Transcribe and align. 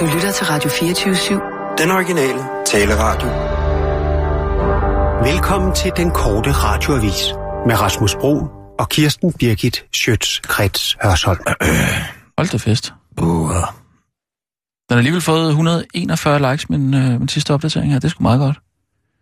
Du 0.00 0.04
lytter 0.04 0.32
til 0.32 0.46
Radio 0.46 0.70
24-7. 0.70 1.76
Den 1.78 1.90
originale 1.90 2.38
taleradio. 2.66 3.28
Velkommen 5.32 5.74
til 5.74 5.92
den 5.96 6.10
korte 6.10 6.52
radioavis 6.52 7.32
med 7.66 7.80
Rasmus 7.80 8.14
Bro 8.20 8.34
og 8.78 8.88
Kirsten 8.88 9.32
Birgit 9.32 9.84
Schøtz-Krets 9.96 10.96
Hørsholm. 11.02 11.38
Hold 12.38 12.48
da 12.48 12.56
fest. 12.56 12.92
Uh. 13.20 13.50
Den 13.50 13.56
har 14.90 14.96
alligevel 14.96 15.20
fået 15.20 15.48
141 15.48 16.50
likes, 16.50 16.70
min, 16.70 16.94
øh, 16.94 17.18
min 17.18 17.28
sidste 17.28 17.54
opdatering 17.54 17.92
her. 17.92 17.98
Det 17.98 18.04
er 18.04 18.10
sgu 18.10 18.22
meget 18.22 18.40
godt. 18.40 18.58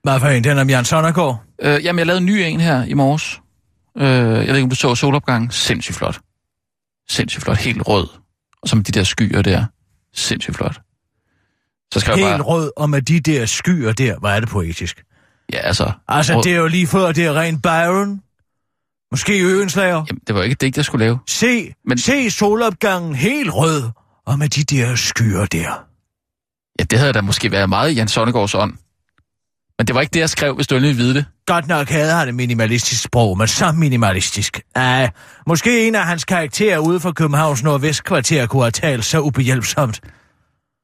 Hvad 0.03 0.21
for 0.21 0.27
en? 0.27 0.45
Den 0.45 0.59
om 0.59 0.71
Jan 0.71 0.85
Sonnergaard? 0.85 1.43
Øh, 1.63 1.85
jamen, 1.85 1.99
jeg 1.99 2.07
lavede 2.07 2.21
en 2.21 2.27
ny 2.27 2.31
en 2.31 2.61
her 2.61 2.85
i 2.85 2.95
morges. 2.95 3.41
Øh, 3.99 4.07
jeg 4.07 4.49
ved 4.49 4.55
ikke, 4.55 4.63
om 4.63 4.71
du 4.71 4.77
så 4.77 4.95
solopgangen. 4.95 5.51
Sindssygt 5.51 5.97
flot. 5.97 6.21
Sindssygt 7.09 7.45
flot. 7.45 7.57
Helt 7.57 7.83
rød. 7.89 8.09
Og 8.63 8.69
som 8.69 8.83
de 8.85 8.93
der 8.93 9.05
skyer 9.05 9.43
der. 9.43 9.65
Sindssygt 10.17 10.57
flot. 10.57 10.81
Så 11.95 12.01
skal 12.01 12.15
Helt 12.15 12.27
jeg 12.29 12.39
bare... 12.39 12.47
rød, 12.47 12.71
og 12.77 12.91
med 12.91 13.03
de 13.03 13.21
der 13.21 13.47
skyer 13.47 13.93
der, 13.93 14.19
hvor 14.19 14.29
er 14.29 14.41
det 14.41 14.49
poetisk. 14.49 15.05
Ja, 15.53 15.59
altså... 15.59 15.93
Altså, 16.09 16.35
rød. 16.37 16.43
det 16.43 16.53
er 16.53 16.57
jo 16.57 16.67
lige 16.67 16.87
før, 16.87 17.13
det 17.13 17.25
er 17.27 17.35
rent 17.41 17.63
Byron. 17.63 18.23
Måske 19.11 19.41
Øenslager. 19.45 20.05
Jamen, 20.09 20.21
det 20.27 20.35
var 20.35 20.43
ikke 20.43 20.53
et 20.53 20.61
digt, 20.61 20.77
jeg 20.77 20.85
skulle 20.85 21.05
lave. 21.05 21.19
Se, 21.27 21.75
Men- 21.85 21.99
se 21.99 22.31
solopgangen 22.31 23.15
helt 23.15 23.51
rød, 23.55 23.83
og 24.27 24.39
med 24.39 24.49
de 24.49 24.65
der 24.65 24.95
skyer 24.95 25.47
der. 25.47 25.85
Ja, 26.79 26.85
det 26.85 26.99
havde 26.99 27.13
da 27.13 27.21
måske 27.21 27.51
været 27.51 27.69
meget 27.69 27.91
i 27.91 27.95
Jan 27.95 28.09
Sonnegaards 28.09 28.55
ånd. 28.55 28.75
Men 29.79 29.87
det 29.87 29.95
var 29.95 30.01
ikke 30.01 30.13
det, 30.15 30.21
jeg 30.21 30.31
skrev, 30.31 30.55
hvis 30.55 30.67
du 30.67 30.75
endelig 30.77 30.97
vide 30.97 31.15
det. 31.15 31.25
Godt 31.47 31.69
nok 31.69 31.89
havde 31.89 32.13
han 32.13 32.29
et 32.29 32.35
minimalistisk 32.35 33.03
sprog, 33.03 33.39
men 33.39 33.49
så 33.49 33.73
minimalistisk. 33.73 34.61
Ej, 34.75 35.11
måske 35.47 35.87
en 35.89 35.95
af 35.95 36.05
hans 36.05 36.25
karakterer 36.25 36.79
ude 36.79 37.01
for 37.01 37.13
Københavns 37.13 37.63
Nordvestkvarter 37.63 38.47
kunne 38.47 38.63
have 38.63 38.71
talt 38.71 39.05
så 39.05 39.21
ubehjælpsomt. 39.21 40.01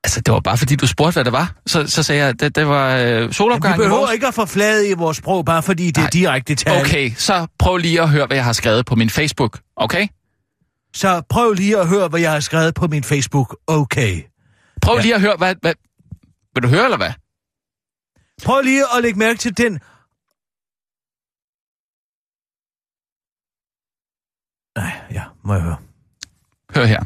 Altså, 0.04 0.20
det 0.20 0.34
var 0.34 0.40
bare 0.40 0.56
fordi, 0.58 0.76
du 0.76 0.86
spurgte, 0.86 1.12
hvad 1.12 1.24
det 1.24 1.32
var. 1.32 1.54
Så, 1.66 1.86
så 1.86 2.02
sagde 2.02 2.20
jeg, 2.20 2.28
at 2.28 2.40
det, 2.40 2.56
det 2.56 2.66
var 2.68 2.96
øh, 2.96 3.28
vi 3.28 3.32
solopgang 3.32 3.74
i 3.74 3.78
behøver 3.78 3.96
morges. 3.96 4.12
ikke 4.14 4.26
at 4.26 4.34
forflade 4.34 4.88
i 4.88 4.92
vores 4.92 5.16
sprog, 5.16 5.44
bare 5.44 5.62
fordi 5.62 5.86
det 5.86 5.96
er 5.96 6.00
Nej. 6.00 6.10
direkte 6.10 6.54
tale. 6.54 6.80
Okay, 6.80 7.12
så 7.16 7.46
prøv 7.58 7.76
lige 7.76 8.02
at 8.02 8.08
høre, 8.08 8.26
hvad 8.26 8.36
jeg 8.36 8.44
har 8.44 8.52
skrevet 8.52 8.86
på 8.86 8.94
min 8.94 9.10
Facebook, 9.10 9.60
okay? 9.76 10.06
Så 10.94 11.22
prøv 11.28 11.52
lige 11.52 11.78
at 11.78 11.88
høre, 11.88 12.08
hvad 12.08 12.20
jeg 12.20 12.32
har 12.32 12.40
skrevet 12.40 12.74
på 12.74 12.86
min 12.86 13.04
Facebook. 13.04 13.56
Okay. 13.66 14.22
Prøv 14.82 14.96
Ja. 14.96 15.02
lige 15.02 15.14
at 15.14 15.20
høre, 15.20 15.34
hvad, 15.38 15.54
hvad... 15.60 15.74
Vil 16.54 16.62
du 16.62 16.68
høre, 16.68 16.84
eller 16.84 16.96
hvad? 16.96 17.10
Prøv 18.44 18.60
lige 18.62 18.82
at 18.96 19.02
lægge 19.02 19.18
mærke 19.18 19.38
til 19.38 19.56
den... 19.56 19.80
Nej, 24.76 25.00
ja, 25.10 25.24
må 25.42 25.54
jeg 25.54 25.62
høre. 25.62 25.76
Hør 26.74 26.84
her. 26.84 27.04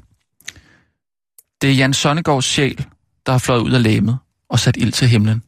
Det 1.60 1.70
er 1.70 1.74
Jan 1.74 1.94
Sonnegaards 1.94 2.44
sjæl, 2.44 2.86
der 3.26 3.32
har 3.32 3.38
fløjet 3.38 3.60
ud 3.62 3.72
af 3.72 3.82
lægemet 3.82 4.18
og 4.48 4.58
sat 4.58 4.76
ild 4.76 4.92
til 4.92 5.08
himlen. 5.08 5.42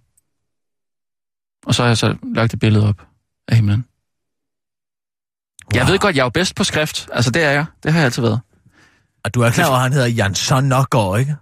Og 1.67 1.75
så 1.75 1.83
har 1.83 1.89
jeg 1.89 1.99
så 1.99 2.17
lagt 2.35 2.55
et 2.55 2.61
billede 2.61 2.89
op 2.89 3.07
af 3.49 3.57
himlen. 3.57 3.85
Jeg 5.75 5.83
Wow. 5.83 5.91
ved 5.91 5.99
godt, 5.99 6.17
jeg 6.17 6.21
er 6.23 6.25
jo 6.25 6.31
bedst 6.31 6.55
på 6.55 6.65
skrift. 6.65 7.09
Altså, 7.13 7.31
det 7.31 7.45
er 7.45 7.51
jeg. 7.51 7.67
Det 7.83 7.93
har 7.93 7.99
jeg 7.99 8.05
altid 8.05 8.23
været. 8.23 8.41
Og 9.25 9.35
du 9.35 9.41
er 9.41 9.51
klar 9.51 9.67
over, 9.69 9.77
at 9.77 9.83
han 9.83 9.93
hedder 9.93 10.07
Jan 10.07 10.35
Sonnegård, 10.35 11.19
ikke? 11.21 11.37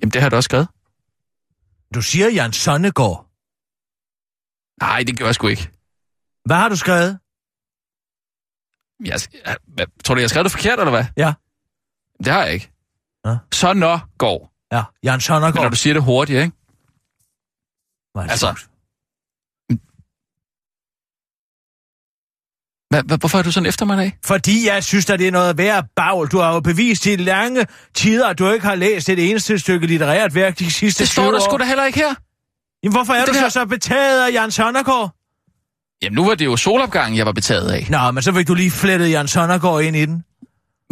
Jamen, 0.00 0.10
det 0.12 0.20
har 0.20 0.24
jeg 0.26 0.30
da 0.30 0.36
også 0.36 0.46
skrevet. 0.46 0.68
Du 1.94 2.02
siger 2.02 2.28
Jan 2.30 2.52
Sonnegård. 2.52 3.26
Nej, 4.80 5.02
det 5.06 5.16
gjorde 5.16 5.26
jeg 5.28 5.34
sgu 5.34 5.46
ikke. 5.46 5.70
Hvad 6.44 6.56
har 6.56 6.68
du 6.68 6.76
skrevet? 6.76 7.18
Jeg, 9.04 9.20
jeg, 9.46 9.56
hvad, 9.66 9.86
tror 10.04 10.14
du, 10.14 10.20
jeg 10.20 10.30
skrev 10.30 10.44
det 10.44 10.52
forkert, 10.52 10.78
eller 10.78 10.90
hvad? 10.90 11.04
Ja. 11.16 11.32
Det 12.24 12.32
har 12.32 12.44
jeg 12.44 12.52
ikke. 12.54 12.70
Nå. 13.24 13.36
Så 13.52 13.72
nå 13.72 13.98
går. 14.18 14.52
Ja, 14.72 14.82
Jan 15.02 15.20
Men 15.28 15.54
når 15.54 15.68
du 15.68 15.76
siger 15.76 15.94
det 15.94 16.02
hurtigt, 16.02 16.42
ikke? 16.42 16.56
Det 18.14 18.30
altså-. 18.30 18.66
Hva, 22.90 23.00
hva, 23.02 23.16
hvorfor 23.16 23.38
er 23.38 23.42
du 23.42 23.52
sådan 23.52 23.66
efter 23.66 23.86
mig 23.86 23.98
dag? 23.98 24.18
Fordi 24.24 24.66
jeg 24.66 24.84
synes, 24.84 25.10
at 25.10 25.18
det 25.18 25.28
er 25.28 25.32
noget 25.32 25.58
værd 25.58 25.84
bagl. 25.96 26.28
Du 26.28 26.38
har 26.38 26.54
jo 26.54 26.60
bevist 26.60 27.06
i 27.06 27.16
lange 27.16 27.66
tider, 27.94 28.26
at 28.28 28.38
du 28.38 28.50
ikke 28.50 28.66
har 28.66 28.74
læst 28.74 29.08
et 29.08 29.30
eneste 29.30 29.58
stykke 29.58 29.86
litterært 29.86 30.34
værk 30.34 30.58
de 30.58 30.70
sidste 30.70 31.04
Det 31.04 31.10
20 31.10 31.12
står 31.24 31.30
der 31.32 31.40
år. 31.40 31.44
sgu 31.50 31.56
da 31.58 31.64
heller 31.64 31.84
ikke 31.84 31.98
her. 31.98 32.14
Jamen, 32.82 32.94
hvorfor 32.96 33.12
er 33.12 33.18
Det 33.20 33.28
du 33.28 33.34
så 33.34 33.40
her- 33.40 33.48
så 33.48 33.66
betaget 33.66 34.26
af 34.28 34.32
Jan 34.32 34.50
Sonnegård? 34.50 35.14
Jamen, 36.02 36.14
nu 36.16 36.26
var 36.26 36.34
det 36.34 36.44
jo 36.44 36.56
solopgangen, 36.56 37.16
jeg 37.18 37.26
var 37.26 37.32
betaget 37.32 37.70
af. 37.70 37.86
Nå, 37.90 38.10
men 38.10 38.22
så 38.22 38.32
fik 38.32 38.48
du 38.48 38.54
lige 38.54 38.70
flettet 38.70 39.10
Jan 39.10 39.28
Sonnegård 39.28 39.82
ind 39.82 39.96
i 39.96 40.06
den. 40.06 40.24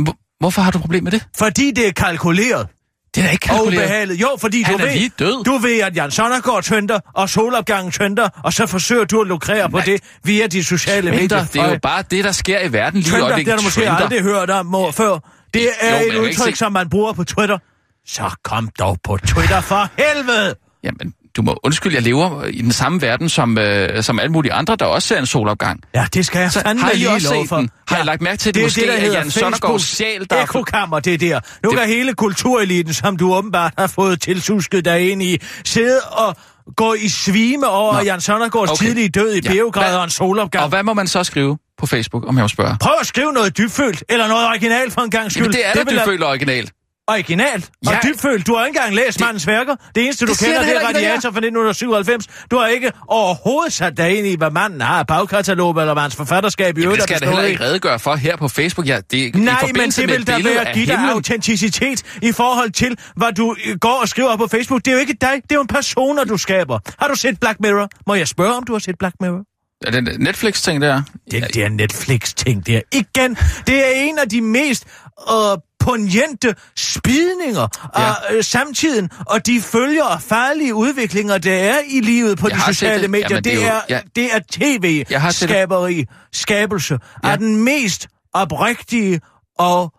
Hvor, 0.02 0.14
hvorfor 0.40 0.62
har 0.62 0.70
du 0.70 0.78
problem 0.78 1.04
med 1.04 1.12
det? 1.12 1.24
Fordi 1.38 1.70
det 1.70 1.88
er 1.88 1.92
kalkuleret. 1.92 2.66
Det 3.14 3.20
er 3.20 3.26
da 3.26 3.30
ikke 3.32 3.46
Og 3.50 3.56
kalkuleret. 3.56 3.84
ubehageligt. 3.84 4.20
Jo, 4.20 4.28
fordi 4.40 4.62
Han 4.62 4.74
du 4.78 4.82
er 4.82 4.86
ved, 4.86 4.94
lige 4.94 5.10
død. 5.18 5.44
du 5.44 5.56
ved, 5.58 5.80
at 5.80 5.96
Jan 5.96 6.10
Sonnergaard 6.10 6.62
tønder, 6.62 7.00
og 7.14 7.28
solopgangen 7.28 7.92
tønder, 7.92 8.28
og 8.44 8.52
så 8.52 8.66
forsøger 8.66 9.04
du 9.04 9.20
at 9.20 9.26
lukrere 9.26 9.70
på 9.70 9.76
Nej. 9.76 9.84
det 9.84 10.00
via 10.24 10.46
de 10.46 10.64
sociale 10.64 11.10
medier. 11.10 11.44
det 11.44 11.56
er 11.56 11.70
jo 11.72 11.78
bare 11.82 12.04
det, 12.10 12.24
der 12.24 12.32
sker 12.32 12.60
i 12.60 12.72
verden 12.72 13.00
lige 13.00 13.12
Tønder, 13.12 13.36
det 13.36 13.48
har 13.48 13.56
du 13.56 13.62
måske 13.62 13.80
Trender. 13.80 13.96
aldrig 13.96 14.22
hørt 14.22 14.50
om 14.50 14.66
må, 14.66 14.90
før. 14.90 15.18
Det 15.54 15.60
Jo, 15.62 15.68
er 15.80 15.94
jeg 15.96 16.06
et 16.08 16.16
udtryk, 16.18 16.56
som 16.56 16.72
man 16.72 16.88
bruger 16.90 17.12
på 17.12 17.24
Twitter. 17.24 17.58
Så 18.06 18.30
kom 18.44 18.68
dog 18.78 18.98
på 19.04 19.16
Twitter 19.26 19.60
for 19.60 19.90
helvede! 19.98 20.54
Jamen, 20.84 21.12
du 21.36 21.42
må 21.42 21.58
undskylde, 21.64 21.94
jeg 21.94 22.02
lever 22.02 22.44
i 22.44 22.62
den 22.62 22.72
samme 22.72 23.02
verden 23.02 23.28
som, 23.28 23.58
øh, 23.58 24.02
som 24.02 24.18
alle 24.18 24.32
mulige 24.32 24.52
andre, 24.52 24.76
der 24.76 24.84
også 24.84 25.08
ser 25.08 25.18
en 25.18 25.26
solopgang. 25.26 25.80
Ja, 25.94 26.06
det 26.14 26.26
skal 26.26 26.40
jeg 26.40 26.52
fandme 26.52 26.82
har 26.82 26.90
I 26.90 26.94
lige 26.96 27.10
også 27.10 27.28
set 27.28 27.48
for. 27.48 27.56
den? 27.56 27.70
Har 27.88 28.02
I 28.02 28.04
lagt 28.04 28.22
mærke 28.22 28.38
til, 28.38 28.48
at 28.48 28.54
det 28.54 28.60
det 28.60 28.66
måske 28.66 28.80
det, 28.80 28.88
der 28.88 28.94
er 28.94 29.12
Jan 29.12 29.30
Sonnergaards 29.30 29.82
sjæl, 29.96 30.26
der 30.30 30.36
er- 30.36 30.42
ekokammer, 30.42 31.00
det 31.00 31.20
der. 31.20 31.40
Nu 31.64 31.70
Det- 31.70 31.78
kan 31.78 31.88
hele 31.88 32.14
kultureliten, 32.14 32.94
som 32.94 33.16
du 33.16 33.34
åbenbart 33.34 33.72
har 33.78 33.86
fået 33.86 34.20
tilsusket 34.20 34.84
dig 34.84 35.10
ind 35.10 35.22
i, 35.22 35.38
sidde 35.64 36.00
og 36.00 36.36
gå 36.76 36.94
i 36.94 37.08
svime 37.08 37.66
over 37.68 37.92
Nå. 37.94 38.00
Jan 38.00 38.20
Sonnergaards 38.20 38.70
Okay. 38.70 38.84
tidlige 38.86 39.08
død 39.08 39.32
i 39.34 39.40
Ja. 39.44 39.52
Beograd 39.52 39.96
og 39.96 40.04
en 40.04 40.10
solopgang. 40.10 40.62
Og 40.62 40.68
hvad 40.68 40.82
må 40.82 40.94
man 40.94 41.06
så 41.06 41.24
skrive 41.24 41.58
på 41.78 41.86
Facebook, 41.86 42.24
om 42.28 42.36
jeg 42.36 42.42
må 42.44 42.48
spørge? 42.48 42.76
Prøv 42.80 42.92
at 43.00 43.06
skrive 43.06 43.32
noget 43.32 43.58
dybfølt, 43.58 44.04
eller 44.08 44.28
noget 44.28 44.46
originalt 44.48 44.92
for 44.92 45.00
en 45.00 45.10
gang 45.10 45.32
skyld. 45.32 45.42
Jamen, 45.42 45.52
det 45.52 45.60
er 45.66 45.72
vil 45.74 45.86
du 45.86 45.98
jeg- 45.98 46.04
føler 46.04 46.26
originalt. 46.26 46.72
Originalt 47.08 47.70
og 47.86 47.92
Ja. 47.92 47.98
dybfølt. 48.08 48.46
Du 48.46 48.54
har 48.54 48.66
ikke 48.66 48.78
engang 48.78 48.94
læst 48.94 49.20
mandens 49.20 49.46
værker. 49.46 49.76
Det 49.94 50.04
eneste, 50.04 50.26
du 50.26 50.30
Det 50.32 50.38
kender, 50.38 50.62
det 50.62 50.76
er 50.76 50.86
Radiator 50.88 51.20
fra 51.20 51.40
1997. 51.40 52.26
Du 52.50 52.56
har 52.58 52.66
ikke 52.66 52.92
overhovedet 53.08 53.72
sat 53.72 53.96
dig 53.96 54.18
ind 54.18 54.26
i, 54.26 54.36
hvad 54.36 54.50
manden 54.50 54.80
har 54.80 54.98
af 54.98 55.06
bagkatalog, 55.06 55.80
eller 55.80 55.92
hvad 55.92 56.02
hans 56.02 56.16
forfatterskab 56.16 56.78
i 56.78 56.82
øvrigt 56.82 56.96
det 57.02 57.08
skal 57.08 57.18
jeg 57.22 57.28
heller 57.28 57.44
ikke 57.44 57.64
redegøre 57.64 57.98
for 57.98 58.14
her 58.14 58.36
på 58.36 58.48
Facebook. 58.48 58.86
Ja, 58.88 59.00
det 59.10 59.22
er 59.22 59.26
i 59.26 59.30
Nej, 59.30 59.54
men 59.62 59.90
det 59.90 60.06
med 60.06 60.06
vil 60.16 60.26
da 60.26 60.38
være 60.42 60.68
af 60.68 60.74
give 60.74 60.86
dig 60.86 60.98
autenticitet 61.12 62.02
i 62.22 62.32
forhold 62.32 62.70
til, 62.70 62.98
hvad 63.16 63.32
du 63.32 63.56
går 63.80 63.98
og 64.02 64.08
skriver 64.08 64.36
på 64.36 64.46
Facebook. 64.46 64.84
Det 64.84 64.88
er 64.90 64.92
jo 64.94 65.00
ikke 65.00 65.16
dig, 65.20 65.30
det 65.42 65.52
er 65.52 65.54
jo 65.54 65.60
en 65.60 65.66
personer, 65.66 66.24
du 66.24 66.36
skaber. 66.36 66.78
Har 66.98 67.08
du 67.08 67.14
set 67.14 67.40
Black 67.40 67.60
Mirror? 67.60 67.88
Må 68.06 68.14
jeg 68.14 68.28
spørge, 68.28 68.54
om 68.54 68.64
du 68.64 68.72
har 68.72 68.78
set 68.78 68.98
Black 68.98 69.14
Mirror? 69.20 69.42
Er 69.86 69.90
det 69.90 70.20
Netflix-ting 70.20 70.82
der? 70.82 71.02
Den 71.30 71.42
der 71.54 71.68
Netflix-ting 71.68 72.66
der. 72.66 72.80
Igen, 72.92 73.36
det 73.66 73.86
er 73.86 73.90
en 73.90 74.18
af 74.18 74.28
de 74.28 74.40
mest 74.40 74.84
øh, 75.30 75.58
poignante 75.80 76.54
spidninger 76.76 77.68
Ja. 77.98 78.02
af 78.08 78.14
øh, 78.30 78.44
samtiden, 78.44 79.10
og 79.26 79.46
de 79.46 79.60
følger 79.60 80.04
og 80.04 80.22
farlige 80.22 80.74
udviklinger, 80.74 81.38
der 81.38 81.54
er 81.54 81.78
i 81.88 82.00
livet 82.00 82.38
på 82.38 82.48
Jeg 82.48 82.56
de 82.56 82.62
sociale 82.74 83.02
det. 83.02 83.10
medier. 83.10 83.26
Jamen, 83.30 83.44
det 83.44 83.52
det, 83.52 83.64
er 83.66 83.74
jo- 83.74 83.80
ja. 83.88 84.00
det 84.16 84.24
er 84.34 84.38
tv-skaberi, 84.52 86.04
skabelse 86.32 86.98
Ja. 87.24 87.30
af 87.30 87.38
den 87.38 87.64
mest 87.64 88.08
oprigtige 88.34 89.20
og 89.58 89.92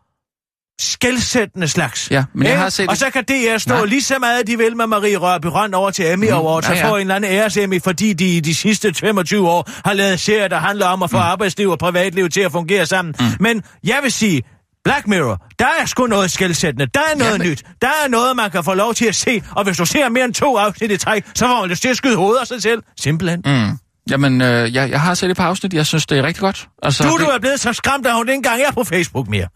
skældsættende 0.82 1.68
slags. 1.68 2.12
Ja, 2.12 2.24
men 2.36 2.48
jeg 2.48 2.58
har 2.60 2.70
set 2.70 2.88
Og 2.90 2.92
det. 2.92 3.00
så 3.00 3.10
kan 3.10 3.24
DR 3.24 3.58
stå 3.58 3.74
Nej. 3.74 3.86
lige 3.86 4.02
så 4.04 4.20
meget, 4.20 4.48
de 4.48 4.58
vil 4.58 4.78
med 4.78 4.88
Marie 4.88 5.18
Rørby 5.18 5.46
Røn 5.46 5.74
over 5.74 5.92
til 5.92 6.12
Emmy 6.12 6.26
Mm, 6.28 6.34
Awards 6.34 6.66
ja, 6.66 6.72
og 6.72 6.78
ja. 6.78 6.90
få 6.90 6.96
en 6.96 7.02
eller 7.02 7.16
anden 7.16 7.32
æres 7.32 7.58
Emmy, 7.58 7.82
fordi 7.84 8.14
de 8.14 8.38
i 8.38 8.40
de 8.40 8.56
sidste 8.56 8.94
25 8.94 9.50
år 9.50 9.70
har 9.86 9.94
lavet 9.94 10.20
serier, 10.20 10.48
der 10.48 10.58
handler 10.60 10.86
om 10.86 11.04
at 11.04 11.10
få 11.12 11.18
mm. 11.18 11.24
arbejdsliv 11.24 11.70
og 11.70 11.80
privatliv 11.80 12.30
til 12.30 12.42
at 12.42 12.52
fungere 12.52 12.86
sammen. 12.86 13.16
Mm. 13.20 13.26
Men 13.40 13.64
jeg 13.84 14.00
vil 14.04 14.12
sige, 14.12 14.42
Black 14.84 15.08
Mirror, 15.08 15.46
der 15.60 15.68
er 15.82 15.86
sgu 15.86 16.08
noget 16.08 16.32
skældsættende. 16.32 16.86
Der 16.94 17.00
er 17.00 17.16
noget 17.18 17.32
Jamen. 17.32 17.48
nyt. 17.48 17.64
Der 17.82 17.88
er 17.88 18.08
noget, 18.08 18.36
man 18.36 18.52
kan 18.52 18.64
få 18.64 18.74
lov 18.74 18.94
til 18.94 19.06
at 19.06 19.16
se. 19.16 19.44
Og 19.56 19.64
hvis 19.64 19.78
du 19.78 19.86
ser 19.86 20.10
mere 20.10 20.26
end 20.26 20.34
to 20.34 20.58
afsnit 20.58 20.92
i 20.92 20.98
træk, 20.98 21.26
så 21.36 21.46
får 21.48 21.60
man 21.60 21.70
lyst 21.70 21.82
til 21.82 21.90
at 21.90 21.98
skyde 21.98 22.16
hovedet 22.16 22.42
af 22.42 22.48
sig 22.48 22.62
selv. 22.62 22.84
Simpelthen. 23.00 23.42
Mm. 23.46 23.78
Jamen, 24.10 24.42
øh, 24.42 24.76
jeg, 24.76 24.90
jeg 24.90 25.02
har 25.02 25.14
set 25.14 25.32
et 25.32 25.38
par 25.38 25.48
afsnit. 25.48 25.74
Jeg 25.74 25.86
synes, 25.86 26.06
det 26.06 26.18
er 26.18 26.24
rigtig 26.24 26.42
godt. 26.42 26.68
Altså, 26.84 27.04
Du, 27.04 27.18
det... 27.18 27.20
du 27.20 27.32
er 27.32 27.40
blevet 27.40 27.60
så 27.60 27.74
skræmt, 27.74 28.08
at 28.08 28.14
hun 28.16 28.30
ikke 28.30 28.36
engang 28.36 28.62
er 28.62 28.72
på 28.72 28.84
Facebook 28.84 29.28
mere. 29.28 29.48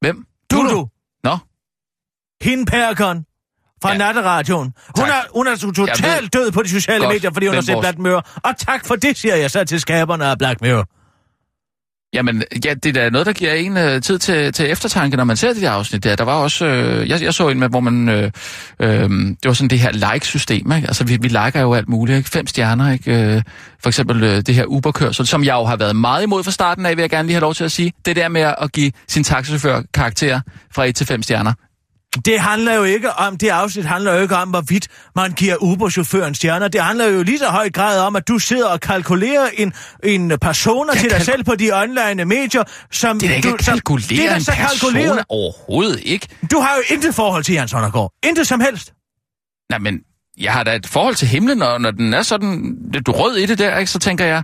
Hvem? 0.00 0.24
Du, 0.50 0.56
du. 0.70 0.88
Nå, 1.24 1.38
Hende 2.42 2.64
Perkon 2.66 3.24
fra 3.82 3.88
ja. 3.88 3.92
Ja. 3.92 3.98
Natteradioen. 3.98 4.72
Hun 4.96 5.06
Tak. 5.06 5.08
er, 5.08 5.20
hun 5.34 5.46
er 5.46 5.56
totalt 5.56 6.22
ved 6.22 6.28
død 6.28 6.50
på 6.52 6.62
de 6.62 6.68
sociale 6.68 7.04
godt, 7.04 7.14
medier, 7.14 7.30
fordi 7.32 7.46
hun 7.46 7.54
har 7.54 7.62
set 7.62 7.76
Black 7.80 7.98
Mirror. 7.98 8.26
Og 8.44 8.56
tak 8.58 8.86
for 8.86 8.96
det, 8.96 9.18
siger 9.18 9.36
jeg 9.36 9.50
så 9.50 9.64
til 9.64 9.80
skaberne 9.80 10.26
af 10.26 10.38
Black 10.38 10.60
Mirror. 10.60 10.86
Jamen, 12.14 12.42
ja, 12.64 12.74
det 12.74 12.86
er 12.96 13.02
da 13.02 13.10
noget, 13.10 13.26
der 13.26 13.32
giver 13.32 13.52
en 13.52 13.76
øh, 13.76 14.02
tid 14.02 14.18
til, 14.18 14.52
til 14.52 14.70
eftertanke, 14.70 15.16
når 15.16 15.24
man 15.24 15.36
ser 15.36 15.52
det 15.52 15.62
der 15.62 15.70
afsnit 15.70 16.04
der. 16.04 16.16
Der 16.16 16.24
var 16.24 16.34
også, 16.34 16.66
øh, 16.66 17.08
jeg, 17.08 17.22
jeg 17.22 17.34
så 17.34 17.48
en 17.48 17.58
med, 17.58 17.68
hvor 17.68 17.80
man, 17.80 18.08
øh, 18.08 18.30
øh, 18.80 19.10
det 19.10 19.44
var 19.44 19.52
sådan 19.52 19.68
det 19.68 19.78
her 19.78 19.92
like-system, 19.92 20.72
ikke? 20.72 20.88
Altså, 20.88 21.04
vi, 21.04 21.18
vi 21.20 21.28
liker 21.28 21.60
jo 21.60 21.74
alt 21.74 21.88
muligt, 21.88 22.16
ikke? 22.18 22.30
Fem 22.30 22.46
stjerner, 22.46 22.92
ikke? 22.92 23.34
Øh, 23.34 23.42
for 23.82 23.88
eksempel 23.88 24.22
øh, 24.22 24.36
det 24.36 24.54
her 24.54 24.64
Uber-kørsel, 24.64 25.26
som 25.26 25.44
jeg 25.44 25.54
jo 25.54 25.64
har 25.64 25.76
været 25.76 25.96
meget 25.96 26.22
imod 26.22 26.44
fra 26.44 26.50
starten 26.50 26.86
af, 26.86 26.96
vil 26.96 27.02
jeg 27.02 27.10
gerne 27.10 27.26
lige 27.26 27.34
have 27.34 27.40
lov 27.40 27.54
til 27.54 27.64
at 27.64 27.72
sige. 27.72 27.92
Det 28.04 28.16
der 28.16 28.28
med 28.28 28.40
at 28.40 28.72
give 28.72 28.92
sin 29.08 29.24
taxichauffør 29.24 29.82
karakter 29.94 30.40
fra 30.74 30.84
1 30.84 30.94
til 30.94 31.06
5 31.06 31.22
stjerner. 31.22 31.52
Det 32.24 32.40
handler 32.40 32.74
jo 32.74 32.82
ikke 32.84 33.12
om, 33.12 33.36
det 33.38 33.48
afsnit 33.48 33.84
handler 33.84 34.14
jo 34.14 34.20
ikke 34.20 34.36
om, 34.36 34.48
hvorvidt 34.48 34.88
man 35.16 35.32
giver 35.32 35.56
Uber-chaufføren 35.62 36.34
stjerner. 36.34 36.68
Det 36.68 36.80
handler 36.82 37.06
jo 37.06 37.22
lige 37.22 37.38
så 37.38 37.46
høj 37.48 37.70
grad 37.70 38.00
om, 38.00 38.16
at 38.16 38.28
du 38.28 38.38
sidder 38.38 38.66
og 38.68 38.80
kalkulerer 38.80 39.48
en, 39.56 39.72
en 40.04 40.32
persona 40.40 40.92
til 40.94 41.10
dig 41.10 41.22
selv 41.22 41.44
på 41.44 41.54
de 41.54 41.70
online 41.82 42.24
medier, 42.24 42.64
som... 42.90 43.20
Det 43.20 43.30
er 43.30 43.34
ikke 43.34 43.50
du, 43.50 43.56
som- 43.60 43.72
kalkulere 43.74 44.08
det 44.08 44.30
er 44.30 44.34
en 44.34 44.44
så 44.44 44.52
kalkuleret. 44.52 45.24
overhovedet 45.28 46.00
ikke. 46.04 46.28
Du 46.50 46.58
har 46.58 46.74
jo 46.76 46.94
intet 46.94 47.14
forhold 47.14 47.44
til 47.44 47.54
Jan 47.54 47.68
Sondergaard. 47.68 48.12
Intet 48.24 48.46
som 48.46 48.60
helst. 48.60 48.92
Nej, 49.70 49.78
men 49.78 49.98
jeg 50.40 50.52
har 50.52 50.62
da 50.64 50.74
et 50.76 50.86
forhold 50.86 51.14
til 51.14 51.28
himlen, 51.28 51.62
og 51.62 51.80
når 51.80 51.90
den 51.90 52.14
er 52.14 52.22
sådan, 52.22 52.76
du 53.06 53.12
rød 53.12 53.36
i 53.36 53.46
det 53.46 53.58
der, 53.58 53.78
ikke, 53.78 53.90
så 53.90 53.98
tænker 53.98 54.24
jeg, 54.24 54.42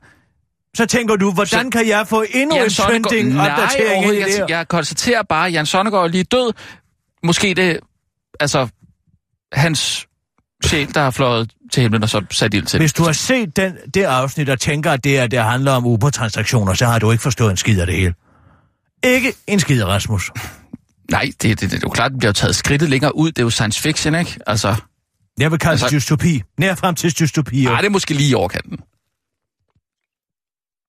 Så 0.76 0.86
tænker 0.86 1.16
du, 1.16 1.32
hvordan 1.32 1.64
Så- 1.64 1.70
kan 1.78 1.88
jeg 1.88 2.08
få 2.08 2.24
endnu 2.30 2.56
en 2.56 2.70
trending 2.70 3.28
nej, 3.34 3.50
opdatering 3.50 4.04
ind 4.04 4.14
i 4.14 4.22
det 4.22 4.32
her? 4.34 4.46
jeg, 4.48 4.68
konstaterer 4.68 5.22
bare, 5.22 5.46
at 5.46 5.52
Jan 5.52 5.66
Sonnergaard 5.66 6.04
er 6.04 6.08
lige 6.08 6.24
død. 6.24 6.52
Måske 7.22 7.54
det, 7.54 7.80
altså, 8.40 8.68
hans 9.52 10.06
sjæl, 10.64 10.94
der 10.94 11.00
har 11.00 11.10
fløjet 11.10 11.52
til 11.72 11.80
himlen 11.82 12.02
og 12.02 12.08
så 12.08 12.24
sat 12.30 12.54
ild 12.54 12.66
til. 12.66 12.78
Hvis 12.80 12.92
du 12.92 13.02
har 13.04 13.12
set 13.12 13.56
den, 13.56 13.76
det 13.94 14.02
afsnit 14.02 14.48
og 14.48 14.60
tænker, 14.60 14.92
at 14.92 15.04
det, 15.04 15.18
er, 15.18 15.26
det 15.26 15.38
handler 15.42 15.72
om 15.72 15.86
Uber-transaktioner, 15.86 16.74
så 16.74 16.86
har 16.86 16.98
du 16.98 17.10
ikke 17.10 17.22
forstået 17.22 17.50
en 17.50 17.56
skid 17.56 17.80
af 17.80 17.86
det 17.86 17.96
hele. 17.96 18.14
Ikke 19.04 19.32
en 19.46 19.60
skid, 19.60 19.84
Rasmus. 19.84 20.30
Nej, 21.10 21.22
det, 21.22 21.42
det, 21.42 21.60
det, 21.60 21.70
det 21.70 21.76
er 21.76 21.80
jo 21.84 21.88
klart, 21.90 22.10
det 22.12 22.18
bliver 22.18 22.32
taget 22.32 22.56
skridtet 22.56 22.88
længere 22.90 23.16
ud. 23.16 23.28
Det 23.32 23.38
er 23.38 23.42
jo 23.42 23.50
science 23.50 23.80
fiction, 23.82 24.14
ikke? 24.14 24.38
Altså, 24.46 24.74
Jeg 25.38 25.50
vil 25.50 25.58
kalde 25.58 25.76
det 25.76 25.82
Altså- 25.82 25.96
dystopi. 25.96 26.42
Nær 26.58 26.74
frem 26.74 26.94
til 26.94 27.18
dystopi. 27.18 27.64
nej, 27.64 27.80
det 27.80 27.86
er 27.86 27.90
måske 27.90 28.14
lige 28.14 28.30
i 28.30 28.34
overkanten. 28.34 28.78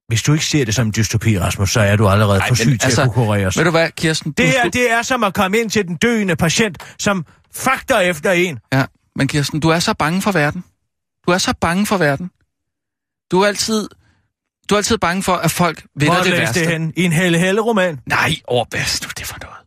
Hvis 0.09 0.21
du 0.21 0.33
ikke 0.33 0.45
ser 0.45 0.65
det 0.65 0.75
som 0.75 0.87
en 0.87 0.93
dystopi, 0.95 1.39
Rasmus, 1.39 1.71
så 1.71 1.79
er 1.79 1.95
du 1.95 2.07
allerede 2.07 2.39
Ej, 2.39 2.47
for 2.47 2.51
men 2.51 2.55
syg 2.55 2.79
til 2.79 2.85
altså, 2.87 3.01
at 3.01 3.11
kunne 3.13 3.25
kureres. 3.25 3.57
Ved 3.57 3.63
du 3.65 3.71
hvad, 3.71 3.89
Kirsten? 3.91 4.31
Det 4.31 4.45
her, 4.47 4.69
det 4.69 4.91
er 4.91 5.01
som 5.01 5.23
at 5.23 5.33
komme 5.33 5.57
ind 5.59 5.69
til 5.69 5.87
den 5.87 5.95
døende 5.95 6.35
patient, 6.35 6.77
som 6.99 7.25
fakter 7.55 7.99
efter 7.99 8.31
en. 8.31 8.59
Ja, 8.73 8.85
men 9.15 9.27
Kirsten, 9.27 9.59
du 9.59 9.69
er 9.69 9.79
så 9.79 9.93
bange 9.93 10.21
for 10.21 10.31
verden. 10.31 10.63
Du 11.27 11.31
er 11.31 11.37
så 11.37 11.53
bange 11.61 11.85
for 11.85 11.97
verden. 11.97 12.29
Du 13.31 13.41
er 13.41 13.47
altid, 13.47 13.87
du 14.69 14.75
er 14.75 14.77
altid 14.77 14.97
bange 14.97 15.23
for, 15.23 15.33
at 15.35 15.51
folk 15.51 15.83
Hvor 15.95 16.05
dig 16.15 16.23
det 16.23 16.31
værste. 16.33 16.59
det 16.59 16.67
hen? 16.69 16.93
I 16.97 17.03
en 17.03 17.11
helle 17.11 17.37
helle 17.39 17.61
roman 17.61 17.99
Nej, 18.05 18.35
over 18.47 18.65
hvad 18.69 18.79
er 18.79 19.13
det 19.17 19.25
for 19.25 19.37
noget? 19.41 19.57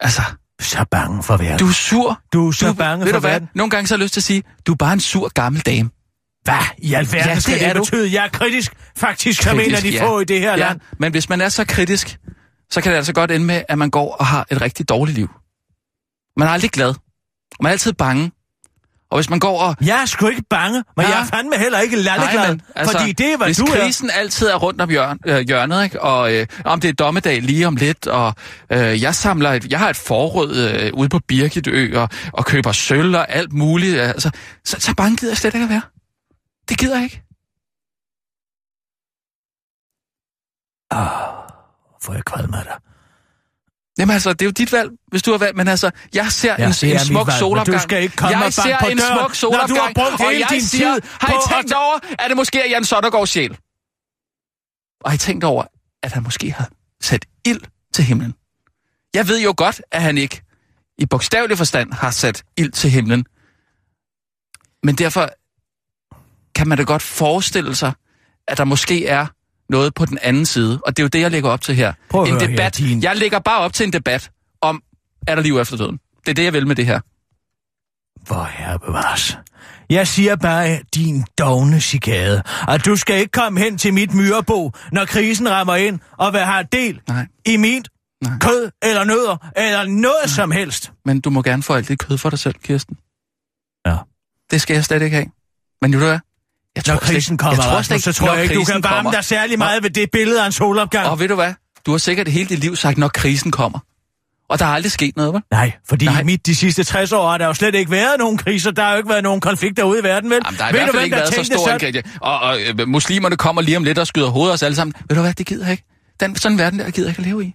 Altså, 0.00 0.22
Så 0.60 0.84
bange 0.90 1.22
for 1.22 1.36
verden. 1.36 1.58
du 1.58 1.68
er 1.68 1.72
sur. 1.72 2.20
du 2.32 2.48
er 2.48 2.52
så 2.52 2.66
du, 2.66 2.72
bange 2.72 3.04
ved 3.04 3.12
for 3.12 3.18
du 3.18 3.20
hvad? 3.20 3.30
verden. 3.30 3.48
Nogle 3.54 3.70
gange 3.70 3.86
så 3.86 3.94
har 3.94 3.98
jeg 3.98 4.02
lyst 4.02 4.12
til 4.12 4.20
at 4.20 4.24
sige, 4.24 4.42
du 4.66 4.72
er 4.72 4.76
bare 4.76 4.92
en 4.92 5.00
sur 5.00 5.28
gammel 5.28 5.60
dame. 5.62 5.90
Hvad 6.44 6.54
i 6.78 6.94
alverden 6.94 7.28
Ja, 7.28 7.34
det 7.34 7.42
skal 7.42 7.62
er 7.62 7.66
det 7.66 7.76
du. 7.76 7.80
betyde? 7.80 8.12
Jeg 8.14 8.24
er 8.24 8.28
kritisk, 8.28 8.72
faktisk 8.96 9.42
som 9.42 9.60
en 9.60 9.74
af 9.74 9.82
de 9.82 9.90
ja. 9.90 10.06
få 10.06 10.20
i 10.20 10.24
det 10.24 10.40
her 10.40 10.50
ja, 10.50 10.56
land. 10.56 10.80
Men 10.98 11.12
hvis 11.12 11.28
man 11.28 11.40
er 11.40 11.48
så 11.48 11.64
kritisk, 11.64 12.18
så 12.70 12.80
kan 12.80 12.90
det 12.92 12.96
altså 12.96 13.12
godt 13.12 13.30
ende 13.30 13.46
med, 13.46 13.62
at 13.68 13.78
man 13.78 13.90
går 13.90 14.14
og 14.14 14.26
har 14.26 14.46
et 14.50 14.60
rigtig 14.62 14.88
dårligt 14.88 15.14
liv. 15.18 15.28
Man 16.36 16.48
er 16.48 16.52
aldrig 16.52 16.70
glad. 16.70 16.94
Man 17.60 17.66
er 17.70 17.72
altid 17.72 17.92
bange. 17.92 18.32
Og 19.10 19.16
hvis 19.18 19.30
man 19.30 19.38
går 19.40 19.60
og... 19.60 19.76
Jeg 19.84 20.02
er 20.02 20.06
sgu 20.06 20.28
ikke 20.28 20.42
bange, 20.50 20.84
men 20.96 21.06
Ja. 21.06 21.12
jeg 21.12 21.20
er 21.20 21.24
fandme 21.24 21.56
heller 21.58 21.78
ikke 21.78 21.96
lalleglad, 21.96 22.58
altså, 22.76 22.98
fordi 22.98 23.12
det 23.12 23.32
er, 23.32 23.36
hvad 23.36 23.46
hvis 23.46 23.56
du 23.56 23.64
er. 23.64 23.70
krisen 23.80 24.10
altid 24.14 24.46
er 24.46 24.56
rundt 24.56 24.80
om 24.80 24.88
hjørn, 24.90 25.18
øh, 25.26 25.40
hjørnet, 25.40 25.84
ikke? 25.84 26.02
og 26.02 26.34
øh, 26.34 26.46
om 26.64 26.80
det 26.80 26.88
er 26.88 26.92
dommedag 26.92 27.42
lige 27.42 27.66
om 27.66 27.76
lidt, 27.76 28.06
og 28.06 28.34
øh, 28.72 29.02
jeg 29.02 29.14
samler 29.14 29.50
et, 29.52 29.66
jeg 29.70 29.78
har 29.78 29.90
et 29.90 29.96
forråd 29.96 30.56
øh, 30.56 30.90
ude 30.94 31.08
på 31.08 31.20
Birgitø, 31.28 31.98
og, 32.00 32.08
og 32.32 32.44
køber 32.44 32.72
sølv 32.72 33.16
og 33.16 33.30
alt 33.32 33.52
muligt, 33.52 33.96
øh, 33.96 34.08
altså, 34.08 34.30
så, 34.64 34.76
så 34.80 34.94
bange 34.94 35.16
gider 35.16 35.32
jeg 35.32 35.38
slet 35.38 35.54
ikke 35.54 35.64
at 35.64 35.70
være. 35.70 35.82
Det 36.70 36.78
gider 36.78 36.94
jeg 36.96 37.04
ikke. 37.04 37.22
Får 42.02 42.12
jeg 42.14 42.24
kvalme 42.24 42.58
af 42.58 42.64
dig. 42.64 42.78
Jamen 43.98 44.12
altså, 44.14 44.32
det 44.32 44.42
er 44.42 44.46
jo 44.46 44.50
dit 44.50 44.72
valg, 44.72 44.90
hvis 45.08 45.22
du 45.22 45.30
har 45.30 45.38
valgt, 45.38 45.56
men 45.56 45.68
altså, 45.68 45.90
jeg 46.14 46.32
ser 46.32 46.54
Ja, 46.58 46.64
en, 46.64 46.90
en 46.92 46.98
smuk 46.98 47.26
valg, 47.26 47.38
solopgang. 47.38 47.78
du 47.78 47.82
skal 47.82 48.02
ikke 48.02 48.16
komme 48.16 48.38
jeg 48.38 48.46
og 48.46 48.52
ser 48.52 48.78
på 48.80 48.86
en 48.86 48.98
døren, 48.98 49.12
smuk 49.18 49.28
når 49.28 49.34
solopgang, 49.34 49.68
du 49.68 49.74
har 49.74 49.92
brugt 49.94 50.12
og 50.20 50.28
hele 50.30 50.40
jeg 50.40 50.48
din 50.50 50.60
siger, 50.62 50.94
tid 50.94 51.02
har 51.20 51.28
I 51.28 51.38
tænkt 51.52 51.72
at- 51.72 51.76
over, 51.78 51.98
at 52.18 52.28
det 52.28 52.36
måske 52.36 52.60
er 52.60 52.68
Jan 52.68 52.84
Sondergaards 52.84 53.30
sjæl? 53.30 53.58
Og 55.04 55.10
har 55.10 55.14
I 55.14 55.18
tænkt 55.18 55.44
over, 55.44 55.64
at 56.02 56.12
han 56.12 56.22
måske 56.22 56.52
har 56.52 56.68
sat 57.02 57.26
ild 57.46 57.60
til 57.94 58.04
himlen? 58.04 58.34
Jeg 59.14 59.28
ved 59.28 59.40
jo 59.42 59.54
godt, 59.56 59.82
at 59.90 60.02
han 60.02 60.18
ikke 60.18 60.42
i 60.98 61.06
bogstavelig 61.06 61.58
forstand 61.58 61.92
har 61.92 62.10
sat 62.10 62.44
ild 62.56 62.72
til 62.72 62.90
himlen. 62.90 63.26
Men 64.82 64.94
derfor 64.94 65.28
kan 66.60 66.68
man 66.68 66.78
da 66.78 66.84
godt 66.84 67.02
forestille 67.02 67.74
sig, 67.74 67.92
at 68.48 68.58
der 68.58 68.64
måske 68.64 69.06
er 69.06 69.26
noget 69.72 69.94
på 69.94 70.04
den 70.06 70.18
anden 70.22 70.46
side. 70.46 70.80
Og 70.86 70.96
det 70.96 71.02
er 71.02 71.04
jo 71.04 71.08
det, 71.08 71.20
jeg 71.20 71.30
lægger 71.30 71.50
op 71.50 71.60
til 71.60 71.74
her. 71.74 71.92
Prøv 72.10 72.22
en 72.22 72.30
høre 72.30 72.40
her, 72.40 72.46
debat. 72.48 72.76
din- 72.78 73.02
Jeg 73.02 73.16
lægger 73.16 73.38
bare 73.38 73.58
op 73.58 73.72
til 73.72 73.86
en 73.86 73.92
debat 73.92 74.30
om, 74.60 74.82
er 75.26 75.34
der 75.34 75.42
liv 75.42 75.58
efter 75.58 75.76
døden? 75.76 75.98
Det 76.24 76.28
er 76.30 76.34
det, 76.34 76.44
jeg 76.44 76.52
vil 76.52 76.66
med 76.66 76.76
det 76.76 76.86
her. 76.86 77.00
Hvor 78.26 78.44
herre 78.44 78.78
bevares. 78.78 79.38
Jeg 79.90 80.08
siger 80.08 80.36
bare, 80.36 80.80
din 80.94 81.24
dogne 81.38 81.80
cicade, 81.80 82.42
at 82.68 82.84
du 82.86 82.96
skal 82.96 83.16
ikke 83.20 83.32
komme 83.32 83.60
hen 83.60 83.78
til 83.78 83.94
mit 83.94 84.14
myrebo, 84.14 84.72
når 84.92 85.04
krisen 85.04 85.50
rammer 85.50 85.74
ind, 85.76 86.00
og 86.18 86.32
vil 86.32 86.40
have 86.40 86.64
del 86.72 87.00
Nej. 87.08 87.26
i 87.46 87.56
mit 87.56 87.88
Nej. 88.22 88.38
kød 88.40 88.70
eller 88.82 89.04
nødder, 89.04 89.36
eller 89.56 89.84
noget 89.84 90.30
som 90.30 90.50
helst. 90.50 90.92
Men 91.04 91.20
du 91.20 91.30
må 91.30 91.42
gerne 91.42 91.62
få 91.62 91.74
alt 91.74 91.88
dit 91.88 91.98
kød 91.98 92.18
for 92.18 92.30
dig 92.30 92.38
selv, 92.38 92.54
Kirsten. 92.54 92.96
Ja. 93.86 93.96
Det 94.50 94.60
skal 94.60 94.74
jeg 94.74 94.84
slet 94.84 95.02
ikke 95.02 95.16
have. 95.16 95.26
Men 95.82 95.92
ved 95.92 96.00
du 96.00 96.06
hvad? 96.06 96.18
Jeg 96.76 96.82
Når 96.86 96.94
tror 96.94 97.06
slet- 97.06 97.14
krisen 97.14 97.38
kommer, 97.38 97.54
jeg 97.56 97.64
tror 97.64 97.70
Rasmus, 97.78 97.86
slet 98.02 98.14
så 98.14 98.18
tror 98.18 98.26
når 98.26 98.34
jeg 98.34 98.42
ikke, 98.42 98.54
du 98.54 98.60
krisen 98.60 98.72
kan 98.82 98.84
varme 98.90 98.96
kommer- 98.96 99.10
dig 99.10 99.24
særlig 99.24 99.58
meget 99.58 99.82
ved 99.82 99.90
det 99.90 100.10
billede 100.10 100.42
af 100.42 100.46
en 100.46 100.52
solopgang. 100.52 101.06
Og 101.08 101.18
ved 101.20 101.28
du 101.28 101.34
hvad? 101.34 101.54
Du 101.86 101.90
har 101.90 101.98
sikkert 101.98 102.28
hele 102.28 102.48
dit 102.48 102.58
liv 102.58 102.76
sagt, 102.76 102.98
når 102.98 103.08
krisen 103.08 103.50
kommer. 103.50 103.78
Og 104.48 104.58
der 104.58 104.64
har 104.64 104.74
aldrig 104.74 104.92
sket 104.92 105.16
noget, 105.16 105.32
vel? 105.34 105.42
Nej, 105.50 105.72
fordi 105.88 106.04
Nej. 106.04 106.14
Nej. 106.14 106.22
midt 106.22 106.46
de 106.46 106.54
sidste 106.54 106.84
60 106.84 107.12
år 107.12 107.30
har 107.30 107.38
der 107.38 107.46
jo 107.46 107.54
slet 107.54 107.74
ikke 107.74 107.90
været 107.90 108.18
nogen 108.18 108.38
kriser. 108.38 108.70
Der 108.70 108.82
har 108.82 108.90
jo 108.90 108.96
ikke 108.96 109.08
været 109.08 109.22
nogen 109.22 109.40
konflikter 109.40 109.84
ude 109.84 110.00
i 110.00 110.02
verden, 110.02 110.30
vel? 110.30 110.40
Jamen, 110.44 110.58
der 110.58 110.62
har 110.64 110.70
i 110.70 110.72
hvert 110.72 110.86
du, 110.88 110.92
fald 110.92 111.04
ikke 111.04 111.16
været 111.16 111.34
så 111.34 111.44
stor 111.44 111.68
en 111.68 111.80
krig. 111.80 112.02
Og, 112.20 112.40
og 112.40 112.60
øh, 112.62 112.88
muslimerne 112.88 113.36
kommer 113.36 113.62
lige 113.62 113.76
om 113.76 113.84
lidt 113.84 113.98
og 113.98 114.06
skyder 114.06 114.28
hovedet 114.28 114.54
os 114.54 114.62
alle 114.62 114.76
sammen. 114.76 114.94
Ved 115.08 115.16
du 115.16 115.22
hvad? 115.22 115.34
Det 115.34 115.46
gider 115.46 115.64
jeg 115.64 115.72
ikke. 115.72 115.84
Den, 116.20 116.36
sådan 116.36 116.52
en 116.52 116.58
verden 116.58 116.78
der 116.78 116.90
gider 116.90 117.08
jeg 117.08 117.10
ikke 117.18 117.20
at 117.20 117.26
leve 117.26 117.44
i. 117.44 117.54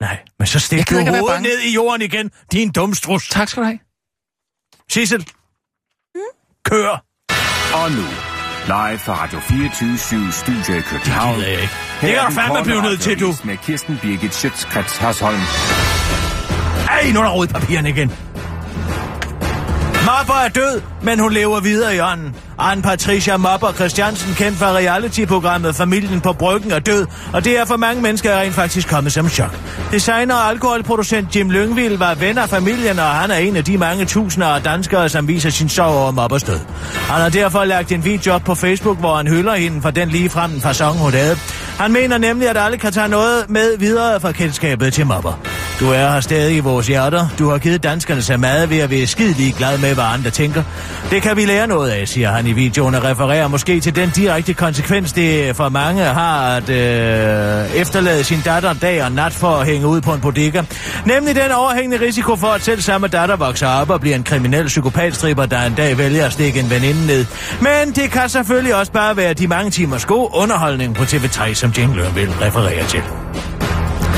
Nej, 0.00 0.18
men 0.38 0.46
så 0.46 0.58
stik 0.58 0.90
du 0.90 0.94
hovedet 0.94 1.42
ned 1.42 1.58
i 1.60 1.74
jorden 1.74 2.02
igen, 2.02 2.30
din 2.52 2.70
dumstrus. 2.72 3.28
Tak 3.28 3.48
skal 3.48 3.62
du 3.62 3.66
have. 3.66 3.78
Sissel. 4.90 5.26
Kør. 6.64 7.04
Og 7.82 7.90
nu, 7.90 8.06
live 8.66 8.98
fra 8.98 9.22
Radio 9.22 9.38
24 9.40 10.32
Studio 10.32 10.74
i 10.78 10.80
København. 10.80 11.34
gider 11.34 11.48
jeg 11.48 11.60
ikke. 11.60 11.72
Her 12.00 12.08
Det 12.08 12.18
er 12.18 12.26
du 12.26 12.32
fandme 12.32 12.62
blive 12.64 12.82
nødt 12.82 13.00
til, 13.00 13.20
du. 13.20 13.34
Med 13.44 13.56
Kirsten 13.56 13.98
Birgit 14.02 14.34
Schøtzgrads 14.34 14.96
Hasholm. 14.96 15.40
Ej, 16.88 17.10
nu 17.12 17.18
er 17.20 17.24
der 17.24 17.30
rodet 17.30 17.52
papirerne 17.52 17.88
igen. 17.88 18.12
Mopper 20.04 20.34
er 20.34 20.48
død, 20.48 20.80
men 21.02 21.18
hun 21.18 21.32
lever 21.32 21.60
videre 21.60 21.96
i 21.96 22.00
ånden. 22.00 22.34
Anne 22.58 22.82
Patricia 22.82 23.36
Mopper 23.36 23.72
Christiansen, 23.72 24.34
kendt 24.34 24.58
fra 24.58 24.72
reality-programmet 24.72 25.74
Familien 25.74 26.20
på 26.20 26.32
Bryggen, 26.32 26.72
er 26.72 26.78
død, 26.78 27.06
og 27.32 27.44
det 27.44 27.58
er 27.58 27.64
for 27.64 27.76
mange 27.76 28.02
mennesker 28.02 28.40
rent 28.40 28.54
faktisk 28.54 28.88
kommet 28.88 29.12
som 29.12 29.28
chok. 29.28 29.58
Designer 29.92 30.34
og 30.34 30.48
alkoholproducent 30.48 31.36
Jim 31.36 31.50
Lyngvild 31.50 31.98
var 31.98 32.14
ven 32.14 32.38
af 32.38 32.48
familien, 32.48 32.98
og 32.98 33.04
han 33.04 33.30
er 33.30 33.36
en 33.36 33.56
af 33.56 33.64
de 33.64 33.78
mange 33.78 34.04
tusinder 34.04 34.46
af 34.46 34.62
danskere, 34.62 35.08
som 35.08 35.28
viser 35.28 35.50
sin 35.50 35.68
sorg 35.68 35.86
over 35.86 36.10
Moppers 36.10 36.42
død. 36.42 36.60
Han 37.10 37.20
har 37.20 37.28
derfor 37.28 37.64
lagt 37.64 37.92
en 37.92 38.04
video 38.04 38.34
op 38.34 38.42
på 38.42 38.54
Facebook, 38.54 38.98
hvor 38.98 39.16
han 39.16 39.26
hylder 39.26 39.54
hende 39.54 39.82
for 39.82 39.90
den 39.90 40.08
lige 40.08 40.30
frem 40.30 40.60
fasong, 40.60 40.98
hun 40.98 41.12
havde. 41.12 41.36
Han 41.78 41.92
mener 41.92 42.18
nemlig, 42.18 42.48
at 42.48 42.56
alle 42.56 42.78
kan 42.78 42.92
tage 42.92 43.08
noget 43.08 43.50
med 43.50 43.78
videre 43.78 44.20
fra 44.20 44.32
kendskabet 44.32 44.92
til 44.92 45.06
Mopper. 45.06 45.40
Du 45.80 45.90
er 45.90 46.10
her 46.12 46.20
stadig 46.20 46.56
i 46.56 46.60
vores 46.60 46.86
hjerter. 46.86 47.28
Du 47.38 47.50
har 47.50 47.58
givet 47.58 47.82
danskerne 47.82 48.22
så 48.22 48.36
meget 48.36 48.70
ved 48.70 48.78
at 48.78 48.90
være 48.90 49.06
skidelig 49.06 49.54
glad 49.54 49.78
med, 49.78 49.94
hvad 49.94 50.04
andre 50.04 50.30
tænker. 50.30 50.62
Det 51.10 51.22
kan 51.22 51.36
vi 51.36 51.44
lære 51.44 51.66
noget 51.66 51.90
af, 51.90 52.08
siger 52.08 52.30
han 52.30 52.46
i 52.46 52.52
videoen 52.52 52.94
og 52.94 53.04
refererer 53.04 53.48
måske 53.48 53.80
til 53.80 53.96
den 53.96 54.10
direkte 54.10 54.54
konsekvens, 54.54 55.12
det 55.12 55.56
for 55.56 55.68
mange 55.68 56.02
har 56.02 56.56
at 56.56 56.70
øh, 56.70 57.74
efterlade 57.80 58.24
sin 58.24 58.40
datter 58.44 58.72
dag 58.72 59.04
og 59.04 59.12
nat 59.12 59.32
for 59.32 59.48
at 59.48 59.66
hænge 59.66 59.86
ud 59.86 60.00
på 60.00 60.14
en 60.14 60.20
bodega. 60.20 60.62
Nemlig 61.06 61.34
den 61.34 61.52
overhængende 61.52 62.06
risiko 62.06 62.36
for, 62.36 62.46
at 62.46 62.62
selv 62.62 62.80
samme 62.80 63.08
datter 63.08 63.36
vokser 63.36 63.68
op 63.68 63.90
og 63.90 64.00
bliver 64.00 64.16
en 64.16 64.24
kriminel 64.24 64.66
psykopatstriber, 64.66 65.46
der 65.46 65.62
en 65.62 65.74
dag 65.74 65.98
vælger 65.98 66.26
at 66.26 66.32
stikke 66.32 66.60
en 66.60 66.70
veninde 66.70 67.06
ned. 67.06 67.26
Men 67.60 67.94
det 67.94 68.10
kan 68.10 68.28
selvfølgelig 68.28 68.74
også 68.74 68.92
bare 68.92 69.16
være 69.16 69.34
de 69.34 69.48
mange 69.48 69.70
timers 69.70 70.04
god 70.04 70.30
underholdning 70.32 70.94
på 70.94 71.02
TV3, 71.02 71.54
som 71.54 71.70
Jane 71.70 71.94
vil 72.14 72.30
referere 72.30 72.86
til. 72.86 73.02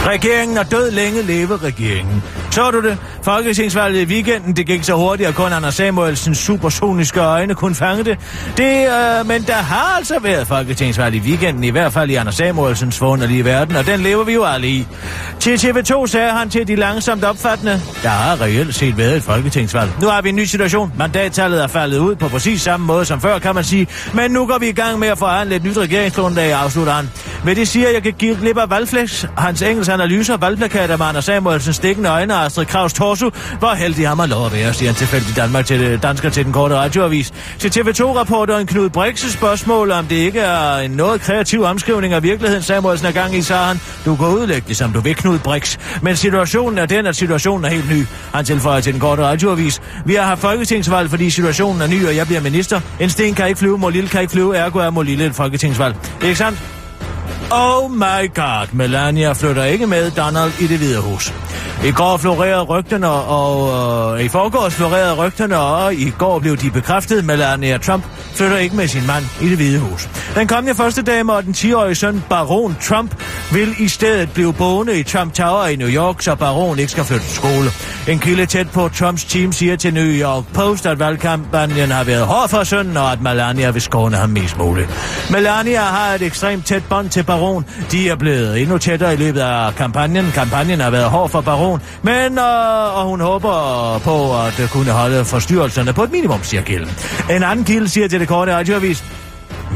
Regeringen 0.07 0.57
er 0.57 0.63
død 0.63 0.91
længe, 0.91 1.23
leve 1.23 1.57
regeringen. 1.57 2.23
Så 2.51 2.71
du 2.71 2.83
det? 2.83 2.99
Folketingsvalget 3.23 4.01
i 4.01 4.05
weekenden, 4.05 4.57
det 4.57 4.67
gik 4.67 4.85
så 4.85 4.95
hurtigt, 4.95 5.29
at 5.29 5.35
kun 5.35 5.53
Anders 5.53 5.75
Samuelsens 5.75 6.39
supersoniske 6.39 7.21
øjne 7.21 7.55
kunne 7.55 7.75
fange 7.75 8.05
det. 8.05 8.19
det 8.57 8.87
øh, 8.87 9.27
men 9.27 9.43
der 9.43 9.53
har 9.55 9.97
altså 9.97 10.19
været 10.19 10.47
folketingsvalg 10.47 11.15
i 11.15 11.19
weekenden, 11.19 11.65
i 11.65 11.71
hvert 11.71 11.93
fald 11.93 12.11
i 12.11 12.15
Anders 12.15 12.35
Samuelsens 12.35 12.99
forunderlige 12.99 13.45
verden, 13.45 13.77
og 13.77 13.87
den 13.87 14.01
lever 14.01 14.25
vi 14.25 14.33
jo 14.33 14.45
alle 14.45 14.69
i. 14.69 14.87
Til 15.41 15.57
TV2 15.57 16.07
sagde 16.07 16.33
han 16.33 16.51
til 16.51 16.69
de 16.69 16.77
langsomt 16.77 17.25
opfattende, 17.25 17.83
der 18.03 18.09
har 18.09 18.41
reelt 18.41 18.75
set 18.75 18.99
været 18.99 19.17
et 19.17 19.23
folketingsvalg. 19.23 19.91
Nu 20.01 20.07
har 20.07 20.23
vi 20.23 20.29
en 20.29 20.37
ny 20.37 20.45
situation. 20.45 20.93
Mandattallet 20.99 21.63
er 21.63 21.67
faldet 21.67 21.99
ud 21.99 22.15
på 22.15 22.29
præcis 22.29 22.63
samme 22.63 22.87
måde 22.87 23.05
som 23.05 23.21
før, 23.21 23.39
kan 23.39 23.55
man 23.55 23.65
sige. 23.65 23.87
Men 24.15 24.31
nu 24.31 24.47
går 24.47 24.59
vi 24.59 24.69
i 24.69 24.73
gang 24.73 24.99
med 24.99 25.09
at 25.09 25.19
forhandle 25.19 25.57
et 25.57 25.65
nyt 25.65 25.79
regeringsgrundlag, 25.79 26.53
afslutter 26.53 26.93
han. 26.93 27.11
Men 27.45 27.57
det 27.57 27.69
siger, 27.69 27.89
at 27.89 27.95
jeg 27.95 28.03
kan 28.03 28.13
give 28.13 28.37
glip 28.37 28.59
af 28.59 28.71
valgflæks. 28.71 29.27
Hans 29.39 29.63
engelsk 29.63 29.91
analyser, 30.01 30.37
valgplakater 30.37 30.97
med 30.97 31.07
Anders 31.07 31.25
Samuelsen, 31.25 31.73
stikkende 31.73 32.09
øjne 32.09 32.35
og 32.35 32.45
Astrid 32.45 32.67
Kraus 32.67 32.93
torso. 32.93 33.31
Hvor 33.59 33.75
heldig 33.75 34.09
har 34.09 34.15
man 34.15 34.29
lov 34.29 34.47
at 34.47 34.53
være, 34.53 34.75
siger 34.75 34.91
en 34.91 34.95
tilfældig 34.97 35.37
Danmark 35.37 35.67
til 35.67 35.81
øh, 35.81 36.03
dansker 36.03 36.31
til 36.31 36.45
den 36.45 36.53
korte 36.53 36.75
radioavis. 36.75 37.33
Til 37.59 37.69
TV2-rapporteren 37.69 38.67
Knud 38.67 38.91
Brix 38.91 39.33
spørgsmål, 39.33 39.91
om 39.91 40.07
det 40.07 40.17
ikke 40.17 40.41
er 40.41 40.77
en 40.77 40.91
noget 40.91 41.21
kreativ 41.21 41.63
omskrivning 41.63 42.13
af 42.15 42.23
virkeligheden, 42.23 42.63
Samuelsen 42.63 43.07
er 43.07 43.13
gang 43.13 43.35
i, 43.35 43.43
sagde 43.43 43.65
han. 43.65 43.81
Du 44.05 44.17
går 44.17 44.29
udlægge 44.29 44.69
det, 44.69 44.77
som 44.77 44.93
du 44.93 45.01
vil, 45.01 45.15
Knud 45.15 45.39
Brix. 45.39 45.79
Men 46.03 46.17
situationen 46.17 46.79
er 46.79 46.87
den, 46.87 47.07
at 47.07 47.17
situationen 47.17 47.65
er 47.65 47.69
helt 47.69 47.91
ny. 47.91 48.07
Han 48.35 48.45
tilføjer 48.45 48.81
til 48.81 48.93
den 48.93 49.01
korte 49.01 49.23
radioavis. 49.23 49.83
Vi 50.05 50.15
har 50.15 50.23
haft 50.23 50.41
folketingsvalg, 50.41 51.11
fordi 51.11 51.31
situationen 51.31 51.83
er 51.83 51.87
ny, 51.87 52.07
og 52.07 52.17
jeg 52.17 52.27
bliver 52.27 52.41
minister. 52.41 52.81
En 53.01 53.11
sten 53.11 53.35
kan 53.35 53.49
ikke 53.49 53.59
flyve, 53.59 53.79
Molille 53.79 54.09
kan 54.09 54.21
ikke 54.21 54.33
flyve, 54.33 54.57
ergo 54.57 54.79
er 54.79 54.91
Molille 54.91 55.27
et 55.27 55.35
folketingsvalg. 55.35 55.95
Det 55.95 56.23
er 56.23 56.27
ikke 56.27 56.39
sandt? 56.39 56.86
Oh 57.51 57.91
my 57.91 58.27
god, 58.35 58.73
Melania 58.73 59.33
flytter 59.33 59.65
ikke 59.65 59.87
med 59.87 60.11
Donald 60.11 60.53
i 60.61 60.67
det 60.67 60.79
hvide 60.79 61.01
hus. 61.01 61.33
I 61.85 61.91
går 61.91 62.17
florerede 62.17 62.63
rygterne, 62.63 63.09
og 63.11 64.19
øh, 64.19 64.25
i 64.25 64.29
forgårs 64.29 64.75
florerede 64.75 65.15
rygterne, 65.15 65.59
og 65.59 65.95
i 65.95 66.11
går 66.19 66.39
blev 66.39 66.57
de 66.57 66.71
bekræftet. 66.71 67.25
Melania 67.25 67.79
Trump 67.79 68.05
flytter 68.35 68.57
ikke 68.57 68.77
med 68.77 68.89
sin 68.89 69.07
mand 69.07 69.25
i 69.41 69.49
det 69.49 69.57
hvide 69.57 69.79
hus. 69.79 70.09
Den 70.35 70.47
kommende 70.47 70.75
første 70.75 71.03
dame 71.03 71.33
og 71.33 71.45
den 71.45 71.53
10-årige 71.53 71.95
søn, 71.95 72.25
Baron 72.29 72.77
Trump, 72.83 73.15
vil 73.53 73.75
i 73.79 73.89
stedet 73.89 74.33
blive 74.33 74.53
boende 74.53 74.99
i 74.99 75.03
Trump 75.03 75.33
Tower 75.33 75.67
i 75.67 75.77
New 75.77 75.89
York, 75.89 76.23
så 76.23 76.35
Baron 76.35 76.79
ikke 76.79 76.93
skal 76.93 77.05
flytte 77.05 77.27
til 77.27 77.35
skole. 77.35 77.71
En 78.09 78.19
kilde 78.19 78.47
tæt 78.47 78.71
på 78.71 78.89
Trumps 78.89 79.25
team 79.25 79.53
siger 79.53 79.77
til 79.77 79.95
New 79.95 80.05
York 80.05 80.45
Post, 80.55 80.87
at 80.87 80.99
valgkampagnen 80.99 81.91
har 81.91 82.05
været 82.05 82.27
hård 82.27 82.49
for 82.49 82.65
sønnen, 82.65 82.97
og 82.97 83.13
at 83.13 83.21
Melania 83.21 83.71
vil 83.71 83.83
skåne 83.83 84.17
ham 84.17 84.31
mest 84.31 84.59
muligt. 84.59 84.89
Melania 85.31 85.81
har 85.81 86.15
et 86.15 86.23
ekstremt 86.23 86.67
tæt 86.67 86.83
bånd 86.89 87.11
til 87.11 87.23
Baron. 87.23 87.36
Baron. 87.37 87.65
De 87.93 88.09
er 88.09 88.17
blevet 88.17 88.61
endnu 88.63 88.79
tættere 88.79 89.15
i 89.15 89.17
løbet 89.17 89.41
af 89.41 89.75
kampagnen. 89.75 90.31
Kampagnen 90.35 90.81
har 90.81 90.91
været 90.91 91.11
hård 91.11 91.31
for 91.31 91.41
Baron, 91.41 91.81
men 92.03 92.39
øh, 92.39 92.99
og 92.99 93.05
hun 93.05 93.21
håber 93.21 93.99
på 94.05 94.43
at 94.43 94.71
kunne 94.71 94.91
holde 94.91 95.25
forstyrrelserne 95.25 95.93
på 95.93 96.03
et 96.03 96.13
minimum, 96.13 96.43
siger 96.43 96.63
kilden. 96.63 96.91
En 97.31 97.43
anden 97.43 97.65
kilde 97.65 97.89
siger 97.89 98.09
til 98.09 98.21
det 98.21 98.29
korte 98.29 98.55
radioavis, 98.57 99.05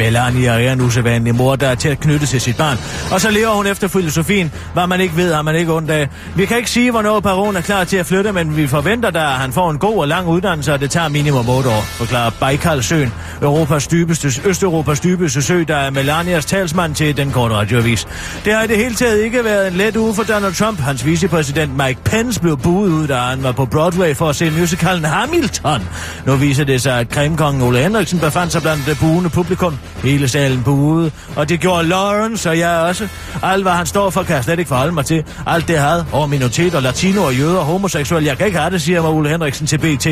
Melania 0.00 0.50
er 0.50 0.72
en 0.72 0.80
usædvanlig 0.80 1.34
mor, 1.34 1.56
der 1.56 1.68
er 1.68 1.74
tæt 1.74 2.00
knyttet 2.00 2.28
til 2.28 2.40
sit 2.40 2.56
barn. 2.56 2.78
Og 3.12 3.20
så 3.20 3.30
lever 3.30 3.50
hun 3.50 3.66
efter 3.66 3.88
filosofien, 3.88 4.52
hvad 4.72 4.86
man 4.86 5.00
ikke 5.00 5.16
ved, 5.16 5.34
har 5.34 5.42
man 5.42 5.54
ikke 5.54 5.72
ondt 5.72 5.90
af. 5.90 6.08
Vi 6.36 6.46
kan 6.46 6.56
ikke 6.56 6.70
sige, 6.70 6.90
hvornår 6.90 7.20
Baron 7.20 7.56
er 7.56 7.60
klar 7.60 7.84
til 7.84 7.96
at 7.96 8.06
flytte, 8.06 8.32
men 8.32 8.56
vi 8.56 8.66
forventer 8.66 9.10
da, 9.10 9.18
at 9.18 9.24
han 9.24 9.52
får 9.52 9.70
en 9.70 9.78
god 9.78 9.98
og 9.98 10.08
lang 10.08 10.28
uddannelse, 10.28 10.72
og 10.72 10.80
det 10.80 10.90
tager 10.90 11.08
minimum 11.08 11.48
8 11.48 11.70
år, 11.70 11.80
forklarer 11.80 12.30
Baikalsøen, 12.40 13.12
Europas 13.42 13.86
dybeste, 13.86 14.28
Østeuropas 14.44 15.00
dybeste 15.00 15.42
sø, 15.42 15.64
der 15.68 15.76
er 15.76 15.90
Melanias 15.90 16.44
talsmand 16.44 16.94
til 16.94 17.16
den 17.16 17.30
korte 17.30 17.54
radioavis. 17.54 18.08
Det 18.44 18.54
har 18.54 18.62
i 18.62 18.66
det 18.66 18.76
hele 18.76 18.94
taget 18.94 19.20
ikke 19.20 19.44
været 19.44 19.68
en 19.68 19.74
let 19.74 19.96
uge 19.96 20.14
for 20.14 20.22
Donald 20.22 20.54
Trump. 20.54 20.80
Hans 20.80 21.06
vicepræsident 21.06 21.76
Mike 21.76 22.00
Pence 22.04 22.40
blev 22.40 22.58
buet 22.58 22.90
ud, 22.90 23.06
da 23.06 23.16
han 23.16 23.42
var 23.42 23.52
på 23.52 23.66
Broadway 23.66 24.14
for 24.14 24.28
at 24.28 24.36
se 24.36 24.50
musicalen 24.50 25.04
Hamilton. 25.04 25.80
Nu 26.26 26.36
viser 26.36 26.64
det 26.64 26.82
sig, 26.82 27.00
at 27.00 27.08
kremkongen 27.08 27.62
Ole 27.62 27.78
Henriksen 27.78 28.18
befandt 28.18 28.52
sig 28.52 28.62
blandt 28.62 28.86
det 28.86 28.98
buende 29.00 29.30
publikum. 29.30 29.78
Hele 30.04 30.28
salen 30.28 30.62
buede, 30.62 31.10
og 31.36 31.48
det 31.48 31.60
gjorde 31.60 31.88
Lawrence 31.88 32.50
og 32.50 32.58
jeg 32.58 32.70
også. 32.70 33.08
Alt, 33.42 33.62
hvad 33.62 33.72
han 33.72 33.86
står 33.86 34.10
for, 34.10 34.22
kan 34.22 34.36
jeg 34.36 34.44
slet 34.44 34.58
ikke 34.58 34.68
forholde 34.68 34.92
mig 34.92 35.06
til. 35.06 35.24
Alt 35.46 35.68
det 35.68 35.78
had 35.78 36.04
over 36.12 36.26
minoriteter, 36.26 36.80
latino 36.80 37.22
og 37.22 37.34
jøder 37.34 37.58
og 37.58 37.64
homoseksuelle. 37.64 38.28
Jeg 38.28 38.38
kan 38.38 38.46
ikke 38.46 38.58
have 38.58 38.70
det, 38.70 38.82
siger 38.82 39.02
mig 39.02 39.10
Ole 39.10 39.28
Henriksen 39.28 39.66
til 39.66 39.78
BT. 39.78 40.06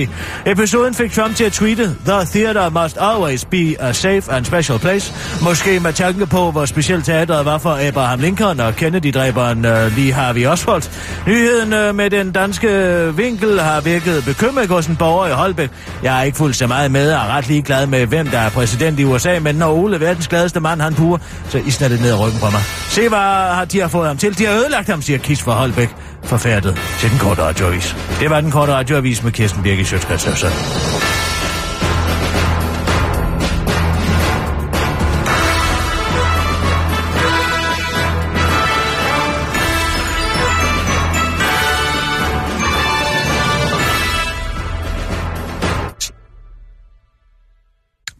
Episoden 0.46 0.94
fik 0.94 1.12
Trump 1.12 1.36
til 1.36 1.44
at 1.44 1.52
tweete, 1.52 1.96
The 2.06 2.24
theater 2.32 2.70
must 2.70 2.96
always 3.00 3.44
be 3.44 3.76
a 3.80 3.92
safe 3.92 4.32
and 4.32 4.44
special 4.44 4.78
place. 4.78 5.14
Måske 5.42 5.80
med 5.80 5.92
tanke 5.92 6.26
på, 6.26 6.50
hvor 6.50 6.64
specielt 6.64 7.04
teateret 7.04 7.44
var 7.44 7.58
for 7.58 7.88
Abraham 7.88 8.20
Lincoln 8.20 8.60
og 8.60 8.74
Kennedy-dræberen 8.76 9.64
øh, 9.64 9.96
Lee 9.96 10.12
Harvey 10.12 10.46
Oswald. 10.46 10.82
Nyheden 11.26 11.72
øh, 11.72 11.94
med 11.94 12.10
den 12.10 12.32
danske 12.32 12.68
vinkel 13.16 13.60
har 13.60 13.80
virket 13.80 14.24
bekymret 14.24 14.68
hos 14.68 14.86
en 14.86 14.96
borger 14.96 15.26
i 15.26 15.32
Holbæk. 15.32 15.70
Jeg 16.02 16.18
er 16.18 16.22
ikke 16.22 16.38
fuldt 16.38 16.56
så 16.56 16.66
meget 16.66 16.90
med 16.90 17.12
og 17.12 17.18
er 17.18 17.36
ret 17.36 17.48
ligeglad 17.48 17.86
med, 17.86 18.06
hvem 18.06 18.26
der 18.26 18.38
er 18.38 18.50
præsident 18.50 19.00
i 19.00 19.04
USA, 19.04 19.38
men 19.38 19.54
når 19.54 19.67
Ole, 19.68 20.00
verdens 20.00 20.28
gladeste 20.28 20.60
mand, 20.60 20.80
han 20.80 20.94
purer, 20.94 21.18
så 21.48 21.58
I 21.58 21.70
det 21.90 22.00
ned 22.00 22.10
ad 22.10 22.18
ryggen 22.18 22.40
på 22.40 22.50
mig. 22.50 22.60
Se, 22.88 23.08
hvad 23.08 23.18
har 23.18 23.64
de 23.64 23.80
har 23.80 23.88
fået 23.88 24.06
ham 24.06 24.16
til. 24.16 24.38
De 24.38 24.46
har 24.46 24.54
ødelagt 24.54 24.88
ham, 24.88 25.02
siger 25.02 25.18
Kis 25.18 25.42
fra 25.42 25.52
Holbæk, 25.52 25.88
forfærdet 26.24 26.78
til 27.00 27.10
den 27.10 27.18
korte 27.18 27.42
radioavis. 27.42 27.96
Det 28.20 28.30
var 28.30 28.40
den 28.40 28.50
korte 28.50 28.72
radioavis 28.72 29.22
med 29.22 29.32
Kirsten 29.32 29.62
Birke 29.62 29.84
Sjøtskrets 29.84 30.26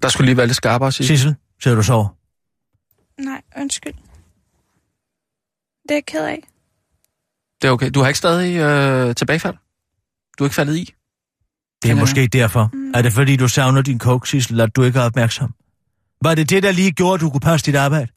Der 0.08 0.12
skulle 0.12 0.26
lige 0.26 0.36
være 0.36 0.46
lidt 0.46 0.56
skarpere, 0.56 0.92
sige. 0.92 1.06
Sissel, 1.06 1.34
sidder 1.62 1.76
du 1.76 1.82
så? 1.82 2.08
Nej, 3.20 3.42
undskyld. 3.56 3.94
Det 5.82 5.90
er 5.90 5.94
jeg 5.94 6.06
ked 6.06 6.24
af. 6.24 6.48
Det 7.62 7.68
er 7.68 7.72
okay. 7.72 7.90
Du 7.90 8.00
har 8.00 8.08
ikke 8.08 8.18
stadig 8.18 8.56
øh, 8.56 9.14
tilbagefald? 9.14 9.54
Du 10.38 10.44
er 10.44 10.46
ikke 10.46 10.54
faldet 10.54 10.76
i? 10.76 10.94
Det 11.82 11.90
er 11.90 11.94
måske 11.94 12.26
derfor. 12.26 12.70
Mm. 12.72 12.92
Er 12.94 13.02
det 13.02 13.12
fordi, 13.12 13.36
du 13.36 13.48
savner 13.48 13.82
din 13.82 13.98
coke, 13.98 14.28
Sissel, 14.28 14.60
at 14.60 14.76
du 14.76 14.82
ikke 14.82 14.98
er 14.98 15.02
opmærksom? 15.02 15.54
Var 16.22 16.34
det 16.34 16.50
det, 16.50 16.62
der 16.62 16.72
lige 16.72 16.92
gjorde, 16.92 17.14
at 17.14 17.20
du 17.20 17.30
kunne 17.30 17.40
passe 17.40 17.66
dit 17.66 17.76
arbejde? 17.76 18.08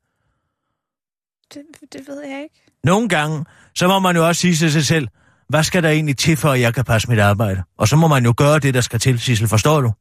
Det, 1.54 1.62
det 1.94 2.02
ved 2.08 2.22
jeg 2.22 2.44
ikke. 2.44 2.62
Nogle 2.84 3.10
gange, 3.10 3.46
så 3.76 3.88
må 3.88 4.00
man 4.00 4.16
jo 4.16 4.28
også 4.28 4.42
sige 4.42 4.56
til 4.56 4.72
sig 4.72 4.86
selv, 4.86 5.08
hvad 5.50 5.64
skal 5.64 5.84
der 5.84 5.90
egentlig 5.90 6.18
til, 6.18 6.38
for 6.38 6.52
at 6.52 6.60
jeg 6.60 6.74
kan 6.74 6.86
passe 6.86 7.10
mit 7.10 7.20
arbejde? 7.20 7.64
Og 7.78 7.88
så 7.88 7.96
må 7.96 8.08
man 8.08 8.26
jo 8.26 8.34
gøre 8.38 8.60
det, 8.60 8.74
der 8.74 8.82
skal 8.82 9.00
til, 9.00 9.20
Sissel, 9.20 9.48
forstår 9.48 9.82
du? 9.82 9.92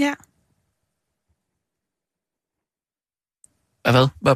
Ja. 0.00 0.04
Ja, 0.04 0.14
hvad? 3.92 4.08
hvad? 4.20 4.34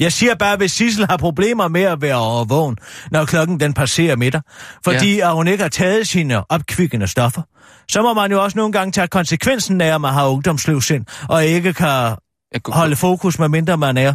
Jeg 0.00 0.12
siger 0.12 0.34
bare, 0.34 0.56
hvis 0.56 0.72
Sissel 0.72 1.06
har 1.06 1.16
problemer 1.16 1.68
med 1.68 1.82
at 1.82 2.02
være 2.02 2.16
overvågen, 2.16 2.76
når 3.10 3.24
klokken 3.24 3.60
den 3.60 3.74
passerer 3.74 4.16
middag, 4.16 4.40
fordi 4.84 5.16
ja. 5.16 5.28
at 5.28 5.34
hun 5.34 5.48
ikke 5.48 5.62
har 5.62 5.68
taget 5.68 6.08
sine 6.08 6.50
opkvikkende 6.50 7.06
stoffer, 7.06 7.42
så 7.88 8.02
må 8.02 8.14
man 8.14 8.30
jo 8.30 8.42
også 8.44 8.58
nogle 8.58 8.72
gange 8.72 8.92
tage 8.92 9.08
konsekvensen 9.08 9.80
af, 9.80 9.94
at 9.94 10.00
man 10.00 10.12
har 10.12 10.28
ungdomslivsind, 10.28 11.06
og 11.28 11.44
ikke 11.44 11.72
kan 11.72 11.86
Jeg, 11.86 12.62
kunne- 12.62 12.74
holde 12.74 12.96
fokus, 12.96 13.38
med 13.38 13.48
mindre 13.48 13.76
man 13.78 13.96
er 13.96 14.14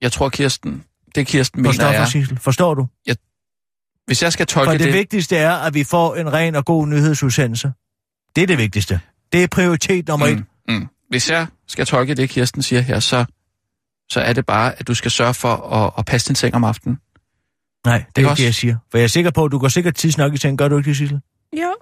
jeg 0.00 0.12
tror, 0.12 0.28
Kirsten... 0.28 0.84
Det 1.14 1.26
Kirsten 1.26 1.62
på 1.62 1.70
mener 1.70 1.84
er... 1.86 2.04
Sissel. 2.04 2.38
Forstår 2.38 2.74
du? 2.74 2.86
Hvis 4.06 4.22
jeg 4.22 4.32
skal 4.32 4.46
For 4.46 4.60
tolke 4.60 4.72
det, 4.72 4.80
det... 4.80 4.86
det 4.86 4.94
vigtigste 4.94 5.36
er, 5.36 5.52
at 5.52 5.74
vi 5.74 5.84
får 5.84 6.16
en 6.16 6.32
ren 6.32 6.54
og 6.54 6.64
god 6.64 6.86
nyhedsudsendelse. 6.86 7.72
Det 8.36 8.42
er 8.42 8.46
det 8.46 8.58
vigtigste. 8.58 9.00
Det 9.32 9.42
er 9.42 9.46
prioritet 9.46 10.08
nummer 10.08 10.26
et. 10.26 10.36
mm, 10.68 10.74
mm. 10.74 10.88
Hvis 11.08 11.30
jeg 11.30 11.46
skal 11.66 11.86
tolke 11.86 12.14
det, 12.14 12.30
Kirsten 12.30 12.62
siger 12.62 12.80
her, 12.80 13.00
så, 13.00 13.24
så 14.10 14.20
er 14.20 14.32
det 14.32 14.46
bare, 14.46 14.74
at 14.80 14.88
du 14.88 14.94
skal 14.94 15.10
sørge 15.10 15.34
for 15.34 15.54
at, 15.54 15.92
at 15.98 16.04
passe 16.04 16.28
din 16.28 16.34
seng 16.34 16.54
om 16.54 16.64
aftenen. 16.64 16.98
Nej, 17.86 17.98
det 17.98 18.04
er 18.14 18.18
Ikke 18.18 18.30
også? 18.30 18.40
det, 18.40 18.46
jeg 18.46 18.54
siger. 18.54 18.76
For 18.90 18.98
jeg 18.98 19.04
er 19.04 19.08
sikker 19.08 19.30
på, 19.30 19.44
at 19.44 19.52
du 19.52 19.58
går 19.58 19.68
sikkert 19.68 19.94
tidsnok 19.94 20.34
i 20.34 20.36
seng. 20.36 20.58
Gør 20.58 20.68
du 20.68 20.76
ikke 20.78 20.88
det, 20.88 20.96
Sissel? 20.96 21.20
Jo. 21.52 21.74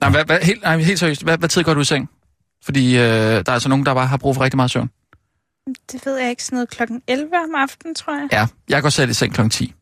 Nej, 0.00 0.10
hvad, 0.10 0.24
hvad, 0.24 0.40
helt, 0.40 0.62
nej, 0.62 0.78
helt 0.78 0.98
seriøst. 0.98 1.22
Hvad, 1.22 1.38
hvad 1.38 1.48
tid 1.48 1.64
går 1.64 1.74
du 1.74 1.80
i 1.80 1.84
seng? 1.84 2.10
Fordi 2.64 2.96
øh, 2.96 3.02
der 3.02 3.42
er 3.46 3.50
altså 3.50 3.68
nogen, 3.68 3.86
der 3.86 3.94
bare 3.94 4.06
har 4.06 4.16
brug 4.16 4.34
for 4.34 4.42
rigtig 4.42 4.56
meget 4.56 4.70
søvn. 4.70 4.90
Det 5.92 6.06
ved 6.06 6.16
jeg 6.16 6.30
ikke. 6.30 6.44
Sådan 6.44 6.56
noget 6.56 6.68
klokken 6.70 7.02
11 7.08 7.26
om 7.36 7.54
aftenen, 7.54 7.94
tror 7.94 8.14
jeg. 8.14 8.28
Ja, 8.32 8.46
jeg 8.68 8.82
går 8.82 8.88
selv 8.88 9.10
i 9.10 9.14
seng 9.14 9.34
kl. 9.34 9.48
10. 9.48 9.74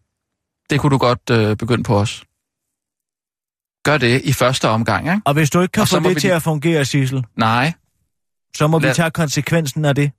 Det 0.70 0.80
kunne 0.80 0.90
du 0.90 0.98
godt 0.98 1.30
øh, 1.30 1.56
begynde 1.56 1.82
på 1.82 1.98
os. 1.98 2.24
Gør 3.84 3.98
det 3.98 4.22
i 4.22 4.32
første 4.32 4.68
omgang, 4.68 5.06
ikke? 5.06 5.20
Og 5.24 5.34
hvis 5.34 5.50
du 5.50 5.60
ikke 5.60 5.72
kan 5.72 5.80
Og 5.80 5.88
få 5.88 6.00
det 6.00 6.14
vi 6.14 6.20
til 6.20 6.28
at 6.28 6.42
fungere, 6.42 6.84
Sissel, 6.84 7.24
Nej, 7.36 7.72
så 8.56 8.66
må 8.66 8.78
vi 8.78 8.86
Lad- 8.86 8.94
tage 8.94 9.10
konsekvensen 9.10 9.84
af 9.84 9.94
det. 9.94 10.12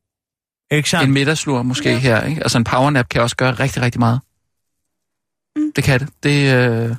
Ikke 0.71 0.89
sandt? 0.89 1.07
en 1.07 1.13
middagslur 1.13 1.61
måske 1.63 1.89
Ja. 1.91 1.97
her, 1.97 2.23
ikke? 2.23 2.41
Altså 2.43 2.57
en 2.57 2.63
powernap 2.63 3.09
kan 3.09 3.21
også 3.21 3.35
gøre 3.35 3.51
rigtig, 3.51 3.81
rigtig 3.81 3.99
meget. 3.99 4.19
Mm. 5.55 5.71
Det 5.75 5.83
kan 5.83 5.99
det. 5.99 6.09
Det, 6.23 6.53
øh... 6.53 6.95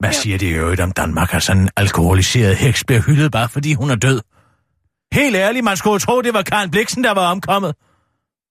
Hvad 0.00 0.10
Ja. 0.10 0.12
siger 0.20 0.38
det 0.38 0.46
i 0.46 0.50
øvrigt 0.50 0.80
om 0.80 0.92
Danmark, 0.92 1.34
at 1.34 1.42
sådan 1.42 1.62
en 1.62 1.70
alkoholiseret 1.76 2.56
heks 2.56 2.84
bliver 2.84 3.02
hyldet 3.02 3.32
bare 3.32 3.48
fordi 3.48 3.74
hun 3.74 3.90
er 3.90 3.94
død? 3.94 4.20
Helt 5.12 5.36
ærligt, 5.36 5.64
man 5.64 5.76
skulle 5.76 5.98
tro, 6.00 6.20
det 6.22 6.34
var 6.34 6.42
Karen 6.42 6.70
Bliksen, 6.70 7.04
der 7.04 7.10
var 7.10 7.30
omkommet. 7.30 7.74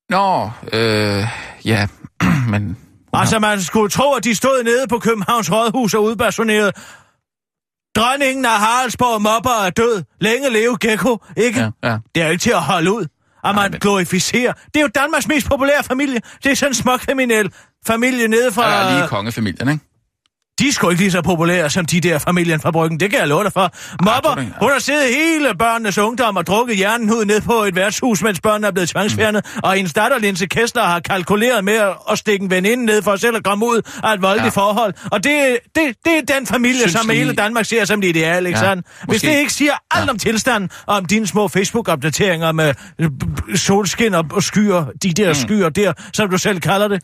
Nå, 0.10 0.51
øh, 0.74 1.24
ja, 1.65 1.88
men... 2.51 2.77
Altså, 3.13 3.39
man 3.39 3.62
skulle 3.62 3.89
tro, 3.89 4.13
at 4.13 4.24
de 4.24 4.36
stod 4.36 4.63
nede 4.63 4.88
på 4.88 5.00
Københavns 5.00 5.51
Rådhus 5.51 5.93
og 5.93 6.03
udpersonerede. 6.03 6.72
Dronningen 7.97 8.45
af 8.45 8.51
Haraldsborg 8.59 9.13
og 9.13 9.21
Mopper 9.21 9.65
er 9.65 9.69
død. 9.69 10.03
Længe 10.21 10.49
leve 10.49 10.77
Gecko, 10.81 11.17
ikke? 11.37 11.59
Ja, 11.59 11.89
ja. 11.89 11.97
Det 12.15 12.21
er 12.21 12.25
jo 12.25 12.31
ikke 12.31 12.41
til 12.41 12.51
at 12.51 12.61
holde 12.61 12.91
ud, 12.91 13.05
at 13.43 13.55
man 13.55 13.71
men- 13.71 13.79
glorificerer. 13.79 14.53
Det 14.53 14.75
er 14.75 14.81
jo 14.81 14.89
Danmarks 14.95 15.27
mest 15.27 15.49
populære 15.49 15.83
familie. 15.83 16.19
Det 16.43 16.51
er 16.51 16.55
sådan 16.55 16.71
en 16.71 16.75
småkriminel 16.75 17.53
familie 17.87 18.27
nede 18.27 18.51
fra... 18.51 18.73
Er 18.73 18.97
lige 18.97 19.07
kongefamilien, 19.07 19.69
ikke? 19.69 19.83
De 20.59 20.67
er 20.67 20.71
sgu 20.71 20.89
ikke 20.89 21.01
lige 21.01 21.11
så 21.11 21.21
populære 21.21 21.69
som 21.69 21.85
de 21.85 22.01
der 22.01 22.17
familien 22.19 22.59
fra 22.59 22.71
Bryggen. 22.71 22.99
Det 22.99 23.09
kan 23.11 23.19
jeg 23.19 23.27
love 23.27 23.43
dig 23.43 23.53
for. 23.53 23.67
Du 24.33 24.39
ikke? 24.39 24.53
hun 24.61 24.71
har 24.71 24.79
siddet 24.79 25.15
hele 25.15 25.55
børnenes 25.59 25.97
ungdom 25.97 26.37
og 26.37 26.47
drukket 26.47 26.77
hjernen 26.77 27.11
ud 27.13 27.25
ned 27.25 27.41
på 27.41 27.53
et 27.53 27.75
værtshus, 27.75 28.21
mens 28.21 28.39
børnene 28.41 28.67
er 28.67 28.71
blevet 28.71 28.89
tvangsfjernet. 28.89 29.45
Mm. 29.55 29.59
Og 29.63 29.73
hendes 29.73 29.93
datter, 29.93 30.19
Linse 30.19 30.45
Kessler, 30.45 30.83
har 30.83 30.99
kalkuleret 30.99 31.63
med 31.65 31.73
at- 32.11 32.17
stikke 32.17 32.43
en 32.43 32.51
veninde 32.51 32.85
ned 32.85 33.01
for 33.01 33.15
selv 33.15 33.35
at 33.35 33.43
komme 33.43 33.65
ud 33.65 33.81
af 34.03 34.13
et 34.13 34.21
voldeligt 34.21 34.55
Ja. 34.57 34.61
forhold. 34.61 34.93
Og 35.11 35.23
det, 35.23 35.57
det, 35.75 35.83
det 36.05 36.17
er 36.29 36.35
den 36.35 36.47
familie, 36.47 36.79
Synes 36.79 36.91
som 36.91 37.09
I- 37.09 37.13
hele 37.13 37.33
Danmark 37.33 37.65
ser 37.65 37.85
som 37.85 38.01
det 38.01 38.07
ideal, 38.07 38.45
ikke 38.45 38.59
Ja, 38.59 38.65
sandt? 38.65 38.87
Hvis 38.99 39.07
måske. 39.07 39.27
det 39.27 39.37
ikke 39.39 39.53
siger 39.53 39.73
alt 39.91 40.05
Ja. 40.05 40.09
om 40.11 40.17
tilstanden, 40.19 40.69
og 40.85 40.95
om 40.95 41.05
dine 41.05 41.27
små 41.27 41.47
Facebook-opdateringer 41.47 42.51
med 42.51 42.73
solskin 43.55 44.13
og 44.13 44.25
og 44.31 44.43
skyer, 44.43 44.85
de 45.03 45.13
der 45.13 45.27
mm. 45.29 45.33
skyer 45.35 45.69
der, 45.69 45.93
som 46.13 46.29
du 46.29 46.37
selv 46.37 46.59
kalder 46.59 46.87
det, 46.87 47.01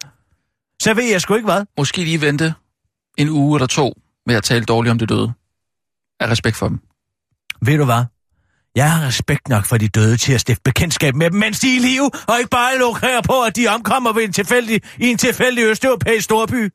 så 0.81 0.93
ved 0.93 1.03
jeg 1.03 1.21
sgu 1.21 1.35
ikke 1.35 1.45
hvad. 1.45 1.61
Måske 1.77 1.97
lige 2.03 2.21
vente 2.21 2.53
en 3.17 3.29
uge 3.29 3.57
eller 3.57 3.67
to 3.67 4.01
med 4.25 4.35
at 4.35 4.43
tale 4.43 4.65
dårligt 4.65 4.91
om 4.91 4.99
det 4.99 5.09
døde. 5.09 5.33
Af 6.19 6.27
respekt 6.27 6.55
for 6.55 6.67
dem. 6.67 6.79
Ved 7.61 7.77
du 7.77 7.85
hvad? 7.85 8.03
Jeg 8.75 8.91
har 8.91 9.07
respekt 9.07 9.47
nok 9.49 9.65
for 9.65 9.77
de 9.77 9.87
døde 9.87 10.17
til 10.17 10.33
at 10.33 10.41
stifte 10.41 10.61
bekendtskab 10.63 11.15
med 11.15 11.31
dem, 11.31 11.39
mens 11.39 11.59
de 11.59 11.67
er 11.73 11.75
i 11.75 11.79
live, 11.79 12.11
og 12.27 12.37
ikke 12.39 12.49
bare 12.49 12.77
lukrere 12.79 13.23
på, 13.23 13.41
at 13.43 13.55
de 13.55 13.67
omkommer 13.67 14.13
ved 14.13 14.23
en 14.23 14.33
tilfældig, 14.33 14.81
i 14.99 15.07
en 15.07 15.17
tilfældig 15.17 15.63
østeuropæisk 15.63 16.23
storby. 16.23 16.71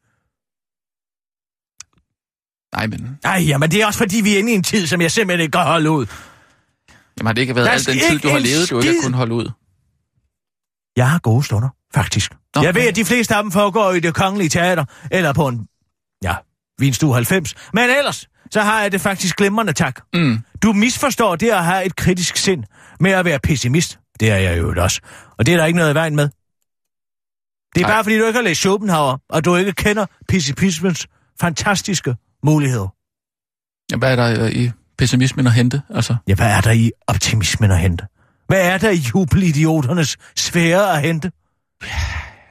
Nej, 2.76 2.86
men 2.86 3.18
Nej, 3.24 3.44
jamen 3.48 3.70
det 3.70 3.82
er 3.82 3.86
også 3.86 3.98
fordi, 3.98 4.20
vi 4.20 4.34
er 4.34 4.38
inde 4.38 4.52
i 4.52 4.54
en 4.54 4.62
tid, 4.62 4.86
som 4.86 5.00
jeg 5.00 5.10
simpelthen 5.12 5.42
ikke 5.42 5.52
kan 5.52 5.60
holde 5.64 5.90
ud. 5.90 6.06
jamen, 7.18 7.26
har 7.26 7.32
det 7.32 7.40
ikke 7.42 7.56
været 7.56 7.68
al 7.68 7.86
den 7.86 7.98
tid, 8.10 8.18
du 8.18 8.28
har 8.28 8.38
levet, 8.38 8.70
du 8.70 8.78
ikke 8.80 8.94
har 8.94 9.02
kunnet 9.02 9.16
holde 9.16 9.34
ud? 9.34 9.50
Jeg 10.96 11.10
har 11.10 11.18
gode 11.18 11.42
stunder, 11.44 11.68
faktisk. 11.94 12.32
Nå, 12.32 12.38
Okay. 12.54 12.66
Jeg 12.66 12.74
ved, 12.74 12.82
at 12.88 12.96
de 12.96 13.04
fleste 13.04 13.34
af 13.34 13.42
dem 13.42 13.52
foregår 13.52 13.92
i 13.92 14.00
det 14.00 14.14
kongelige 14.14 14.48
teater, 14.48 14.84
eller 15.10 15.32
på 15.32 15.48
en, 15.48 15.66
ja, 16.22 16.34
Vinstue 16.78 17.14
90. 17.14 17.54
Men 17.72 17.90
ellers, 17.90 18.28
så 18.50 18.60
har 18.60 18.82
jeg 18.82 18.92
det 18.92 19.00
faktisk 19.00 19.36
glimrende, 19.36 19.72
tak. 19.72 20.00
Mm. 20.14 20.38
Du 20.62 20.72
misforstår 20.72 21.36
det 21.36 21.50
at 21.50 21.64
have 21.64 21.84
et 21.84 21.96
kritisk 21.96 22.36
sind 22.36 22.64
med 23.00 23.10
at 23.10 23.24
være 23.24 23.38
pessimist. 23.38 23.98
Det 24.20 24.30
er 24.30 24.36
jeg 24.36 24.58
jo 24.58 24.74
også. 24.82 25.00
Og 25.38 25.46
det 25.46 25.54
er 25.54 25.58
der 25.58 25.64
ikke 25.64 25.76
noget 25.76 25.90
i 25.90 25.94
vejen 25.94 26.16
med. 26.16 26.28
Det 27.74 27.80
er 27.82 27.86
Nej. 27.86 27.90
bare 27.94 28.04
fordi, 28.04 28.18
du 28.18 28.26
ikke 28.26 28.36
har 28.36 28.44
læst 28.44 28.60
Schopenhauer, 28.60 29.16
og 29.28 29.44
du 29.44 29.56
ikke 29.56 29.72
kender 29.72 30.06
pessimismens 30.28 31.06
fantastiske 31.40 32.16
muligheder. 32.44 32.88
Ja, 33.92 33.96
hvad 33.96 34.12
er 34.12 34.16
der 34.16 34.44
øh, 34.44 34.52
i 34.52 34.70
pessimismen 34.98 35.46
at 35.46 35.52
hente? 35.52 35.82
Altså, 35.90 36.16
Ja, 36.28 36.34
hvad 36.34 36.46
er 36.46 36.60
der 36.60 36.70
i 36.70 36.90
optimismen 37.06 37.70
at 37.70 37.78
hente? 37.78 38.06
Hvad 38.46 38.62
er 38.62 38.78
der 38.78 38.90
i 38.90 38.96
jubelidioternes 39.14 40.16
sfære 40.36 40.92
at 40.96 41.02
hente? 41.02 41.30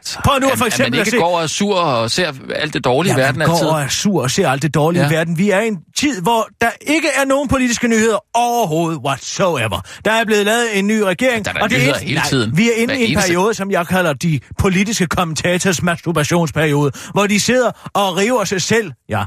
Så, 0.07 0.19
Prøv 0.25 0.39
nu 0.39 0.47
at, 0.47 0.57
for 0.57 0.65
at 0.65 0.71
eksempel 0.73 0.91
man 0.91 0.99
at 1.01 1.07
ikke 1.07 1.11
se- 1.17 1.21
går 1.21 1.37
og 1.37 1.43
er 1.43 1.47
sur 1.47 1.75
og 1.79 2.11
ser 2.11 2.31
alt 2.55 2.73
det 2.73 2.83
dårlige 2.85 3.13
i 3.13 3.15
Ja, 3.19 3.21
verden 3.23 3.39
man 3.39 3.47
går 3.47 3.53
altid. 3.53 3.67
og 3.67 3.81
er 3.81 3.87
sur 3.87 4.21
og 4.23 4.31
ser 4.31 4.49
alt 4.49 4.61
det 4.61 4.73
dårlige 4.73 5.01
Ja. 5.03 5.09
i 5.09 5.11
verden. 5.13 5.37
Vi 5.37 5.49
er 5.49 5.59
i 5.61 5.67
en 5.67 5.77
tid, 5.97 6.21
hvor 6.21 6.47
der 6.61 6.69
ikke 6.81 7.07
er 7.21 7.25
nogen 7.25 7.47
politiske 7.49 7.87
nyheder 7.87 8.17
overhovedet 8.33 8.99
whatsoever. 9.05 9.81
Der 10.05 10.11
er 10.11 10.25
blevet 10.25 10.45
lavet 10.45 10.79
en 10.79 10.87
ny 10.87 10.99
regering. 11.01 11.45
Der 11.45 11.51
er 11.55 11.61
og 11.61 11.69
det 11.69 11.89
er 11.89 11.99
hele 11.99 12.21
tiden. 12.29 12.49
Nej, 12.49 12.57
vi 12.57 12.67
er 12.69 12.73
inde 12.75 12.93
Hver 12.93 13.01
i 13.01 13.05
en 13.05 13.11
eneste- 13.11 13.27
periode, 13.27 13.53
som 13.53 13.71
jeg 13.71 13.87
kalder 13.87 14.13
de 14.13 14.39
politiske 14.59 15.07
kommentators 15.07 15.83
masturbationsperiode, 15.83 16.91
hvor 17.13 17.27
de 17.27 17.39
sidder 17.39 17.71
og 17.93 18.17
river 18.17 18.43
sig 18.43 18.61
selv, 18.61 18.91
ja, 19.09 19.23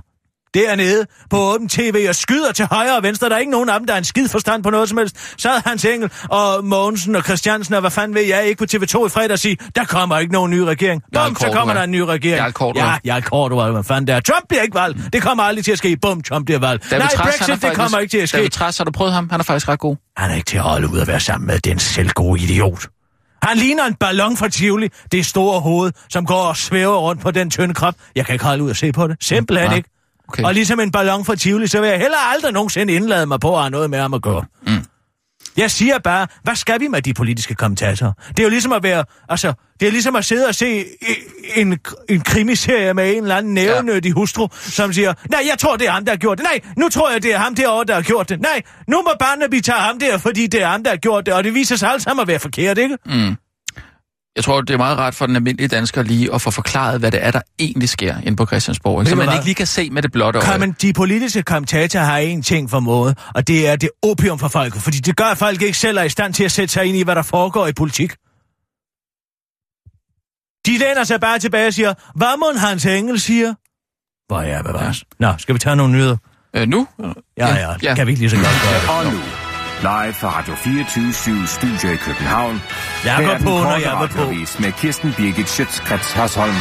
dernede 0.55 1.07
på 1.31 1.37
åben 1.37 1.69
tv 1.69 2.07
og 2.09 2.15
skyder 2.15 2.53
til 2.53 2.67
højre 2.71 2.97
og 2.97 3.03
venstre. 3.03 3.29
Der 3.29 3.35
er 3.35 3.39
ikke 3.39 3.53
nogen 3.53 3.69
af 3.69 3.79
dem, 3.79 3.87
der 3.87 3.95
er 3.95 3.99
en 3.99 4.05
skid 4.05 4.29
forstand 4.29 4.63
på 4.63 4.71
noget 4.71 4.89
som 4.89 4.99
helst. 4.99 5.17
Så 5.41 5.49
havde 5.49 5.63
Hans 5.67 5.85
Engel 5.85 6.11
og 6.29 6.65
Mogensen 6.65 7.17
og 7.17 7.23
Christiansen 7.23 7.75
og 7.75 7.81
hvad 7.81 7.91
fanden 7.91 8.15
ved 8.15 8.23
jeg 8.23 8.45
ikke 8.47 8.59
på 8.59 8.65
TV2 8.65 9.07
i 9.07 9.09
fredag 9.09 9.31
og 9.33 9.39
sige, 9.39 9.57
der 9.77 9.85
kommer 9.85 10.19
ikke 10.19 10.33
nogen 10.33 10.51
ny 10.51 10.59
regering. 10.59 11.03
Bum, 11.15 11.37
så 11.37 11.51
kommer 11.53 11.75
der 11.75 11.83
en 11.83 11.91
ny 11.91 12.01
regering. 12.01 12.37
Jarl 12.41 12.53
Cordua. 12.53 12.85
Ja, 12.85 12.97
Jarl 13.05 13.23
Cordua, 13.23 13.71
hvad 13.71 13.85
fanden 13.85 14.07
det 14.07 14.15
er. 14.15 14.21
Trump 14.21 14.45
bliver 14.49 14.63
ikke 14.63 14.75
valgt. 14.75 15.13
Det 15.13 15.23
kommer 15.23 15.45
aldrig 15.45 15.65
til 15.65 15.73
at 15.73 15.79
ske. 15.79 15.97
Bum, 16.03 16.23
Trump 16.23 16.45
bliver 16.45 16.59
valgt. 16.59 16.91
David 16.91 17.01
Nej, 17.01 17.09
Trads, 17.09 17.27
Brexit, 17.39 17.55
det 17.55 17.61
faktisk, 17.61 17.81
kommer 17.81 17.99
ikke 17.99 18.11
til 18.11 18.19
at 18.19 18.29
ske. 18.29 18.37
David 18.37 18.51
Trads, 18.51 18.79
har 18.79 18.85
du 18.85 18.91
prøvet 18.91 19.13
ham? 19.13 19.31
Han 19.31 19.41
er 19.41 19.45
faktisk 19.45 19.69
ret 19.69 19.79
god. 19.79 19.97
Han 20.17 20.31
er 20.31 20.35
ikke 20.35 20.47
til 20.47 20.57
at 20.57 20.63
holde 20.63 20.89
ud 20.93 20.99
at 20.99 21.09
være 21.09 21.21
sammen 21.21 21.47
med 21.47 21.59
den 21.59 21.79
selvgode 21.79 22.41
idiot. 22.43 22.87
Han 23.43 23.57
ligner 23.57 23.85
en 23.85 23.95
ballon 23.95 24.37
fra 24.37 24.49
Tivoli, 24.49 24.89
det 25.13 25.27
store 25.27 25.61
hoved, 25.61 25.93
som 26.11 26.27
går 26.27 26.43
og 26.43 26.57
svæver 26.57 26.97
rundt 26.97 27.23
på 27.23 27.31
den 27.31 27.51
tynde 27.51 27.75
krop. 27.75 27.95
Jeg 28.17 28.27
kan 28.27 28.33
ikke 28.33 28.45
holde 28.45 28.65
ud 28.65 28.71
at 28.71 28.77
se 28.77 28.93
på 28.93 29.07
det. 29.09 29.17
Simpelthen 29.21 29.71
Ja, 29.71 29.77
ikke. 29.77 30.00
Okay. 30.31 30.45
Og 30.45 30.55
ligesom 30.55 30.81
en 30.81 30.91
ballon 30.91 31.25
fra 31.25 31.35
Tivoli, 31.37 31.67
så 31.67 31.81
vil 31.81 31.89
jeg 31.89 31.99
heller 31.99 32.19
aldrig 32.35 32.53
nogensinde 32.53 32.93
indlade 32.93 33.27
mig 33.27 33.41
på 33.41 33.55
at 33.55 33.63
have 33.63 33.71
noget 33.71 33.91
med 33.91 33.99
ham 33.99 34.15
at 34.15 34.23
gøre. 34.23 34.45
Mm. 34.67 34.85
Jeg 35.57 35.71
siger 35.71 35.99
bare, 35.99 36.27
hvad 36.43 36.57
skal 36.57 36.81
vi 36.81 36.89
med 36.89 37.03
de 37.03 37.15
politiske 37.15 37.55
kommentatorer? 37.55 38.13
Det 38.29 38.39
er 38.39 38.43
jo 38.43 38.49
ligesom 38.49 38.73
at 38.73 38.83
være, 38.83 39.05
altså, 39.29 39.53
det 39.81 39.89
er 39.89 39.93
ligesom 39.93 40.17
at 40.17 40.25
sidde 40.25 40.47
og 40.47 40.55
se 40.55 40.85
en, 41.57 41.79
en 42.09 42.21
krimiserie 42.21 42.95
med 42.95 43.17
en 43.17 43.23
eller 43.23 43.37
anden 43.37 43.55
nævnyttig 43.55 44.13
hustru, 44.13 44.49
som 44.53 44.93
siger, 44.93 45.15
nej, 45.31 45.43
jeg 45.51 45.59
tror, 45.59 45.77
det 45.77 45.87
er 45.87 45.91
ham, 45.91 46.05
der 46.05 46.13
har 46.13 46.17
gjort 46.17 46.39
det. 46.39 46.45
Nej, 46.45 46.61
nu 46.77 46.89
tror 46.89 47.11
jeg, 47.11 47.23
det 47.23 47.35
er 47.35 47.39
ham 47.39 47.55
derovre, 47.55 47.85
der 47.85 47.95
har 47.95 48.03
gjort 48.03 48.29
det. 48.29 48.41
Nej, 48.41 48.63
nu 48.89 49.03
må 49.03 49.11
Barnaby 49.21 49.61
tage 49.61 49.79
ham 49.79 49.99
der, 49.99 50.19
fordi 50.19 50.47
det 50.47 50.63
er 50.63 50.67
ham, 50.67 50.85
der 50.85 50.91
har 50.91 50.97
gjort 50.97 51.27
det, 51.27 51.35
og 51.35 51.45
det 51.45 51.55
viser 51.55 51.77
sig 51.77 51.91
alle 51.91 52.01
sammen 52.01 52.23
at 52.23 52.29
være 52.29 52.39
forkert, 52.39 52.79
ikke? 52.79 52.97
Mm. 53.07 53.37
Jeg 54.37 54.45
tror, 54.45 54.61
det 54.61 54.75
er 54.75 54.79
meget 54.79 54.99
rart 54.99 55.15
for 55.15 55.27
den 55.27 55.37
almindelige 55.37 55.69
dansker 55.69 56.03
lige 56.03 56.35
at 56.35 56.43
få 56.43 56.51
forklaret, 56.51 57.01
hvad 57.01 57.11
det 57.11 57.25
er, 57.25 57.31
der 57.31 57.41
egentlig 57.59 57.89
sker 57.89 58.17
inde 58.21 58.37
på 58.37 58.47
Christiansborg. 58.47 59.01
ikke? 59.03 59.11
Så 59.11 59.17
man 59.17 59.27
hvad? 59.27 59.35
ikke 59.35 59.45
lige 59.45 59.55
kan 59.55 59.67
se 59.67 59.91
med 59.91 60.03
det 60.03 60.13
blotte 60.13 60.39
øje. 60.39 60.47
Kan 60.47 60.61
man, 60.61 60.77
de 60.83 60.93
politiske 60.93 61.43
kommentatorer 61.43 62.05
har 62.05 62.19
en 62.19 62.43
ting 62.43 62.71
for 62.71 62.81
måde, 62.81 63.15
og 63.35 63.49
det 63.49 63.69
er 63.69 63.77
det 63.77 63.91
opium 64.03 64.39
for 64.39 64.49
folket, 64.49 64.83
fordi 64.83 64.99
det 64.99 65.17
gør, 65.17 65.25
at 65.25 65.39
folk 65.39 65.63
ikke 65.63 65.79
selv 65.79 65.99
er 65.99 66.03
i 66.03 66.09
stand 66.09 66.35
til 66.35 66.45
at 66.45 66.53
sætte 66.53 66.73
sig 66.73 66.85
ind 66.85 66.97
i, 66.97 67.03
hvad 67.03 67.15
der 67.15 67.23
foregår 67.23 67.67
i 67.67 67.73
politik. 67.73 68.13
De 70.67 70.79
læner 70.79 71.05
sig 71.05 71.21
bare 71.21 71.39
tilbage 71.39 71.67
og 71.67 71.75
siger, 71.75 71.95
hvad 72.15 72.39
må 72.39 72.59
Hans 72.59 72.87
Engel 72.87 73.21
siger? 73.21 73.55
Hvor 74.29 74.41
er 74.41 74.63
bevares. 74.63 75.05
Nå, 75.19 75.35
skal 75.39 75.55
vi 75.55 75.59
tage 75.59 75.77
nogle 75.77 75.93
nyheder? 75.93 76.17
Øh, 76.55 76.69
nu? 76.69 76.89
Ja, 77.37 77.55
ja, 77.55 77.75
ja. 77.83 77.95
Kan 77.95 78.07
vi 78.07 78.13
ikke 78.13 78.21
lige 78.21 78.31
så 78.31 78.37
godt 78.37 78.47
gøre 78.47 78.81
det? 78.81 79.09
Og 79.09 79.13
nu, 79.13 79.21
live 79.83 80.15
fra 80.15 80.39
Radio 80.39 80.55
24 80.55 81.47
Studio 81.47 81.91
i 81.93 81.97
København. 81.97 82.63
Jeg 83.05 83.17
går 83.19 83.25
er 83.25 83.39
den 83.39 83.47
på, 83.47 83.51
når 83.51 83.77
jeg 83.77 83.93
var 83.93 84.07
på. 84.07 84.31
Med 84.63 84.73
Kirsten 84.73 85.15
Birgit 85.17 85.49
Schøtzgrads 85.49 86.13
Hasholm. 86.13 86.55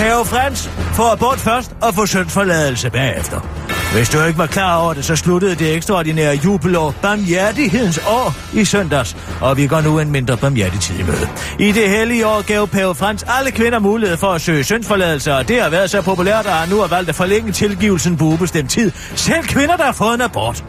Pave 0.00 0.24
Frans 0.24 0.70
får 0.92 1.12
abort 1.12 1.38
først 1.38 1.70
og 1.80 1.94
får 1.94 2.06
syndsforladelse 2.06 2.90
bagefter. 2.90 3.40
Hvis 3.92 4.08
du 4.08 4.22
ikke 4.22 4.38
var 4.38 4.46
klar 4.46 4.76
over 4.76 4.94
det, 4.94 5.04
så 5.04 5.16
sluttede 5.16 5.54
det 5.54 5.74
ekstraordinære 5.74 6.40
jubelår 6.44 6.94
Barmhjertighedens 7.02 7.98
år 7.98 8.34
i 8.54 8.64
søndags, 8.64 9.16
og 9.40 9.56
vi 9.56 9.66
går 9.66 9.80
nu 9.80 9.98
en 9.98 10.10
mindre 10.10 10.36
barmhjertig 10.36 10.80
tid 10.80 10.98
i 10.98 11.02
møde. 11.02 11.28
I 11.58 11.72
det 11.72 11.88
hellige 11.88 12.26
år 12.26 12.42
gav 12.46 12.66
Pave 12.66 12.94
Frans 12.94 13.24
alle 13.38 13.50
kvinder 13.50 13.78
mulighed 13.78 14.16
for 14.16 14.32
at 14.32 14.40
søge 14.40 14.64
syndsforladelse, 14.64 15.34
og 15.34 15.48
det 15.48 15.62
har 15.62 15.70
været 15.70 15.90
så 15.90 16.02
populært, 16.02 16.46
at 16.46 16.52
han 16.52 16.68
nu 16.68 16.80
har 16.80 16.86
valgt 16.86 17.08
at 17.08 17.14
forlænge 17.14 17.52
tilgivelsen 17.52 18.16
på 18.16 18.24
ubestemt 18.24 18.70
tid. 18.70 18.92
Selv 19.14 19.42
kvinder, 19.42 19.76
der 19.76 19.84
har 19.84 19.92
fået 19.92 20.14
en 20.14 20.20
abort. 20.20 20.64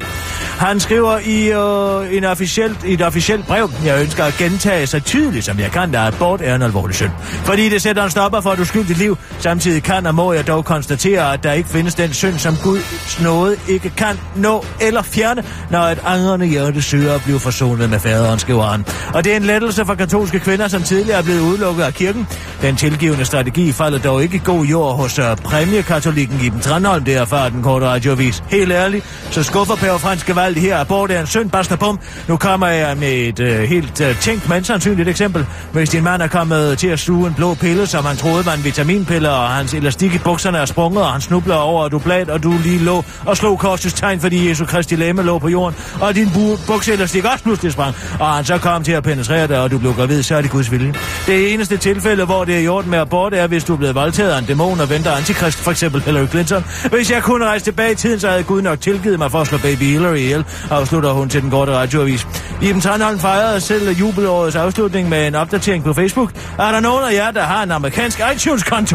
Han 0.59 0.79
skriver 0.79 1.19
i 1.19 1.51
øh, 1.51 2.17
en 2.17 2.23
officielt, 2.23 2.83
i 2.83 2.93
et 2.93 3.01
officielt 3.01 3.47
brev, 3.47 3.71
jeg 3.85 4.01
ønsker 4.01 4.23
at 4.23 4.33
gentage 4.33 4.87
så 4.87 4.99
tydeligt 4.99 5.45
som 5.45 5.59
jeg 5.59 5.71
kan, 5.71 5.95
at 5.95 6.13
abort 6.13 6.41
er 6.43 6.55
en 6.55 6.61
alvorlig 6.61 6.95
synd. 6.95 7.11
Fordi 7.21 7.69
det 7.69 7.81
sætter 7.81 8.03
en 8.03 8.09
stopper 8.11 8.41
for 8.41 8.51
et 8.51 8.59
uskyldigt 8.59 8.99
liv. 8.99 9.17
Samtidig 9.39 9.83
kan 9.83 10.05
og 10.05 10.15
må 10.15 10.33
jeg 10.33 10.47
dog 10.47 10.65
konstatere, 10.65 11.33
at 11.33 11.43
der 11.43 11.51
ikke 11.51 11.69
findes 11.69 11.95
den 11.95 12.13
synd, 12.13 12.37
som 12.37 12.55
Guds 12.63 13.21
nåde 13.21 13.55
ikke 13.67 13.89
kan 13.89 14.19
nå 14.35 14.65
eller 14.81 15.01
fjerne, 15.01 15.43
når 15.69 15.79
et 15.79 15.99
angrende 16.05 16.45
hjerte 16.45 16.81
søger 16.81 17.13
at 17.13 17.21
blive 17.23 17.39
forsonet 17.39 17.89
med 17.89 17.99
faderen, 17.99 18.39
skriver 18.39 18.63
han. 18.63 18.85
Og 19.13 19.23
det 19.23 19.31
er 19.31 19.37
en 19.37 19.43
lettelse 19.43 19.85
for 19.85 19.95
katolske 19.95 20.39
kvinder, 20.39 20.67
som 20.67 20.83
tidligere 20.83 21.19
er 21.19 21.23
blevet 21.23 21.41
udelukket 21.41 21.83
af 21.83 21.93
kirken. 21.93 22.27
Den 22.61 22.75
tilgivende 22.75 23.25
strategi 23.25 23.71
falder 23.71 23.99
dog 23.99 24.23
ikke 24.23 24.35
i 24.35 24.41
god 24.43 24.65
jord 24.65 24.95
hos 24.95 25.19
uh, 25.19 25.25
præmiekatolikken 25.43 26.39
Iben 26.43 26.59
Trandholm, 26.59 27.03
det 27.03 27.15
erfarer 27.15 27.49
den 27.49 27.63
korte 27.63 27.85
radiovis. 27.85 28.43
Helt 28.49 28.71
ærligt, 28.71 29.05
så 29.31 29.43
skuffer 29.43 29.75
Pave 29.75 29.99
Frans 29.99 30.23
gevaldigt 30.23 30.65
her. 30.65 30.77
Abort 30.77 31.11
er 31.11 31.19
en 31.19 31.27
synd, 31.27 31.49
basta 31.49 31.75
bum. 31.75 31.99
Nu 32.27 32.37
kommer 32.37 32.67
jeg 32.67 32.97
med 32.97 33.11
et 33.11 33.39
uh, 33.39 33.47
helt 33.47 34.01
uh, 34.01 34.19
tænkt, 34.19 34.49
men 34.49 34.63
sandsynligt 34.63 35.09
eksempel. 35.09 35.45
Hvis 35.71 35.89
din 35.89 36.03
mand 36.03 36.21
er 36.21 36.27
kommet 36.27 36.77
til 36.77 36.87
at 36.87 36.99
sluge 36.99 37.27
en 37.27 37.33
blå 37.33 37.53
pille, 37.53 37.87
som 37.87 38.05
han 38.05 38.17
troede 38.17 38.45
var 38.45 38.53
en 38.53 38.63
vitaminpille, 39.01 39.29
og 39.29 39.49
hans 39.49 39.73
elastik 39.73 40.13
i 40.13 40.17
bukserne 40.17 40.57
er 40.57 40.65
sprunget, 40.65 41.03
og 41.03 41.11
han 41.11 41.21
snubler 41.21 41.55
over 41.55 41.85
et 41.85 42.03
blad, 42.03 42.29
og 42.29 42.43
du 42.43 42.53
lige 42.63 42.79
lå 42.79 43.03
og 43.25 43.37
slog 43.37 43.59
korsets 43.59 43.93
tegn, 43.93 44.19
fordi 44.19 44.49
Jesu 44.49 44.65
Kristi 44.65 44.95
læme 44.95 45.23
lå 45.23 45.39
på 45.39 45.47
jorden, 45.49 45.77
og 46.01 46.15
din 46.15 46.27
bu- 46.27 46.65
bukseelastik 46.67 47.25
også 47.25 47.43
pludselig 47.43 47.71
sprang, 47.71 47.95
og 48.19 48.27
han 48.27 48.45
så 48.45 48.57
kom 48.57 48.83
til 48.83 48.91
at 48.91 49.03
penetrere 49.03 49.47
dig, 49.47 49.59
og 49.59 49.71
du 49.71 49.77
blev 49.77 49.93
gravid, 49.93 50.23
så 50.23 50.35
er 50.35 50.41
det 50.41 50.51
Guds 50.51 50.71
vilje. 50.71 50.93
Det 51.27 51.53
eneste 51.53 51.77
tilfælde, 51.77 52.25
hvor 52.25 52.43
det 52.45 52.55
er 52.55 52.59
i 52.59 52.67
orden 52.67 52.91
med 52.91 52.99
abort, 52.99 53.33
er, 53.33 53.47
hvis 53.47 53.63
du 53.63 53.73
er 53.73 53.77
blevet 53.77 53.95
voldtaget 53.95 54.31
af 54.31 54.39
en 54.39 54.45
dæmon 54.45 54.79
og 54.79 54.89
venter 54.89 55.11
antikrist, 55.11 55.57
for 55.57 55.71
eksempel 55.71 56.01
Hillary 56.01 56.27
Clinton. 56.27 56.65
Hvis 56.91 57.11
jeg 57.11 57.23
kunne 57.23 57.45
rejse 57.45 57.65
tilbage 57.65 57.91
i 57.91 57.95
tiden, 57.95 58.19
så 58.19 58.29
havde 58.29 58.43
Gud 58.43 58.61
nok 58.61 58.81
tilgivet 58.81 59.19
mig 59.19 59.31
for 59.31 59.41
at 59.41 59.47
slå 59.47 59.57
baby 59.57 59.83
Hillary 59.83 60.15
ihjel, 60.17 60.45
afslutter 60.69 61.11
hun 61.11 61.29
til 61.29 61.41
den 61.41 61.51
korte 61.51 61.71
radioavis. 61.71 62.27
Iben 62.61 62.81
Tranholm 62.81 63.19
fejrede 63.19 63.61
selv 63.61 63.89
jubelårets 63.89 64.55
afslutning 64.55 65.09
med 65.09 65.27
en 65.27 65.35
opdatering 65.35 65.83
på 65.83 65.93
Facebook. 65.93 66.31
Er 66.59 66.71
der 66.71 66.79
nogen 66.79 67.03
af 67.03 67.13
jer, 67.13 67.31
der 67.31 67.43
har 67.43 67.63
en 67.63 67.71
amerikansk 67.71 68.21
iTunes-konto? 68.35 68.90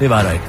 Det 0.00 0.10
var 0.10 0.22
der 0.22 0.32
ikke. 0.32 0.44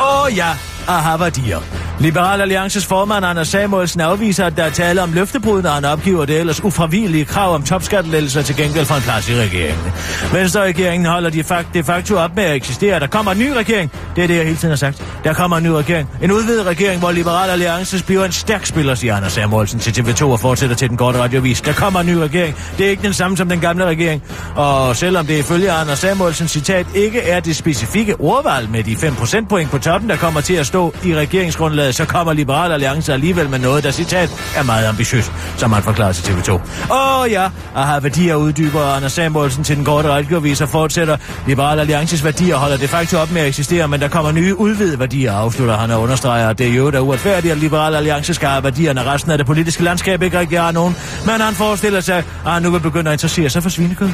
Åh 0.00 0.24
oh, 0.24 0.36
ja, 0.36 0.50
aha 0.88 1.16
værdier. 1.16 1.79
Liberal 2.00 2.40
Alliances 2.40 2.86
formand 2.86 3.26
Anders 3.26 3.48
Samuelsen 3.48 4.00
afviser, 4.00 4.46
at 4.46 4.56
der 4.56 4.64
er 4.64 4.70
tale 4.70 5.02
om 5.02 5.12
løftebrud, 5.12 5.62
når 5.62 5.70
han 5.70 5.84
opgiver 5.84 6.24
det 6.24 6.40
ellers 6.40 6.64
ufravigelige 6.64 7.24
krav 7.24 7.54
om 7.54 7.62
topskattelettelser 7.62 8.42
til 8.42 8.56
gengæld 8.56 8.86
for 8.86 8.94
en 8.94 9.02
plads 9.02 9.28
i 9.28 9.34
regeringen. 9.34 9.92
Venstre-regeringen 10.32 11.06
holder 11.06 11.30
de, 11.30 11.44
facto, 11.44 11.70
de 11.74 11.84
facto 11.84 12.16
op 12.16 12.36
med 12.36 12.44
at 12.44 12.54
eksistere. 12.54 13.00
Der 13.00 13.06
kommer 13.06 13.32
en 13.32 13.38
ny 13.38 13.50
regering. 13.50 13.90
Det 14.16 14.24
er 14.24 14.28
det, 14.28 14.36
jeg 14.36 14.44
hele 14.44 14.56
tiden 14.56 14.70
har 14.70 14.76
sagt. 14.76 15.04
Der 15.24 15.32
kommer 15.32 15.56
en 15.56 15.62
ny 15.62 15.68
regering. 15.68 16.08
En 16.22 16.32
udvidet 16.32 16.66
regering, 16.66 17.00
hvor 17.00 17.10
Liberal 17.10 17.50
Alliances 17.50 18.02
bliver 18.02 18.24
en 18.24 18.32
stærk 18.32 18.66
spiller, 18.66 18.94
siger 18.94 19.16
Anders 19.16 19.32
Samuelsen 19.32 19.80
til 19.80 20.02
TV2 20.02 20.24
og 20.24 20.40
fortsætter 20.40 20.76
til 20.76 20.88
den 20.88 20.96
korte 20.96 21.18
radiovis. 21.18 21.60
Der 21.60 21.72
kommer 21.72 22.00
en 22.00 22.06
ny 22.06 22.14
regering. 22.14 22.56
Det 22.78 22.86
er 22.86 22.90
ikke 22.90 23.02
den 23.02 23.14
samme 23.14 23.36
som 23.36 23.48
den 23.48 23.60
gamle 23.60 23.84
regering. 23.84 24.22
Og 24.56 24.96
selvom 24.96 25.26
det 25.26 25.38
ifølge 25.38 25.72
Anders 25.72 25.98
Samuelsens 25.98 26.50
citat 26.50 26.86
ikke 26.94 27.20
er 27.20 27.40
det 27.40 27.56
specifikke 27.56 28.20
ordvalg 28.20 28.70
med 28.70 28.84
de 28.84 28.96
5 28.96 29.14
procentpoint 29.14 29.70
på 29.70 29.78
toppen, 29.78 30.10
der 30.10 30.16
kommer 30.16 30.40
til 30.40 30.54
at 30.54 30.66
stå 30.66 30.94
i 31.04 31.16
regeringsgrundlaget, 31.16 31.89
Øh, 31.90 31.94
så 31.94 32.04
kommer 32.04 32.32
Liberal 32.32 32.72
Alliance 32.72 33.12
alligevel 33.12 33.50
med 33.50 33.58
noget, 33.58 33.84
der 33.84 33.90
citat 33.90 34.30
er 34.56 34.62
meget 34.62 34.86
ambitiøst, 34.86 35.32
som 35.56 35.72
han 35.72 35.82
forklarer 35.82 36.12
til 36.12 36.32
TV2. 36.32 36.52
Åh 36.94 37.30
ja, 37.30 37.44
at 37.76 37.82
har 37.86 38.00
værdier 38.00 38.34
uddyber 38.34 38.84
Anders 38.96 39.12
Samuelsen 39.12 39.64
til 39.64 39.76
den 39.76 39.84
korte 39.84 40.08
radiovis 40.08 40.60
og 40.60 40.68
fortsætter. 40.68 41.16
Liberal 41.46 41.78
Alliances 41.80 42.24
værdier 42.24 42.56
holder 42.56 42.76
de 42.76 42.88
facto 42.88 43.18
op 43.18 43.30
med 43.30 43.40
at 43.42 43.48
eksistere, 43.48 43.88
men 43.88 44.00
der 44.00 44.08
kommer 44.08 44.32
nye 44.32 44.54
udvidede 44.58 44.98
værdier, 44.98 45.32
afslutter 45.32 45.76
han 45.76 45.90
og 45.90 46.00
understreger, 46.00 46.48
at 46.48 46.58
det 46.58 46.68
er 46.68 46.74
jo 46.74 46.90
der 46.90 47.00
uretfærdigt, 47.00 47.52
at 47.52 47.58
Liberal 47.58 47.94
Alliance 47.94 48.34
skal 48.34 48.48
have 48.48 48.64
værdierne, 48.64 49.04
resten 49.04 49.30
af 49.32 49.38
det 49.38 49.46
politiske 49.46 49.82
landskab 49.84 50.22
ikke 50.22 50.38
rigtig 50.38 50.60
har 50.60 50.72
nogen. 50.72 50.96
Men 51.26 51.40
han 51.40 51.54
forestiller 51.54 52.00
sig, 52.00 52.16
at 52.46 52.52
han 52.52 52.62
nu 52.62 52.70
vil 52.70 52.80
begynde 52.80 53.10
at 53.10 53.14
interessere 53.14 53.50
sig 53.50 53.62
for 53.62 53.70
svinekød. 53.70 54.08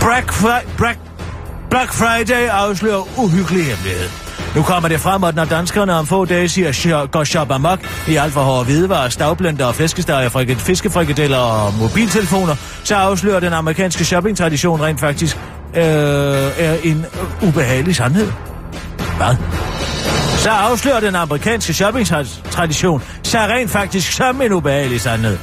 Black, 0.00 0.32
Fri- 0.32 0.76
Black, 0.76 0.98
Black 1.70 1.92
Friday 1.92 2.48
afslører 2.50 3.18
uhyggelig 3.18 3.64
hemmelighed. 3.66 4.29
Nu 4.54 4.62
kommer 4.62 4.88
det 4.88 5.00
frem, 5.00 5.24
at 5.24 5.34
når 5.34 5.44
danskerne 5.44 5.92
om 5.92 6.06
få 6.06 6.24
dage 6.24 6.48
siger, 6.48 7.06
går 7.06 7.24
shop 7.24 7.50
amok 7.50 7.78
i 8.08 8.16
alt 8.16 8.32
for 8.32 8.40
hårde 8.40 8.64
hvidevarer, 8.64 9.08
stavblender 9.08 9.66
og 9.66 9.74
flæskesteger, 9.74 10.56
fiskefrikadeller 10.58 11.36
og 11.36 11.74
mobiltelefoner, 11.74 12.54
så 12.84 12.94
afslører 12.94 13.40
den 13.40 13.52
amerikanske 13.52 14.04
shoppingtradition 14.04 14.80
rent 14.80 15.00
faktisk 15.00 15.36
øh, 15.74 15.82
er 16.58 16.76
en 16.84 17.06
ubehagelig 17.42 17.96
sandhed. 17.96 18.32
Hvad? 19.16 19.36
Så 20.38 20.50
afslører 20.50 21.00
den 21.00 21.14
amerikanske 21.14 21.74
shoppingtradition 21.74 23.02
sig 23.22 23.48
rent 23.48 23.70
faktisk 23.70 24.12
som 24.12 24.42
en 24.42 24.52
ubehagelig 24.52 25.00
sandhed. 25.00 25.38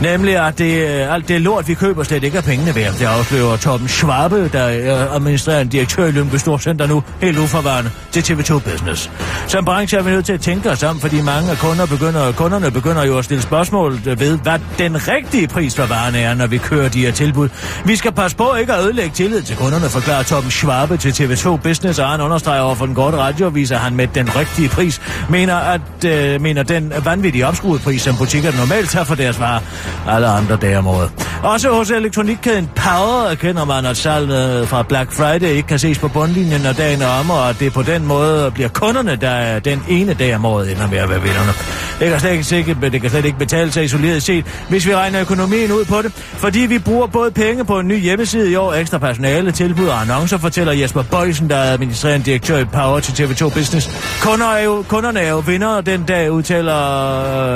Nemlig, 0.00 0.46
at 0.46 0.58
det, 0.58 0.88
øh, 0.88 1.14
alt 1.14 1.28
det 1.28 1.40
lort, 1.40 1.68
vi 1.68 1.74
køber, 1.74 2.02
slet 2.02 2.24
ikke 2.24 2.38
er 2.38 2.42
pengene 2.42 2.74
værd. 2.74 2.92
Det 2.92 3.04
afslører 3.04 3.56
Torben 3.56 3.88
Schwabe, 3.88 4.48
der 4.52 4.62
er 4.62 5.14
administrerende 5.14 5.72
direktør 5.72 6.06
i 6.06 6.10
Lyngby 6.10 6.36
Storcenter 6.36 6.86
nu, 6.86 7.02
helt 7.20 7.38
uforvarende, 7.38 7.90
til 8.10 8.20
TV2 8.20 8.58
Business. 8.58 9.10
Som 9.46 9.64
branche 9.64 9.98
er 9.98 10.02
vi 10.02 10.10
nødt 10.10 10.26
til 10.26 10.32
at 10.32 10.40
tænke 10.40 10.70
os 10.70 10.82
om, 10.82 11.00
fordi 11.00 11.22
mange 11.22 11.50
af 11.50 11.56
kunder 11.58 11.86
begynder, 11.86 12.32
kunderne 12.32 12.70
begynder 12.70 13.04
jo 13.04 13.18
at 13.18 13.24
stille 13.24 13.42
spørgsmål 13.42 14.00
ved, 14.04 14.38
hvad 14.38 14.58
den 14.78 15.08
rigtige 15.08 15.48
pris 15.48 15.76
for 15.76 15.86
varerne 15.86 16.18
er, 16.18 16.34
når 16.34 16.46
vi 16.46 16.58
kører 16.58 16.88
de 16.88 17.00
her 17.04 17.12
tilbud. 17.12 17.48
Vi 17.84 17.96
skal 17.96 18.12
passe 18.12 18.36
på 18.36 18.54
ikke 18.54 18.72
at 18.72 18.84
ødelægge 18.84 19.14
tillid 19.14 19.42
til 19.42 19.56
kunderne, 19.56 19.88
forklarer 19.88 20.22
Torben 20.22 20.50
Schwabe 20.50 20.96
til 20.96 21.10
TV2 21.10 21.56
Business, 21.56 21.98
og 21.98 22.08
han 22.08 22.20
understreger 22.20 22.60
over 22.60 22.74
for 22.74 22.86
den 22.86 22.94
korte 22.94 23.16
radioavis, 23.16 23.70
at 23.70 23.78
han 23.78 23.96
med 23.96 24.06
den 24.06 24.36
rigtige 24.36 24.68
pris 24.68 25.00
mener, 25.30 25.56
at, 25.56 26.04
øh, 26.06 26.40
mener 26.40 26.62
den 26.62 26.92
vanvittige 27.04 27.46
opskruede 27.46 27.82
pris, 27.82 28.02
som 28.02 28.16
butikker 28.16 28.52
normalt 28.56 28.90
tager 28.90 29.04
for 29.04 29.14
deres 29.14 29.40
varer, 29.40 29.60
alle 30.08 30.26
andre 30.26 30.56
dage 30.56 30.78
om 30.78 30.86
året. 30.86 31.10
Også 31.42 31.70
hos 31.70 31.90
elektronikkæden 31.90 32.70
Power 32.74 33.28
erkender 33.30 33.64
man, 33.64 33.86
at 33.86 33.96
salget 33.96 34.60
øh, 34.60 34.68
fra 34.68 34.82
Black 34.82 35.12
Friday 35.12 35.46
ikke 35.46 35.68
kan 35.68 35.78
ses 35.78 35.98
på 35.98 36.08
bundlinjen, 36.08 36.60
når 36.60 36.72
dagen 36.72 37.02
er 37.02 37.06
om, 37.06 37.30
og 37.30 37.48
at 37.48 37.60
det 37.60 37.72
på 37.72 37.82
den 37.82 38.06
måde 38.06 38.50
bliver 38.50 38.68
kunderne, 38.68 39.16
der 39.16 39.30
er 39.30 39.58
den 39.58 39.82
ene 39.88 40.14
dag 40.14 40.36
om 40.36 40.44
året 40.44 40.72
ender 40.72 40.86
med 40.86 40.98
at 40.98 41.08
være 41.08 41.22
vinderne. 41.22 41.52
Det 42.00 42.10
kan, 42.10 42.20
slet 42.20 42.32
ikke, 42.32 42.44
sikkert, 42.44 42.76
det 42.82 43.00
kan 43.00 43.10
slet 43.10 43.24
ikke 43.24 43.38
betale 43.38 43.72
sig 43.72 43.84
isoleret 43.84 44.22
set, 44.22 44.44
hvis 44.68 44.86
vi 44.86 44.94
regner 44.94 45.20
økonomien 45.20 45.72
ud 45.72 45.84
på 45.84 46.02
det. 46.02 46.12
Fordi 46.14 46.60
vi 46.60 46.78
bruger 46.78 47.06
både 47.06 47.30
penge 47.30 47.64
på 47.64 47.78
en 47.78 47.88
ny 47.88 48.00
hjemmeside 48.00 48.50
i 48.50 48.56
år, 48.56 48.72
ekstra 48.72 48.98
personale, 48.98 49.52
tilbud 49.52 49.86
og 49.88 50.00
annoncer, 50.00 50.38
fortæller 50.38 50.72
Jesper 50.72 51.02
Bøjsen, 51.02 51.50
der 51.50 51.56
er 51.56 51.72
administrerende 51.72 52.26
direktør 52.26 52.58
i 52.58 52.64
Power 52.64 53.00
til 53.00 53.24
TV2 53.24 53.48
Business. 53.48 53.90
Kunder 54.22 54.46
er 54.46 54.64
jo, 54.64 54.84
kunderne 54.88 55.20
er 55.20 55.30
jo 55.30 55.38
vinder 55.38 55.80
den 55.80 56.04
dag, 56.04 56.32
udtaler 56.32 56.76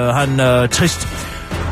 øh, 0.09 0.15
han 0.15 0.41
øh, 0.41 0.69
trist. 0.69 1.09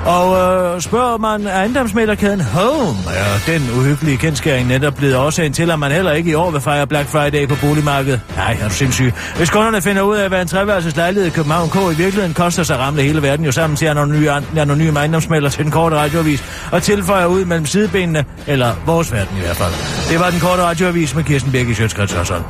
Og 0.07 0.38
øh, 0.38 0.81
spørger 0.81 1.19
man 1.19 1.47
ejendomsmælderkæden 1.47 2.41
Home, 2.41 2.99
er 3.15 3.53
den 3.53 3.62
uhyggelige 3.79 4.17
kendskæring 4.17 4.69
netop 4.69 4.95
blevet 4.95 5.17
årsagen 5.17 5.53
til, 5.53 5.71
at 5.71 5.79
man 5.79 5.93
heller 5.93 6.12
ikke 6.12 6.31
i 6.31 6.35
år 6.35 6.51
vil 6.51 6.61
fejre 6.61 6.87
Black 6.87 7.09
Friday 7.09 7.49
på 7.49 7.55
boligmarkedet? 7.61 8.21
Nej, 8.37 8.57
er 8.62 8.69
du 8.69 8.75
sindssyg. 8.75 9.12
Hvis 9.37 9.51
kunderne 9.51 9.83
finder 9.83 10.03
ud 10.03 10.17
af, 10.17 10.29
hvad 10.29 10.43
en 10.43 10.49
treværelses 10.49 10.97
lejlighed 10.97 11.31
i 11.31 11.31
København 11.31 11.71
K 11.71 11.75
i 11.75 11.97
virkeligheden 11.97 12.35
koster, 12.35 12.62
sig 12.62 12.79
ramle 12.79 13.03
hele 13.03 13.23
verden 13.23 13.45
jo 13.45 13.53
sammen 13.53 13.77
til 13.77 13.87
anonyme, 13.87 14.43
anonyme 14.57 14.99
ejendomsmælder 14.99 15.49
til 15.49 15.65
den 15.65 15.73
korte 15.73 15.97
radioavis 15.97 16.45
og 16.73 16.83
tilføjer 16.83 17.27
ud 17.27 17.45
mellem 17.45 17.67
sidebenene, 17.67 18.25
eller 18.47 18.75
vores 18.87 19.12
verden 19.12 19.37
i 19.37 19.41
hvert 19.41 19.57
fald. 19.57 19.73
Det 20.11 20.21
var 20.21 20.31
den 20.31 20.41
korte 20.41 20.62
radioavis 20.62 21.15
med 21.15 21.25
Kirsten 21.25 21.53
Birgit 21.53 21.77
Sjøtskrets 21.77 22.12
Hørsholm. 22.12 22.45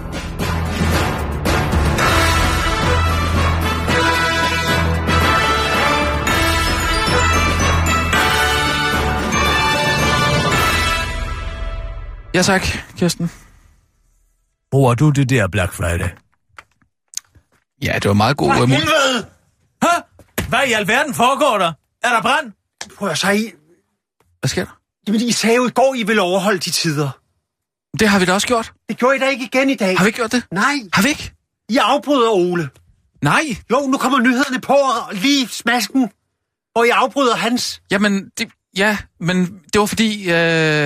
Ja 12.34 12.42
tak, 12.42 12.62
Kirsten. 12.96 13.30
Bruger 14.70 14.94
du 14.94 15.10
det 15.10 15.28
der 15.30 15.48
Black 15.48 15.72
Friday? 15.72 16.08
Ja, 17.82 17.94
det 17.94 18.08
var 18.08 18.14
meget 18.14 18.36
god... 18.36 18.48
For 18.56 18.66
mu- 18.66 18.74
helvede! 18.74 19.26
Hæ? 19.82 19.88
Hvad 20.48 20.66
i 20.68 20.72
alverden 20.72 21.14
foregår 21.14 21.58
der? 21.58 21.72
Er 22.02 22.08
der 22.14 22.22
brand? 22.22 22.52
Prøv 22.98 23.08
at 23.08 23.18
sige, 23.18 23.52
Hvad 24.40 24.48
sker 24.48 24.64
der? 24.64 24.78
jamen 25.06 25.20
I 25.20 25.32
sagde 25.32 25.56
jo 25.56 25.66
i 25.66 25.70
går, 25.70 25.94
I 25.94 26.02
ville 26.02 26.22
overholde 26.22 26.58
de 26.58 26.70
tider. 26.70 27.10
Det 28.00 28.08
har 28.08 28.18
vi 28.18 28.24
da 28.24 28.32
også 28.34 28.46
gjort. 28.46 28.72
Det 28.88 28.96
gjorde 28.98 29.16
I 29.16 29.18
da 29.18 29.28
ikke 29.28 29.44
igen 29.44 29.70
i 29.70 29.74
dag. 29.74 29.96
Har 29.98 30.04
vi 30.04 30.08
ikke 30.08 30.16
gjort 30.16 30.32
det? 30.32 30.44
Nej, 30.50 30.74
Har 30.92 31.02
vi 31.02 31.08
ikke? 31.08 31.32
I 31.68 31.76
afbryder 31.76 32.30
Ole. 32.30 32.68
Nej. 33.22 33.42
Jo, 33.70 33.80
nu 33.86 33.98
kommer 33.98 34.18
nyhederne 34.20 34.60
på 34.60 34.72
og 34.72 35.14
lige 35.14 35.48
smasken, 35.48 36.10
hvor 36.72 36.84
I 36.84 36.88
afbryder 36.88 37.36
hans. 37.36 37.82
Jamen, 37.90 38.28
det, 38.38 38.48
ja, 38.76 38.98
men 39.20 39.60
det 39.72 39.78
var 39.80 39.86
fordi... 39.86 40.22
Øh, 40.22 40.32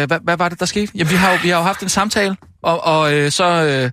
hvad, 0.06 0.24
hvad 0.24 0.36
var 0.36 0.48
det, 0.48 0.60
der 0.60 0.66
skete? 0.66 0.92
Jamen, 0.94 1.10
vi 1.10 1.16
har 1.16 1.32
jo, 1.32 1.38
vi 1.42 1.48
har 1.48 1.56
jo 1.56 1.62
haft 1.62 1.82
en 1.82 1.88
samtale, 1.88 2.36
og, 2.62 2.84
og 2.84 3.14
øh, 3.14 3.30
så... 3.32 3.44
Øh, 3.44 3.90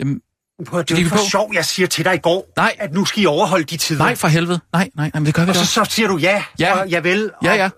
jamen, 0.00 0.20
Prøv, 0.66 0.84
det 0.84 0.98
er 0.98 1.02
jo 1.02 1.08
for 1.08 1.28
sjov, 1.30 1.50
jeg 1.54 1.64
siger 1.64 1.86
til 1.86 2.04
dig 2.04 2.14
i 2.14 2.18
går, 2.18 2.52
Nej. 2.56 2.76
at 2.78 2.92
nu 2.92 3.04
skal 3.04 3.22
I 3.22 3.26
overholde 3.26 3.64
de 3.64 3.76
tider. 3.76 4.04
nej, 4.04 4.14
for 4.14 4.28
helvede. 4.28 4.60
Nej, 4.72 4.90
nej, 4.96 5.10
nej, 5.14 5.20
men 5.20 5.26
det 5.26 5.34
gør 5.34 5.42
vi 5.44 5.48
Og 5.48 5.54
da 5.54 5.60
så, 5.60 5.66
så 5.66 5.84
siger 5.90 6.08
du 6.08 6.16
ja, 6.16 6.44
Ja. 6.58 6.80
og 6.80 6.90
jeg 6.90 7.04
vel. 7.04 7.30
Ja, 7.44 7.54
ja. 7.54 7.70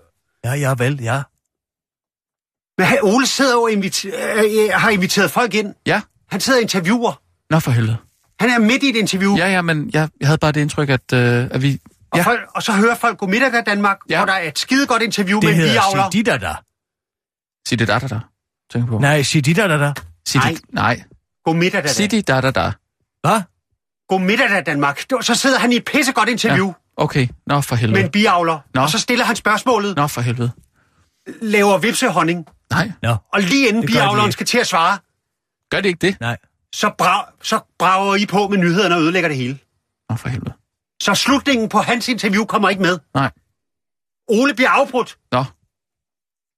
Ja, 0.45 0.53
ja, 0.53 0.73
vel, 0.77 0.99
ja. 1.01 1.21
Men 2.77 2.87
Ole 3.03 3.27
sidder 3.27 3.55
og 3.55 3.71
inviter- 3.71 4.09
øh, 4.35 4.69
har 4.73 4.89
inviteret 4.89 5.31
folk 5.31 5.53
ind. 5.53 5.73
Ja. 5.85 6.01
Han 6.29 6.39
sidder 6.39 6.59
og 6.59 6.61
interviewer. 6.61 7.21
Nå, 7.49 7.59
for 7.59 7.71
helvede. 7.71 7.97
Han 8.39 8.49
er 8.49 8.59
midt 8.59 8.83
i 8.83 8.89
et 8.89 8.95
interview. 8.95 9.37
Ja, 9.37 9.47
ja, 9.47 9.61
men 9.61 9.89
jeg, 9.93 10.09
jeg 10.19 10.27
havde 10.27 10.37
bare 10.37 10.51
det 10.51 10.61
indtryk, 10.61 10.89
at, 10.89 11.13
øh, 11.13 11.47
at 11.51 11.61
vi... 11.61 11.79
Og, 12.11 12.17
Ja. 12.17 12.23
folk, 12.23 12.39
og 12.55 12.63
så 12.63 12.71
hører 12.71 12.95
folk 12.95 13.17
God 13.17 13.27
middag 13.27 13.53
af 13.53 13.65
Danmark, 13.65 13.97
Ja. 14.09 14.17
hvor 14.17 14.25
der 14.25 14.33
er 14.33 14.47
et 14.47 14.59
skide 14.59 14.87
godt 14.87 15.01
interview 15.01 15.39
Det 15.39 15.47
med 15.47 15.53
en 15.53 15.59
hedder 15.59 15.73
biavler. 15.81 16.09
Sidita 16.11 16.37
der. 16.37 16.55
Sig 17.67 17.79
det 17.79 17.87
da, 17.87 17.99
da, 17.99 18.07
da. 18.07 18.19
Tænk 18.71 18.87
på. 18.87 18.99
Nej, 18.99 19.21
Sidita 19.23 19.67
der 19.67 19.77
der. 19.77 19.93
Sig 20.27 20.39
Nej. 20.41 20.51
det, 20.51 20.61
nej. 20.73 21.03
God 21.45 21.55
middag 21.55 21.83
af 21.83 21.89
Sig 21.89 22.11
det 22.11 22.27
da, 22.27 22.41
da, 22.41 22.51
da. 22.51 22.71
Hvad? 23.21 23.41
God 24.09 24.19
middag 24.19 24.49
af 24.49 24.65
Danmark. 24.65 25.01
Så 25.21 25.35
sidder 25.35 25.59
han 25.59 25.71
i 25.71 25.75
et 25.75 25.85
pissegodt 25.85 26.29
interview 26.29 26.67
Ja. 26.67 26.73
Okay, 27.03 27.27
nå 27.47 27.61
for 27.61 27.75
med 27.75 27.79
helvede. 27.79 28.03
en 28.03 28.09
biavler. 28.11 28.59
Nå. 28.73 28.81
Og 28.81 28.89
så 28.89 28.99
stiller 28.99 29.25
han 29.25 29.35
spørgsmålet, 29.35 29.95
Nå 29.95 30.07
for 30.07 30.21
helvede. 30.21 30.51
laver 31.41 31.77
vipsehonning. 31.77 32.45
Nej, 32.71 32.91
Nå, 33.03 33.15
Og 33.33 33.41
lige 33.41 33.67
inden 33.67 33.81
Det 33.81 33.91
biavleren 33.91 34.31
skal 34.31 34.45
til 34.45 34.57
at 34.57 34.67
svare, 34.67 34.97
gør 35.71 35.81
det 35.81 35.89
ikke 35.89 36.07
det? 36.07 36.19
nej. 36.19 36.37
så, 36.75 36.91
bra, 36.97 37.29
så 37.43 37.59
brager 37.79 38.15
I 38.15 38.25
på 38.25 38.47
med 38.47 38.57
nyhederne 38.57 38.95
og 38.95 39.01
ødelægger 39.01 39.29
det 39.29 39.37
hele. 39.37 39.57
Nå 40.09 40.15
for 40.15 40.29
helvede. 40.29 40.53
Så 41.01 41.15
slutningen 41.15 41.69
på 41.69 41.79
hans 41.79 42.07
interview 42.09 42.45
kommer 42.45 42.69
ikke 42.69 42.81
med. 42.81 42.99
Nej. 43.15 43.31
Ole 44.27 44.53
bliver 44.53 44.69
afbrudt. 44.69 45.17
Nå. 45.31 45.43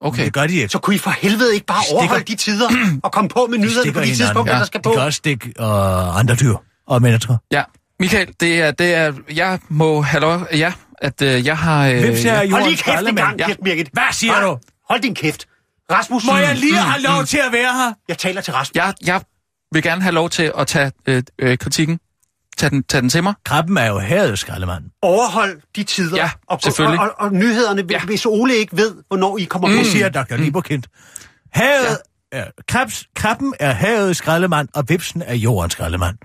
Okay. 0.02 0.26
Det 0.26 0.34
gør 0.34 0.48
de 0.48 0.54
ikke. 0.56 0.70
Så 0.70 0.80
kunne 0.80 0.96
I 0.96 1.00
for 1.00 1.10
helvede 1.12 1.54
ikke 1.54 1.66
bare 1.66 1.84
stikker- 1.84 1.98
overholde 2.00 2.24
de 2.24 2.36
tider 2.36 2.70
og 3.04 3.12
komme 3.12 3.30
på 3.30 3.46
med 3.50 3.58
De 3.58 3.64
nyhederne 3.64 3.94
på 3.94 4.00
de 4.00 4.16
tidspunkter, 4.16 4.54
Ja, 4.54 4.60
der 4.60 4.66
skal 4.66 4.80
De 4.80 4.84
på. 4.84 4.92
kan 4.92 5.02
også 5.02 5.18
stikke 5.18 5.54
og 5.60 6.20
andre 6.20 6.36
dyr 6.36 6.56
og 6.88 7.02
mennesker. 7.02 7.38
Ja, 7.52 7.64
Michael, 8.00 8.34
det 8.40 8.62
er, 8.62 8.72
det 8.72 8.94
er, 8.94 9.14
jeg 9.36 9.60
må 9.70 10.02
have 10.02 10.22
lov, 10.22 10.48
ja, 10.54 10.74
at 10.98 11.22
øh, 11.22 11.46
jeg 11.46 11.58
har... 11.58 11.88
Øh, 11.88 12.00
Hvem 12.00 12.16
siger 12.16 12.42
jeg, 12.42 12.52
Hold 12.52 12.64
lige 12.64 12.78
kæft 12.78 13.08
en 13.08 13.16
gang, 13.16 13.40
Ja. 13.40 13.46
Kirsten 13.46 13.64
Birgit. 13.64 13.90
Hvad 13.94 14.04
siger 14.12 14.34
Hva? 14.40 14.46
du? 14.48 14.58
Hold 14.90 15.02
din 15.02 15.16
kæft. 15.16 15.48
Rasmus, 15.92 16.26
Må 16.26 16.38
jeg 16.38 16.56
lige 16.56 16.76
have 16.78 17.02
lov 17.04 17.24
til 17.26 17.38
at 17.38 17.52
være 17.52 17.74
her? 17.74 17.94
jeg 18.08 18.18
taler 18.18 18.42
til 18.42 18.54
Rasmus. 18.54 18.76
jeg, 18.76 18.94
jeg 19.06 19.22
vil 19.74 19.84
gerne 19.84 20.02
have 20.02 20.14
lov 20.14 20.30
til 20.30 20.52
at 20.58 20.68
tage 20.68 20.92
øh, 21.06 21.24
øh, 21.40 21.58
kritikken. 21.58 22.00
Tag 22.62 22.72
den, 22.72 22.84
tag 22.84 23.02
den 23.02 23.10
til 23.10 23.24
mig. 23.24 23.34
Krabben 23.46 23.78
er 23.78 23.88
jo 23.88 24.00
havet, 24.00 24.40
skraldemand. 24.40 24.84
Overhold 25.02 25.62
de 25.76 25.84
tider. 25.84 26.18
Ja, 26.18 26.30
og, 26.48 26.60
selvfølgelig. 26.62 27.00
Og, 27.00 27.06
og, 27.20 27.26
og 27.28 27.34
nyhederne, 27.34 27.84
Ja. 27.90 27.96
ja. 28.00 28.06
hvis 28.06 28.26
Ole 28.26 28.56
ikke 28.56 28.78
ved, 28.78 28.96
hvornår 29.08 29.38
I 29.38 29.44
kommer 29.44 29.68
Det 29.70 29.78
på. 29.78 29.84
siger 29.84 30.10
Dr. 30.10 30.36
Libokind. 30.36 30.84
Havet 31.54 31.98
er, 32.32 32.46
krabs, 32.68 33.06
krabben 33.16 33.54
er 33.60 33.72
havets 33.72 34.18
skraldemand, 34.18 34.68
og 34.76 34.84
vipsen 34.90 35.22
er 35.26 35.36
jordens 35.36 35.74
skraldemand. 35.74 36.16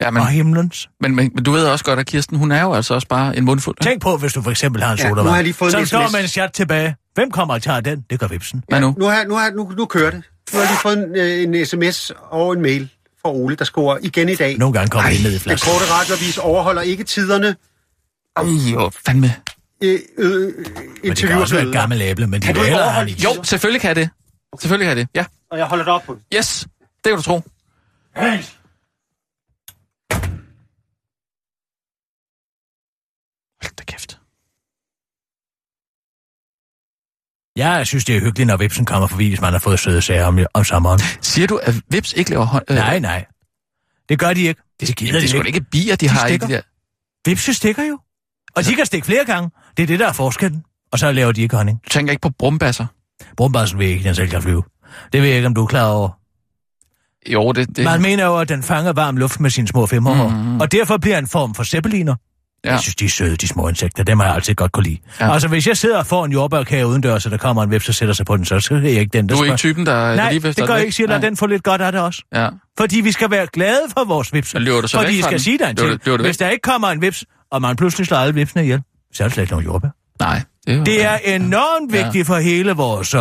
Ja, 0.00 0.10
Men... 0.10 0.20
Og 0.22 0.28
himlens. 0.28 0.88
men, 1.00 1.16
men, 1.16 1.30
men 1.34 1.44
du 1.44 1.52
ved 1.52 1.66
også 1.66 1.84
godt, 1.84 1.98
at 1.98 2.06
Kirsten, 2.06 2.36
hun 2.36 2.52
er 2.52 2.62
jo 2.62 2.74
altså 2.74 2.94
også 2.94 3.08
bare 3.08 3.36
en 3.36 3.44
mundfuld. 3.44 3.76
Tænk 3.82 4.02
på, 4.02 4.16
hvis 4.16 4.32
du 4.32 4.42
for 4.42 4.50
eksempel 4.50 4.82
har 4.82 4.92
en 4.92 4.98
Ja, 4.98 5.02
sodavand. 5.02 5.24
nu 5.24 5.30
har 5.30 5.36
jeg 5.36 5.44
lige 5.44 5.54
fået 5.54 5.74
en 5.78 5.86
står 5.86 6.12
med 6.12 6.20
en 6.20 6.28
chat 6.28 6.52
tilbage. 6.52 6.96
Hvem 7.14 7.30
kommer 7.30 7.54
og 7.54 7.62
tager 7.62 7.80
den? 7.80 8.04
Det 8.10 8.20
gør 8.20 8.26
vipsen. 8.26 8.62
Hvad 8.68 8.80
nu? 8.80 8.94
Nu, 8.98 9.04
har, 9.06 9.24
nu, 9.24 9.34
har, 9.34 9.50
nu, 9.50 9.72
nu 9.76 9.86
kører 9.86 10.10
det. 10.10 10.22
Nu 10.52 10.58
har 10.58 10.60
jeg 10.60 10.68
lige 10.70 10.80
fået 10.82 10.98
en, 10.98 11.16
øh, 11.52 11.58
en 11.60 11.66
sms 11.66 12.12
og 12.30 12.52
en 12.52 12.62
mail 12.62 12.88
fra 13.26 13.32
Ole, 13.32 13.56
der 13.56 13.64
skriver 13.64 13.98
igen 14.02 14.28
i 14.28 14.34
dag. 14.34 14.58
Nogle 14.58 14.72
gange 14.72 14.90
kommer 14.90 15.10
det 15.10 15.22
ned 15.22 15.30
i 15.30 15.32
Den 15.34 15.40
flasken. 15.40 15.72
korte 15.72 15.84
radioavis 15.92 16.38
overholder 16.38 16.82
ikke 16.82 17.04
tiderne. 17.04 17.56
Ej, 18.36 18.44
jo, 18.72 18.90
fandme. 19.06 19.26
Øh, 19.82 19.98
øh, 20.18 20.30
Men 20.30 20.64
det 20.64 20.64
kan 20.64 21.10
interviewer 21.10 21.40
også 21.42 21.54
være 21.54 21.66
et 21.66 21.72
gammelt 21.72 22.02
æble, 22.02 22.26
men 22.26 22.42
de 22.42 22.46
Kan 22.46 22.56
æder 22.56 22.88
har. 22.88 23.04
Jo, 23.24 23.42
selvfølgelig 23.42 23.80
kan 23.80 23.96
det. 23.96 24.10
Selvfølgelig 24.60 24.88
kan 24.88 24.96
det. 24.96 25.08
Ja. 25.14 25.24
Og 25.50 25.58
jeg 25.58 25.66
holder 25.66 25.84
det 25.84 25.92
op 25.94 26.02
på. 26.02 26.18
Yes, 26.34 26.66
det 27.04 27.10
kan 27.10 27.16
du 27.16 27.22
tro. 27.22 27.42
Hold 33.62 33.74
da 33.78 33.84
kæft. 33.84 34.18
Jeg 37.56 37.86
synes, 37.86 38.04
det 38.04 38.16
er 38.16 38.20
hyggeligt, 38.20 38.46
når 38.46 38.56
vipsen 38.56 38.84
kommer 38.84 39.08
forbi, 39.08 39.28
hvis 39.28 39.40
man 39.40 39.52
har 39.52 39.58
fået 39.58 39.78
søde 39.78 40.02
sager 40.02 40.24
om, 40.24 40.38
om 40.54 40.64
sommeren. 40.64 41.00
Siger 41.20 41.46
du, 41.46 41.56
at 41.62 41.74
Vips 41.90 42.12
ikke 42.12 42.30
laver 42.30 42.44
hånd... 42.44 42.64
Øh, 42.70 42.76
Nej, 42.76 42.98
nej. 42.98 43.24
Det 44.08 44.18
gør 44.18 44.32
de 44.32 44.42
ikke. 44.42 44.62
Det 44.80 44.96
gider 44.96 45.12
det 45.12 45.24
er 45.24 45.28
de 45.28 45.36
ikke. 45.36 45.46
ikke 45.46 45.60
bier, 45.60 45.96
de, 45.96 46.08
har 46.08 46.26
i 46.26 46.30
stikker. 46.30 46.46
de 46.46 46.52
der... 46.52 46.60
Vipse 47.26 47.54
stikker 47.54 47.82
jo. 47.84 47.98
Og 48.56 48.64
de 48.64 48.74
kan 48.74 48.86
stikke 48.86 49.06
flere 49.06 49.24
gange. 49.24 49.50
Det 49.76 49.82
er 49.82 49.86
det, 49.86 49.98
der 49.98 50.08
er 50.08 50.12
forskellen. 50.12 50.62
Og 50.92 50.98
så 50.98 51.12
laver 51.12 51.32
de 51.32 51.42
ikke 51.42 51.56
honning. 51.56 51.80
Du 51.84 51.88
tænker 51.88 52.10
ikke 52.10 52.20
på 52.20 52.30
brumbasser? 52.38 52.86
Brumbarsen 53.36 53.78
vil 53.78 53.88
ikke, 53.88 54.04
den 54.04 54.14
selv 54.14 54.28
kan 54.28 54.42
flyve. 54.42 54.62
Det 55.12 55.22
ved 55.22 55.28
jeg 55.28 55.36
ikke, 55.36 55.46
om 55.46 55.54
du 55.54 55.62
er 55.62 55.66
klar 55.66 55.88
over. 55.88 56.08
Jo, 57.32 57.52
det... 57.52 57.76
det 57.76 57.84
Man 57.84 58.02
mener 58.02 58.24
jo, 58.24 58.38
at 58.38 58.48
den 58.48 58.62
fanger 58.62 58.92
varm 58.92 59.16
luft 59.16 59.40
med 59.40 59.50
sine 59.50 59.68
små 59.68 59.86
femmerhår. 59.86 60.28
Mm-hmm. 60.28 60.60
Og 60.60 60.72
derfor 60.72 60.96
bliver 60.96 61.18
en 61.18 61.26
form 61.26 61.54
for 61.54 61.62
zeppeliner. 61.62 62.14
Ja. 62.64 62.68
ja. 62.68 62.74
Jeg 62.74 62.80
synes, 62.82 62.94
de 62.96 63.04
er 63.04 63.08
søde, 63.08 63.36
de 63.36 63.48
små 63.48 63.68
insekter. 63.68 64.04
Dem 64.04 64.18
har 64.18 64.26
jeg 64.26 64.34
altid 64.34 64.54
godt 64.54 64.72
kunne 64.72 64.84
lide. 64.84 64.98
Ja. 65.20 65.26
Ja. 65.26 65.32
Altså, 65.32 65.48
hvis 65.48 65.66
jeg 65.66 65.76
sidder 65.76 65.98
og 65.98 66.06
får 66.06 66.24
en 66.24 66.32
jordbærkage 66.32 66.86
udendørs, 66.86 67.24
og 67.26 67.30
der 67.32 67.36
kommer 67.38 67.62
en 67.62 67.70
vips 67.70 67.88
og 67.88 67.94
sætter 67.94 68.14
sig 68.14 68.26
på 68.26 68.36
den, 68.36 68.44
så, 68.44 68.60
så 68.60 68.74
er 68.74 68.78
jeg 68.78 68.90
ikke 68.90 69.18
den, 69.18 69.28
der 69.28 69.34
Du 69.34 69.40
er 69.40 69.44
ikke 69.44 69.48
spørger- 69.48 69.56
typen, 69.56 69.86
der, 69.86 70.16
Nej, 70.16 70.32
lige 70.32 70.48
det 70.52 70.66
gør 70.66 70.74
jeg 70.74 70.80
ikke, 70.84 70.92
siger, 70.96 71.06
Nej. 71.06 71.18
den 71.18 71.36
få 71.36 71.46
lidt 71.46 71.62
godt 71.62 71.80
af 71.80 71.92
det 71.92 72.00
også. 72.00 72.22
Ja. 72.34 72.48
Fordi 72.78 73.00
vi 73.00 73.12
skal 73.12 73.30
være 73.30 73.46
glade 73.52 73.80
for 73.96 74.04
vores 74.04 74.32
vips. 74.32 74.48
Så 74.50 74.58
du 74.58 74.88
så 74.88 74.96
Fordi 74.98 75.14
fra 75.16 75.22
skal 75.22 75.30
den? 75.32 75.40
sige 75.40 75.58
dig 75.58 75.70
en 75.70 75.76
ting. 75.76 76.00
løber? 76.06 76.22
Hvis 76.24 76.36
der 76.36 76.48
ikke 76.48 76.62
kommer 76.62 76.88
en 76.88 77.00
vips, 77.02 77.24
og 77.50 77.62
man 77.62 77.76
pludselig 77.76 78.06
slår 78.06 78.18
alle 78.18 78.34
vipsene 78.34 78.62
ihjel, 78.62 78.82
så 79.14 79.22
er 79.24 79.28
det 79.28 79.34
slet 79.34 79.42
ikke 79.42 79.52
nogen 79.52 79.66
jordbær. 79.66 79.88
Nej, 80.20 80.42
det 80.66 80.74
er. 80.78 80.84
Det 80.84 81.04
er 81.04 81.16
enormt 81.16 81.94
Ja. 81.94 82.02
vigtigt 82.04 82.26
for 82.26 82.36
hele 82.36 82.72
vores, 82.72 83.14
øh, 83.14 83.20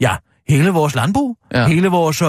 ja, 0.00 0.16
hele 0.48 0.70
vores 0.70 0.94
landbrug, 0.94 1.36
ja. 1.52 1.60
Ja. 1.60 1.66
hele 1.66 1.88
vores 1.88 2.22
øh, 2.22 2.28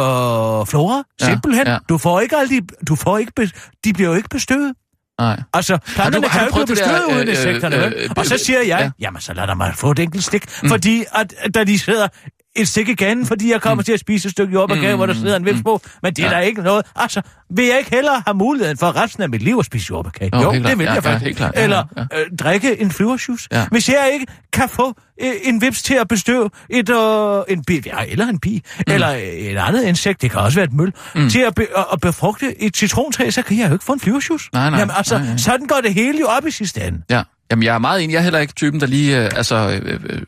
flora. 0.68 1.04
Ja, 1.22 1.26
Simpelthen. 1.26 1.68
ja. 1.68 1.78
Du 1.90 1.98
får 1.98 2.20
ikke 2.20 2.36
alle 2.38 2.60
de, 2.62 2.68
du 2.88 2.96
får 2.96 3.18
ikke, 3.18 3.32
be, 3.36 3.50
de 3.86 3.94
bliver 3.94 4.10
jo 4.10 4.16
ikke 4.16 4.30
bestøvet. 4.30 4.74
Nej. 5.20 5.40
Altså, 5.54 5.78
planterne 5.96 6.30
kan 6.30 6.40
jo 6.42 6.46
ikke 6.48 6.54
blive 6.54 6.68
bestøvet 6.68 7.04
uden 7.16 7.28
øh, 7.28 7.34
insekterne, 7.34 7.76
øh, 7.76 7.82
vel? 7.82 7.94
øh, 7.94 8.10
Og 8.18 8.26
så 8.26 8.38
siger 8.38 8.60
jeg, 8.60 8.80
ja. 8.80 8.92
jamen 9.00 9.22
så 9.22 9.34
lad 9.34 9.48
dig 9.48 9.58
mig 9.58 9.74
få 9.76 9.92
et 9.92 10.00
enkelt 10.00 10.24
stik, 10.24 10.46
mm. 10.64 10.70
fordi 10.70 11.04
at 11.16 11.34
da 11.56 11.64
de 11.64 11.80
sidder 11.80 12.08
et 12.56 12.68
stik 12.68 12.90
i 12.90 12.94
ganen, 12.94 13.26
fordi 13.26 13.52
jeg 13.52 13.62
kommer 13.62 13.82
mm. 13.82 13.86
til 13.86 13.92
at 13.94 14.00
spise 14.00 14.26
et 14.28 14.32
stykke 14.32 14.54
jordbærkage, 14.54 14.92
mm. 14.94 14.98
hvor 14.98 15.06
der 15.06 15.14
sidder 15.14 15.36
en 15.36 15.46
vips 15.46 15.62
på, 15.64 15.82
men 16.04 16.14
det 16.14 16.26
er 16.26 16.30
Ja. 16.30 16.36
der 16.36 16.40
ikke 16.42 16.62
noget. 16.62 16.86
Altså, 16.96 17.22
vil 17.56 17.66
jeg 17.66 17.78
ikke 17.78 17.92
hellere 17.96 18.24
have 18.28 18.36
muligheden 18.38 18.78
for 18.78 19.04
resten 19.04 19.24
af 19.24 19.30
mit 19.30 19.42
liv 19.42 19.56
at 19.60 19.66
spise 19.66 19.86
jordbærkage? 19.90 20.30
Jo, 20.34 20.42
Jo, 20.42 20.52
det 20.54 20.62
klart. 20.62 20.78
vil 20.78 20.84
Ja, 20.86 20.94
jeg 20.94 21.04
ja, 21.06 21.12
faktisk. 21.14 21.40
Ja, 21.40 21.50
Eller 21.56 21.84
ja. 21.98 22.02
øh, 22.02 22.38
drikke 22.40 22.82
en 22.82 22.92
flyversjus. 22.92 23.48
Ja. 23.52 23.66
Hvis 23.72 23.90
jeg 23.90 24.10
ikke 24.14 24.26
kan 24.54 24.70
få 24.70 24.94
øh, 25.24 25.32
en 25.44 25.62
vips 25.62 25.84
til 25.84 25.94
at 25.94 26.08
bestøve 26.08 26.50
et, 26.70 26.90
øh, 26.90 27.42
en 27.50 27.64
bi, 27.64 27.82
ja, 27.86 27.96
eller 28.08 28.28
en 28.28 28.40
bi, 28.40 28.62
mm. 28.88 28.94
eller 28.94 29.08
et 29.08 29.58
andet 29.58 29.84
insekt, 29.84 30.22
det 30.22 30.32
kan 30.32 30.40
også 30.40 30.56
være 30.58 30.66
et 30.66 30.74
møl, 30.74 30.94
mm. 31.16 31.30
til 31.30 31.40
at, 31.40 31.56
be, 31.56 31.68
at, 31.78 31.86
at 31.94 32.02
befrugte 32.02 32.62
et 32.62 32.78
citrontræ, 32.78 33.30
så 33.30 33.42
kan 33.42 33.58
jeg 33.58 33.68
jo 33.68 33.74
ikke 33.74 33.86
få 33.86 33.94
en 33.94 34.00
flyversjus. 34.00 34.50
Nej, 34.54 34.70
nej, 34.70 34.80
Jamen 34.80 34.96
altså, 34.98 35.18
nej, 35.18 35.28
nej. 35.28 35.38
sådan 35.38 35.68
går 35.68 35.80
det 35.84 35.94
hele 35.94 36.20
jo 36.20 36.26
op 36.26 36.48
i 36.48 36.52
sidste 36.52 36.82
ende. 36.82 37.02
Ja. 37.10 37.24
Jamen, 37.52 37.64
jeg 37.64 37.76
er 37.76 37.80
meget 37.80 38.04
enig. 38.04 38.14
Jeg 38.14 38.20
er 38.20 38.24
heller 38.24 38.40
ikke 38.40 38.54
typen, 38.54 38.80
der 38.80 38.88
lige 38.88 39.18
øh, 39.26 39.30
altså, 39.36 39.56
øh, 39.84 40.00
øh, 40.10 40.22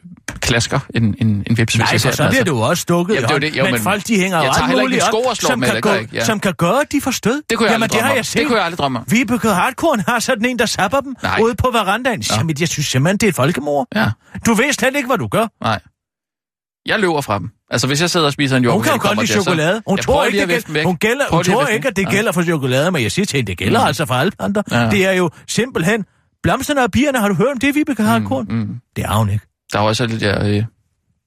klasker 0.43 0.79
en, 0.95 1.03
en, 1.03 1.27
en 1.47 1.58
vips. 1.58 1.73
hvis 1.73 1.79
Nej, 1.79 1.88
jeg 1.91 2.01
så 2.01 2.08
den, 2.08 2.15
bliver 2.15 2.27
altså. 2.29 2.43
du 2.43 2.62
også 2.63 2.82
stukket 2.82 3.15
Jamen, 3.15 3.29
det 3.29 3.41
det. 3.41 3.58
Jo, 3.58 3.63
men, 3.63 3.71
men 3.73 3.82
folk, 3.82 4.08
de 4.08 4.19
hænger 4.19 4.41
jeg 4.41 4.49
ret 4.62 4.69
muligt 4.82 5.03
op, 5.03 5.36
som, 5.36 5.60
med, 5.60 5.67
kan 5.69 5.82
gå, 5.82 5.93
ikke, 5.93 6.10
ja. 6.15 6.25
som 6.25 6.39
kan 6.39 6.53
gøre, 6.58 6.82
de 6.91 7.01
får 7.01 7.12
stød. 7.12 7.41
Det 7.49 7.58
kunne 7.58 7.65
jeg 7.65 7.71
Jamen, 7.73 7.84
aldrig 7.84 7.99
det 7.99 8.08
har 8.08 8.13
jeg 8.15 8.25
set. 8.25 8.39
Det 8.39 8.47
kunne 8.47 8.58
jeg 8.58 8.65
aldrig 8.65 8.77
drømme 8.77 8.99
om. 8.99 9.06
Vibeke 9.10 9.47
Hardkorn 9.47 9.99
har 9.99 10.19
sådan 10.19 10.45
en, 10.45 10.60
der 10.60 10.65
sapper 10.65 10.99
dem 10.99 11.15
Nej. 11.23 11.39
ude 11.43 11.56
på 11.56 11.69
verandaen. 11.71 12.23
Jamen, 12.38 12.56
jeg 12.60 12.67
synes 12.67 12.88
simpelthen, 12.88 13.17
det 13.17 13.27
er 13.27 13.29
et 13.29 13.36
folkemord. 13.36 13.88
Ja, 13.95 14.06
Du 14.45 14.53
ved 14.53 14.73
slet 14.73 14.95
ikke, 14.95 15.08
hvad 15.08 15.17
du 15.17 15.27
gør. 15.27 15.47
nej. 15.62 15.79
Jeg 16.86 16.99
løber 16.99 17.21
fra 17.21 17.39
dem. 17.39 17.49
Altså, 17.71 17.88
hvis 17.88 18.01
jeg 18.01 18.10
sidder 18.10 18.25
og 18.25 18.34
spiser 18.34 18.58
en 18.58 18.63
jord, 18.63 18.73
Hun 18.73 18.84
kan 18.84 18.91
jo 18.93 18.99
godt 19.01 19.19
lide 19.19 19.32
chokolade. 19.32 19.82
Hun 19.88 19.97
tror 19.97 20.23
ikke, 20.25 20.39
det 20.47 20.65
gælder, 20.65 20.84
hun 20.84 20.97
gælder, 20.97 21.25
hun 21.32 21.43
tror 21.43 21.65
ikke, 21.67 21.88
at 21.88 21.95
det 21.95 22.08
gælder 22.10 22.32
for 22.32 22.43
chokolade, 22.43 22.91
men 22.91 23.03
jeg 23.03 23.12
siger 23.12 23.25
til 23.25 23.38
hende, 23.38 23.49
det 23.51 23.58
gælder 23.58 23.79
altså 23.79 24.06
for 24.06 24.13
alle. 24.13 24.32
Ja. 24.71 24.89
Det 24.89 25.06
er 25.06 25.12
jo 25.12 25.29
simpelthen 25.47 26.06
blomsterne 26.43 26.84
og 26.84 26.91
bierne. 26.91 27.19
Har 27.19 27.27
du 27.27 27.34
hørt 27.34 27.47
om 27.51 27.58
det, 27.60 27.75
Vibeke 27.75 28.03
Hardkorn? 28.03 28.45
Mm, 28.49 28.56
mm. 28.56 28.75
Det 28.95 29.06
har 29.06 29.17
hun 29.17 29.29
ikke. 29.29 29.45
Der 29.73 29.80
er 29.80 29.84
også 29.84 30.06
lidt 30.08 30.21
der 30.21 30.45
øh, 30.47 30.63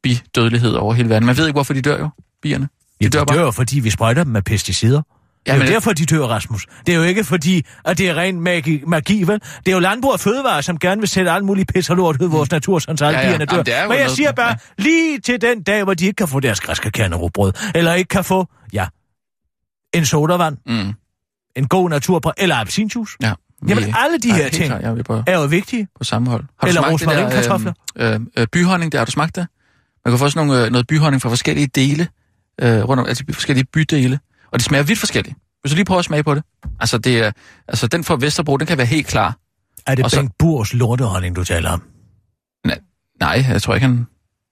bidødelighed 0.03 0.73
over 0.73 0.95
hele 0.95 1.09
verden. 1.09 1.27
Man 1.27 1.37
ved 1.37 1.47
ikke, 1.47 1.57
hvorfor 1.57 1.75
de 1.75 1.83
dør 1.83 1.99
jo, 1.99 2.09
bierne. 2.43 2.69
Ja, 3.01 3.05
de 3.05 3.11
dør 3.11 3.19
dør, 3.19 3.25
bare. 3.25 3.39
dør 3.39 3.51
fordi 3.51 3.81
vi 3.81 3.91
sprøjter 3.91 4.25
dem 4.25 4.33
med 4.33 4.43
pesticider. 4.43 5.03
Det 5.47 5.53
er 5.53 5.55
Jamen, 5.57 5.69
jo 5.69 5.75
derfor, 5.75 5.93
de 5.93 6.05
dør, 6.07 6.25
Rasmus. 6.27 6.67
Det 6.87 6.93
er 6.95 6.97
jo 6.97 7.03
ikke 7.03 7.25
fordi, 7.25 7.65
at 7.85 7.99
det 7.99 8.09
er 8.09 8.15
ren 8.17 8.41
magi, 8.41 8.83
magi 8.87 9.23
vel? 9.23 9.41
Det 9.41 9.69
er 9.69 9.73
jo 9.73 9.79
landbrug 9.79 10.13
og 10.13 10.21
fødevare, 10.21 10.63
som 10.63 10.79
gerne 10.79 11.01
vil 11.01 11.09
sætte 11.09 11.31
alt 11.31 11.45
muligt 11.45 11.73
pis 11.75 11.91
og 11.91 11.97
lort 11.97 12.23
ud 12.23 12.29
i 12.29 12.31
vores 12.31 12.51
natur, 12.51 12.79
sådan 12.79 12.97
så 12.97 13.05
alle 13.05 13.19
Ja, 13.19 13.25
ja. 13.25 13.31
bierne 13.31 13.45
dør. 13.45 13.57
Jamen, 13.57 13.67
det 13.67 13.75
Men 13.75 13.91
jeg 13.97 14.05
noget- 14.05 14.11
siger 14.17 14.33
bare, 14.33 14.57
lige 14.79 15.19
til 15.21 15.41
den 15.41 15.63
dag, 15.63 15.85
hvor 15.85 15.95
de 15.95 16.05
ikke 16.07 16.17
kan 16.17 16.29
få 16.29 16.41
deres 16.41 16.61
græske 16.61 16.91
kernerugbrød, 16.91 17.53
eller 17.75 17.95
ikke 17.95 18.09
kan 18.09 18.25
få, 18.25 18.47
ja, 18.73 18.87
en 19.95 20.05
sodavand, 20.07 20.57
Mm, 20.67 20.93
en 21.57 21.69
god 21.69 21.91
naturbrød, 21.91 22.33
eller 22.39 22.57
appelsinjuice, 22.57 23.17
ja. 23.23 23.33
Jamen, 23.69 23.85
alle 23.97 24.19
de 24.19 24.31
Ej, 24.31 24.37
her 24.37 24.49
ting 24.49 24.73
er 24.73 25.03
på, 25.03 25.23
er 25.27 25.39
jo 25.39 25.45
vigtige. 25.47 25.89
på 25.99 26.05
samme 26.05 26.31
hold. 26.31 26.45
Har 26.61 26.69
Eller 26.69 26.81
det 26.81 26.87
der, 26.89 26.93
rosmarinkartofler. 26.93 27.73
Øh, 27.97 28.21
øh, 28.37 28.47
byhonning, 28.53 28.93
der 28.93 28.99
har 28.99 29.05
du 29.05 29.11
smagt 29.11 29.37
det? 29.37 29.47
Man 30.05 30.13
kan 30.13 30.19
få 30.19 30.29
sådan 30.31 30.47
nogle, 30.47 30.65
øh, 30.65 30.71
noget 30.73 30.87
byhonning 30.87 31.23
fra 31.23 31.29
forskellige 31.29 31.67
dele, 31.67 32.09
øh, 32.61 32.83
rundt 32.89 33.01
om, 33.01 33.07
altså 33.07 33.25
forskellige 33.33 33.67
bydele, 33.73 34.19
og 34.53 34.59
det 34.59 34.63
smager 34.63 34.85
vidt 34.85 34.99
forskelligt. 34.99 35.37
Hvis 35.61 35.71
du 35.73 35.75
lige 35.77 35.85
prøver 35.85 35.99
at 35.99 36.05
smage 36.05 36.23
på 36.25 36.35
det. 36.35 36.43
Altså, 36.81 36.99
det 36.99 37.19
er, 37.25 37.33
altså 37.69 37.87
den 37.87 38.05
fra 38.05 38.17
Vesterbro, 38.21 38.57
den 38.57 38.67
kan 38.67 38.79
være 38.79 38.87
helt 38.87 39.07
klar. 39.07 39.37
Er 39.87 39.95
det 39.95 40.05
Og 40.05 40.11
så- 40.11 40.17
Bengt 40.17 40.39
Burs 40.39 40.75
lortehonning, 40.75 41.37
du 41.37 41.45
taler 41.45 41.71
om? 41.71 41.83
Nej, 43.21 43.45
jeg 43.49 43.63
tror 43.63 43.75
ikke, 43.75 43.87
han... 43.87 44.07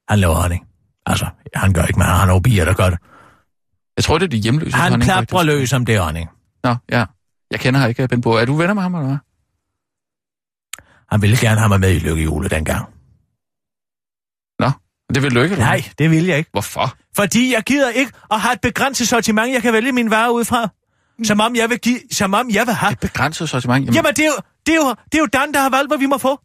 Han 0.08 0.18
laver 0.18 0.34
honning. 0.34 0.64
Altså, 1.06 1.26
han 1.54 1.72
gør 1.72 1.84
ikke, 1.84 1.98
men 1.98 2.06
han 2.06 2.16
har 2.16 2.26
nogle 2.26 2.42
bier, 2.42 2.64
der 2.64 2.72
gør 2.74 2.90
det. 2.90 2.98
Jeg 3.96 4.04
tror, 4.04 4.18
det 4.18 4.24
er 4.26 4.30
de 4.30 4.36
hjemløse 4.36 4.76
Han 4.76 4.90
honning, 4.92 5.10
faktisk. 5.10 5.44
løs 5.44 5.72
om 5.72 5.84
det 5.84 5.98
honning. 6.00 6.28
Nå, 6.64 6.74
ja. 6.90 7.04
Jeg 7.50 7.61
kender 7.61 7.80
her 7.80 7.87
ikke, 7.87 8.09
Ben 8.09 8.20
Bohr. 8.20 8.38
Er 8.38 8.44
du 8.44 8.54
venner 8.54 8.74
med 8.74 8.83
ham, 8.83 8.94
eller 8.94 9.07
hvad? 9.07 9.18
Han 11.11 11.22
ville 11.22 11.37
gerne 11.37 11.59
have 11.59 11.68
mig 11.68 11.80
med 11.80 11.94
i 11.94 11.98
lykkehjulet 11.98 12.50
dengang. 12.50 12.94
Det 15.14 15.22
vil 15.22 15.35
du 15.35 15.42
ikke, 15.42 15.52
eller? 15.52 15.66
Nej, 15.66 15.85
det 15.98 16.11
vil 16.11 16.26
jeg 16.26 16.38
ikke. 16.38 16.50
Hvorfor? 16.52 16.96
Fordi 17.16 17.52
jeg 17.54 17.62
gider 17.62 17.90
ikke 17.90 18.12
at 18.30 18.40
have 18.40 18.52
et 18.52 18.61
begrænset 18.61 19.09
sortiment, 19.09 19.52
jeg 19.52 19.62
kan 19.62 19.72
vælge 19.72 19.92
mine 19.92 20.11
varer 20.11 20.30
ud 20.30 20.44
fra. 20.44 20.68
Som 21.24 21.40
om 21.40 21.57
jeg 21.57 21.70
vil, 21.70 21.78
give, 21.78 22.00
som 22.12 22.35
om 22.35 22.50
jeg 22.50 22.66
vil 22.66 22.74
have. 22.74 22.92
Et 22.92 22.98
begrænset 23.00 23.48
sortiment? 23.48 23.85
Jamen, 23.85 23.94
Jamen, 23.94 24.14
det 24.14 24.24
er, 24.24 24.26
jo, 24.26 24.33
det, 24.66 24.72
er 24.72 24.76
jo, 24.76 24.94
det 25.12 25.14
er 25.14 25.18
jo 25.18 25.26
Dan, 25.26 25.52
der 25.54 25.61
har 25.61 25.70
valgt, 25.70 25.90
hvad 25.90 25.98
vi 25.98 26.07
må 26.07 26.18
få. 26.18 26.40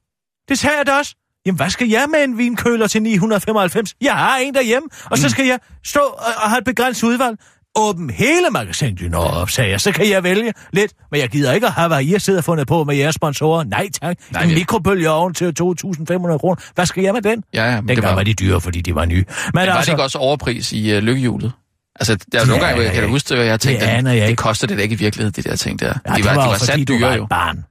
Det 0.50 0.60
sagde 0.60 0.78
jeg 0.78 0.88
da 0.88 0.94
også. 0.94 1.16
Jamen, 1.46 1.58
hvad 1.58 1.70
skal 1.70 1.88
jeg 1.88 2.08
med 2.10 2.24
en 2.24 2.38
vinkøler 2.38 2.88
til 2.88 3.02
995? 3.02 3.96
Jeg 4.02 4.14
har 4.14 4.38
en 4.38 4.54
derhjemme, 4.54 4.90
og 5.06 5.18
så 5.18 5.30
skal 5.30 5.46
jeg 5.46 5.60
stå 5.86 6.00
og, 6.00 6.34
og 6.44 6.50
have 6.50 6.58
et 6.58 6.66
begrænset 6.66 7.08
udvalg. 7.08 7.38
Åbn 7.76 8.10
hele 8.10 8.50
magasinet 8.52 9.16
op, 9.16 9.50
sagde 9.50 9.72
jeg. 9.72 9.82
Så 9.82 9.92
kan 9.92 10.10
jeg 10.10 10.24
vælge 10.24 10.54
lidt. 10.74 10.94
Men 11.12 11.22
jeg 11.22 11.30
gider 11.30 11.54
ikke 11.54 11.68
at 11.68 11.74
have, 11.74 11.88
hvad 11.88 12.04
I 12.04 12.14
og 12.38 12.44
fundet 12.44 12.68
på 12.68 12.84
med 12.84 12.96
jeres 12.96 13.16
sponsorer. 13.16 13.64
Nej 13.64 13.90
tak. 14.02 14.18
Nej, 14.32 14.44
en 14.44 14.50
det- 14.50 14.58
mikrobølgeovn 14.58 15.34
til 15.34 15.46
2.500 15.62 16.38
kroner. 16.38 16.72
Hvad 16.76 16.86
skal 16.86 17.04
jeg 17.04 17.14
med 17.14 17.22
den? 17.22 17.44
ja, 17.54 17.66
ja, 17.66 17.72
men 17.76 17.82
det 17.82 17.96
Dengang 17.96 18.12
var, 18.12 18.16
var 18.16 18.24
de 18.24 18.34
dyre, 18.34 18.62
fordi 18.62 18.82
de 18.82 18.96
var 18.96 19.06
nye. 19.06 19.16
Men, 19.16 19.26
men 19.54 19.68
var 19.68 19.80
det 19.82 19.88
ikke 19.88 20.04
også 20.04 20.18
overpris 20.18 20.72
i 20.74 20.98
uh, 20.98 21.04
lykkehjulet? 21.04 21.52
Altså, 22.00 22.16
der 22.16 22.38
er 22.38 22.40
Det 22.42 22.48
nogle 22.50 22.64
gange, 22.64 22.76
hvor 22.76 22.84
jeg 22.84 22.94
kan 22.94 23.02
jeg 23.04 23.10
huske, 23.10 23.36
at 23.36 23.46
jeg 23.46 23.60
tænkte, 23.60 23.86
Det 23.86 23.92
aner 23.92 24.12
jeg 24.12 24.28
det 24.30 24.38
koster 24.38 24.68
det 24.68 24.78
da 24.78 24.84
ikke 24.84 24.94
i 24.94 24.98
virkeligheden, 24.98 25.44
de 25.44 25.50
der 25.50 25.56
ting 25.56 25.80
der. 25.80 25.86
Ja, 25.88 26.12
de 26.12 26.16
det 26.18 26.26
var, 26.26 26.34
var, 26.36 26.42
de 26.44 26.50
var 26.50 26.54
fordi 26.58 26.66
sat 26.66 26.88
du 26.88 26.94
dyre 26.94 27.02
var 27.10 27.16
jo. 27.16 27.24
et 27.24 27.30
barn. 27.30 27.66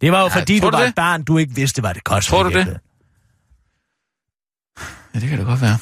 Det 0.00 0.12
var 0.12 0.20
jo 0.20 0.26
Ja, 0.34 0.40
fordi, 0.40 0.58
du 0.60 0.66
du 0.66 0.70
var 0.70 0.80
det? 0.80 0.88
et 0.88 0.94
barn, 0.94 1.22
du 1.22 1.38
ikke 1.38 1.54
vidste, 1.54 1.80
hvad 1.80 1.94
det 1.94 2.04
kostede. 2.04 2.36
Tror 2.36 2.42
du 2.42 2.48
det? 2.50 2.78
Ja, 5.14 5.20
det 5.20 5.28
kan 5.28 5.38
det 5.38 5.46
godt 5.46 5.60
være. 5.60 5.78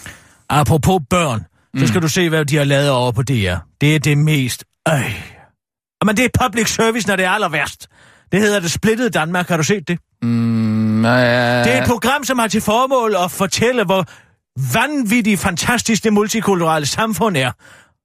Apropos 0.48 1.00
børn, 1.10 1.46
så 1.76 1.80
Mm. 1.80 1.86
skal 1.86 2.02
du 2.02 2.08
se, 2.08 2.28
hvad 2.28 2.44
de 2.44 2.56
har 2.56 2.64
lavet 2.64 2.90
over 2.90 3.12
på 3.12 3.22
DR. 3.22 3.54
Det 3.80 3.94
er 3.94 3.98
det 3.98 4.18
mest... 4.18 4.64
Øj. 4.88 5.02
Men 6.04 6.16
det 6.16 6.24
er 6.24 6.28
public 6.46 6.68
service, 6.74 7.08
når 7.08 7.16
det 7.16 7.24
er 7.24 7.30
aller 7.30 7.48
værst. 7.48 7.88
Det 8.32 8.40
hedder 8.40 8.60
det 8.60 8.70
splittede 8.70 9.10
Danmark. 9.10 9.48
Har 9.48 9.56
du 9.56 9.62
set 9.62 9.88
det? 9.88 9.98
Mm, 10.22 11.04
ja, 11.04 11.58
Det 11.64 11.74
er 11.74 11.82
et 11.82 11.88
program, 11.88 12.24
som 12.24 12.38
har 12.38 12.46
til 12.48 12.60
formål 12.60 13.14
at 13.24 13.30
fortælle, 13.30 13.84
hvor 13.84 14.04
vanvittigt 14.74 15.40
fantastisk 15.40 16.04
det 16.04 16.12
multikulturelle 16.12 16.86
samfund 16.86 17.36
er. 17.36 17.52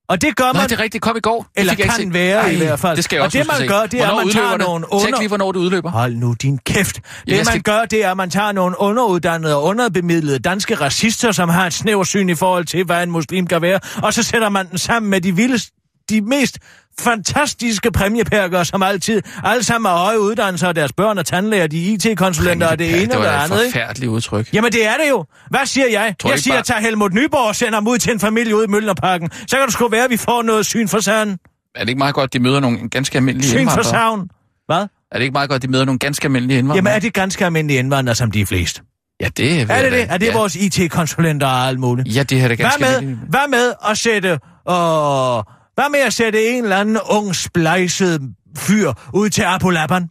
Og 0.09 0.21
det 0.21 0.35
gør 0.35 0.53
man... 0.53 0.63
det 0.63 0.71
er 0.71 0.79
rigtigt. 0.79 1.01
Kom 1.01 1.17
i 1.17 1.19
går. 1.19 1.41
Det 1.41 1.59
Eller 1.59 1.73
ikke 1.73 1.83
kan 1.83 1.91
set. 1.91 2.13
være 2.13 2.53
i 2.53 2.57
hvert 2.57 2.79
fald. 2.79 2.95
Det 2.95 3.03
skal 3.03 3.15
jeg 3.15 3.21
Og 3.21 3.25
også 3.25 3.37
det, 3.37 3.45
huske 3.47 3.59
man 3.59 3.67
gør, 3.67 3.85
det 3.85 4.01
er, 4.01 4.09
at 4.09 4.15
man 4.25 4.33
tager 4.33 4.49
det? 4.57 4.59
nogle 4.59 4.85
under- 4.93 5.19
lige, 5.19 5.27
hvornår 5.27 5.51
det 5.51 5.59
udløber. 5.59 5.91
Hold 5.91 6.15
nu 6.15 6.33
din 6.41 6.57
kæft. 6.65 6.95
Det, 6.95 7.03
jeg 7.27 7.35
man 7.37 7.45
skal- 7.45 7.61
gør, 7.61 7.85
det 7.85 8.03
er, 8.05 8.11
at 8.11 8.17
man 8.17 8.29
tager 8.29 8.51
nogle 8.51 8.75
underuddannede 8.79 9.55
og 9.55 9.63
underbemidlede 9.63 10.39
danske 10.39 10.75
racister, 10.75 11.31
som 11.31 11.49
har 11.49 11.67
et 11.67 11.73
snæversyn 11.73 12.29
i 12.29 12.35
forhold 12.35 12.65
til, 12.65 12.83
hvad 12.85 13.03
en 13.03 13.11
muslim 13.11 13.47
kan 13.47 13.61
være, 13.61 13.79
og 14.03 14.13
så 14.13 14.23
sætter 14.23 14.49
man 14.49 14.69
den 14.69 14.77
sammen 14.77 15.09
med 15.09 15.21
de 15.21 15.35
vildeste 15.35 15.71
de 16.09 16.21
mest 16.21 16.57
fantastiske 17.01 17.91
præmieperker, 17.91 18.63
som 18.63 18.83
altid, 18.83 19.21
alle 19.43 19.63
sammen 19.63 19.89
har 19.91 19.97
høje 19.97 20.19
uddannelser, 20.21 20.67
og 20.67 20.75
deres 20.75 20.93
børn 20.93 21.17
er 21.17 21.23
tandlæger, 21.23 21.67
de 21.67 21.89
er 21.89 21.93
IT-konsulenter 21.93 22.67
og 22.67 22.79
det 22.79 22.89
ene 23.01 23.05
det 23.05 23.15
og 23.15 23.23
det 23.23 23.29
andet, 23.29 23.57
et 23.59 23.65
ikke? 23.65 23.71
forfærdeligt 23.73 24.09
udtryk. 24.09 24.53
Jamen 24.53 24.71
det 24.71 24.85
er 24.85 24.93
det 25.03 25.09
jo. 25.09 25.25
Hvad 25.49 25.65
siger 25.65 25.87
jeg? 25.91 26.15
Tror 26.19 26.29
jeg 26.29 26.39
siger, 26.39 26.53
bare- 26.55 26.63
tag 26.63 26.75
Helmut 26.81 27.13
Nyborg 27.13 27.47
og 27.47 27.55
sender 27.55 27.73
ham 27.73 27.87
ud 27.87 27.97
til 27.97 28.13
en 28.13 28.19
familie 28.19 28.55
ude 28.55 28.63
i 28.65 28.67
Møllerparken. 28.67 29.29
Så 29.47 29.55
kan 29.57 29.65
det 29.65 29.73
sgu 29.73 29.87
være, 29.87 30.03
at 30.03 30.09
vi 30.09 30.17
får 30.17 30.41
noget 30.41 30.65
syn 30.65 30.87
for 30.87 30.99
sanden. 30.99 31.37
Er 31.75 31.79
det 31.79 31.89
ikke 31.89 31.99
meget 31.99 32.15
godt, 32.15 32.23
at 32.29 32.33
de 32.33 32.39
møder 32.39 32.59
nogle 32.59 32.89
ganske 32.89 33.17
almindelige 33.17 33.49
Syn 33.49 33.55
for 33.55 33.59
indvandrere? 33.59 33.83
savn. 33.83 34.29
Hvad? 34.65 34.77
Er 34.77 34.87
det 35.13 35.21
ikke 35.21 35.33
meget 35.33 35.49
godt, 35.49 35.55
at 35.59 35.61
de 35.61 35.71
møder 35.71 35.85
nogle 35.85 35.99
ganske 35.99 36.25
almindelige 36.25 36.57
indvandrere? 36.59 36.75
Jamen 36.77 36.93
er 36.95 36.99
det 36.99 37.13
ganske 37.13 37.45
almindelige 37.45 37.79
indvandrere, 37.79 38.15
som 38.15 38.31
de 38.31 38.41
er 38.41 38.45
flest? 38.45 38.81
Ja, 39.21 39.27
det 39.37 39.61
er 39.61 39.65
Er 39.75 39.81
det 39.83 39.91
det? 39.91 40.05
Er 40.09 40.17
det 40.17 40.25
ja. 40.25 40.33
vores 40.37 40.55
IT-konsulenter 40.55 41.47
og 41.47 41.67
alt 41.67 41.79
muligt? 41.79 42.15
Ja, 42.15 42.23
det 42.23 42.41
er 42.41 42.47
det 42.47 42.57
ganske 42.57 42.79
Hvad 42.79 42.89
med, 42.89 42.97
almindelige. 42.97 43.29
hvad 43.29 43.47
med 43.49 43.73
at 43.89 43.97
sætte... 43.97 44.29
Øh, 44.29 45.43
hvad 45.77 45.89
med 45.89 45.99
at 45.99 46.13
sætte 46.13 46.47
en 46.47 46.63
eller 46.63 46.77
anden 46.77 46.97
ung, 47.09 47.35
splejset 47.35 48.21
fyr 48.57 48.93
ud 49.13 49.29
til 49.29 49.41
Apolaban? 49.41 50.09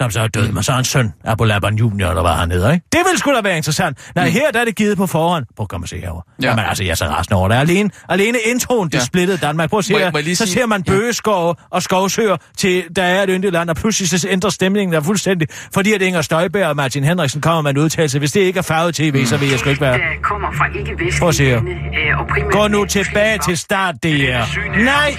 Som 0.00 0.10
så 0.10 0.20
er 0.20 0.26
død 0.28 0.52
med 0.52 0.62
så 0.62 0.72
er 0.72 0.76
en 0.76 0.84
søn, 0.84 1.12
Abu 1.24 1.44
Laban 1.44 1.74
Junior, 1.74 2.08
eller 2.08 2.22
hvad 2.22 2.32
han 2.32 2.50
hedder, 2.50 2.72
ikke? 2.72 2.86
Det 2.92 3.00
ville 3.06 3.18
sgu 3.18 3.34
da 3.34 3.40
være 3.40 3.56
interessant. 3.56 3.98
Nej, 4.14 4.28
her 4.28 4.50
der 4.50 4.60
er 4.60 4.64
det 4.64 4.76
givet 4.76 4.96
på 4.96 5.06
forhånd. 5.06 5.44
Prøv 5.56 5.64
at 5.64 5.68
komme 5.68 5.84
og 5.84 5.88
se 5.88 6.00
herovre. 6.00 6.22
Ja. 6.42 6.44
Ja. 6.46 6.50
Jamen 6.50 6.64
altså, 6.68 6.84
jeg 6.84 6.90
er 6.90 6.94
så 6.94 7.04
rasende 7.04 7.36
over 7.38 7.48
det. 7.48 7.54
Alene, 7.54 7.90
alene 8.08 8.38
introen, 8.46 8.88
det 8.88 8.94
Ja. 8.94 8.98
ja. 8.98 9.04
splittede 9.04 9.38
Danmark. 9.38 9.70
Prøv 9.70 9.78
at 9.78 9.84
se 9.84 9.92
Må 9.92 9.98
her. 9.98 10.10
må 10.12 10.18
Så 10.18 10.24
sige- 10.34 10.46
ser 10.48 10.66
man 10.66 10.84
Ja. 10.86 10.92
bøgeskov 10.92 11.56
og 11.70 11.82
skovsøer 11.82 12.36
til, 12.58 12.84
der 12.96 13.02
er 13.02 13.22
et 13.22 13.28
yndigt 13.32 13.52
land, 13.52 13.70
og 13.70 13.76
pludselig 13.76 14.20
så 14.20 14.28
ændrer 14.30 14.50
stemningen 14.50 14.92
der 14.94 15.00
fuldstændig, 15.00 15.48
fordi 15.74 15.92
at 15.92 16.02
Inger 16.02 16.22
Støjberg 16.22 16.66
og 16.66 16.76
Martin 16.76 17.04
Henriksen 17.04 17.40
kommer 17.40 17.62
med 17.62 17.70
en 17.70 17.78
udtalelse. 17.78 18.18
Hvis 18.18 18.32
det 18.32 18.40
ikke 18.40 18.58
er 18.58 18.62
farvet 18.62 18.94
tv, 18.94 19.26
så 19.26 19.36
vil 19.36 19.48
jeg 19.50 19.58
sgu 19.58 19.68
ikke 19.70 19.80
være. 19.82 19.92
der 19.98 20.04
kommer 20.22 20.48
fra 20.52 20.66
ikke-vestlige 20.78 21.18
Prøv 21.20 21.28
at 21.28 21.34
se 21.34 21.44
her. 21.44 21.56
øh, 21.56 22.20
og 22.20 22.26
primært 22.28 22.52
Gå 22.52 22.68
nu 22.68 22.78
muslimer. 22.78 23.04
tilbage 23.04 23.38
til 23.38 23.58
start, 23.58 23.94
det 24.02 24.32
er. 24.32 24.44
Nej, 24.84 25.16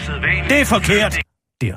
det 0.50 0.62
er 0.62 0.66
forkert. 0.66 1.18
Der. 1.62 1.76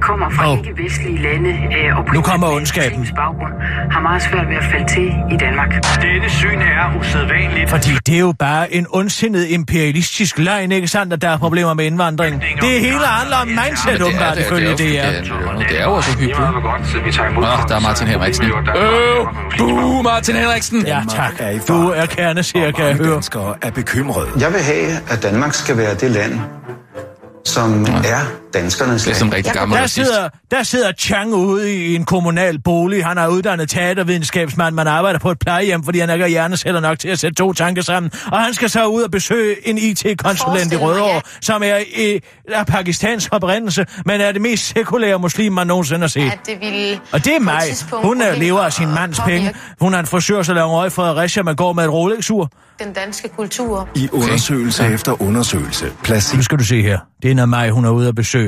Kommer 0.00 0.30
fra 0.30 0.44
Hov. 0.44 0.56
ikke-vestlige 0.58 1.18
lande, 1.22 1.48
øh, 1.50 1.98
og 1.98 2.04
Nu 2.14 2.20
kommer 2.22 2.46
ondskaben. 2.48 3.06
baggrund, 3.16 3.52
har 3.90 4.00
meget 4.00 4.22
svært 4.22 4.48
ved 4.48 4.56
at 4.56 4.64
falde 4.72 4.86
til 4.94 5.06
i 5.34 5.36
Danmark. 5.36 5.68
Denne 6.02 6.30
syn 6.30 6.58
er 6.60 6.98
usædvanligt. 7.00 7.70
Fordi 7.70 7.90
det 8.06 8.14
er 8.14 8.18
jo 8.18 8.34
bare 8.38 8.74
en 8.74 8.86
ondsindet 8.90 9.46
imperialistisk 9.48 10.38
løgn, 10.38 10.72
ikke 10.72 10.88
sandt, 10.88 11.12
at 11.12 11.22
der 11.22 11.28
er 11.28 11.38
problemer 11.38 11.74
med 11.74 11.84
indvandring. 11.84 12.42
Det 12.60 12.80
hele 12.80 12.98
handler 13.06 13.36
om 13.36 13.48
mindset, 13.48 14.02
åbenbart, 14.02 14.38
ifølge 14.38 14.68
det 14.68 14.98
er. 15.04 15.10
Det 15.10 15.30
er, 15.30 15.58
det 15.68 15.80
er 15.80 15.84
jo 15.84 15.92
også 15.92 16.10
hyggeligt. 16.10 16.38
Nå, 16.38 17.46
der 17.68 17.76
er 17.76 17.80
Martin 17.80 18.06
Henriksen. 18.06 18.44
Øh, 18.46 18.52
buh, 19.58 20.04
Martin 20.04 20.36
Henriksen! 20.36 20.86
Ja, 20.86 21.02
tak. 21.08 21.32
Du 21.68 21.88
er 21.88 22.06
kerneseer, 22.06 22.70
kan 22.72 22.84
jeg 22.86 22.94
høre. 22.94 23.14
danskere 23.14 23.54
er 23.62 23.70
bekymrede. 23.70 24.26
Jeg 24.40 24.52
vil 24.52 24.60
have, 24.60 24.86
at 25.10 25.22
Danmark 25.22 25.54
skal 25.54 25.76
være 25.76 25.94
det 25.94 26.10
land, 26.10 26.40
som 27.44 27.84
er 27.84 28.20
danskernes 28.54 29.04
Det 29.04 29.10
er 29.10 29.14
sådan 29.14 29.34
rigtig 29.34 29.52
gammel 29.52 29.76
Der 29.76 29.82
racist. 29.82 29.94
sidder, 29.94 30.28
der 30.50 30.62
sidder 30.62 30.92
Chang 30.98 31.34
ude 31.34 31.74
i 31.74 31.94
en 31.94 32.04
kommunal 32.04 32.58
bolig. 32.62 33.04
Han 33.04 33.18
er 33.18 33.28
uddannet 33.28 33.70
teatervidenskabsmand. 33.70 34.74
Man 34.74 34.86
arbejder 34.86 35.18
på 35.18 35.30
et 35.30 35.38
plejehjem, 35.38 35.84
fordi 35.84 35.98
han 35.98 36.10
ikke 36.10 36.22
har 36.22 36.28
hjerneceller 36.28 36.80
nok 36.80 36.98
til 36.98 37.08
at 37.08 37.18
sætte 37.18 37.34
to 37.34 37.52
tanker 37.52 37.82
sammen. 37.82 38.12
Og 38.32 38.40
han 38.40 38.54
skal 38.54 38.70
så 38.70 38.86
ud 38.86 39.02
og 39.02 39.10
besøge 39.10 39.68
en 39.68 39.78
IT-konsulent 39.78 40.72
i 40.72 40.76
Rødovre, 40.76 41.14
ja. 41.14 41.20
som 41.40 41.62
er 41.62 41.76
i 41.96 42.20
af 42.48 42.66
pakistansk 42.66 43.28
oprindelse, 43.32 43.86
men 44.06 44.20
er 44.20 44.32
det 44.32 44.42
mest 44.42 44.66
sekulære 44.66 45.18
muslim, 45.18 45.52
man 45.52 45.66
nogensinde 45.66 46.00
har 46.00 46.08
set. 46.08 46.32
At 46.32 46.38
det 46.46 46.60
ville 46.60 47.00
Og 47.12 47.24
det 47.24 47.36
er 47.36 47.40
mig. 47.40 47.62
Hun 47.92 48.20
er, 48.20 48.26
gå 48.26 48.32
ind 48.32 48.42
lever 48.42 48.60
af 48.60 48.72
sin 48.72 48.88
mands 48.88 49.20
penge. 49.20 49.54
Hun 49.80 49.94
er 49.94 49.98
en 49.98 50.06
frisør, 50.06 50.42
så 50.42 50.54
laver 50.54 50.70
øje 50.72 50.90
Fredericia, 50.90 51.42
man 51.42 51.56
går 51.56 51.72
med 51.72 51.84
et 51.84 51.90
Rolex-ur. 51.90 52.50
Den 52.84 52.92
danske 52.92 53.28
kultur. 53.28 53.88
I 53.94 54.08
undersøgelse 54.12 54.86
efter 54.86 55.22
undersøgelse 55.22 55.84
Nu 55.84 55.90
placerer 56.02 56.42
skal 56.42 56.58
du 56.58 56.64
se 56.64 56.82
her. 56.82 56.98
Det 57.22 57.38
er 57.38 57.46
mig, 57.46 57.70
hun 57.70 57.84
er 57.84 57.90
ude 57.90 58.08
at 58.08 58.14
besøge. 58.14 58.39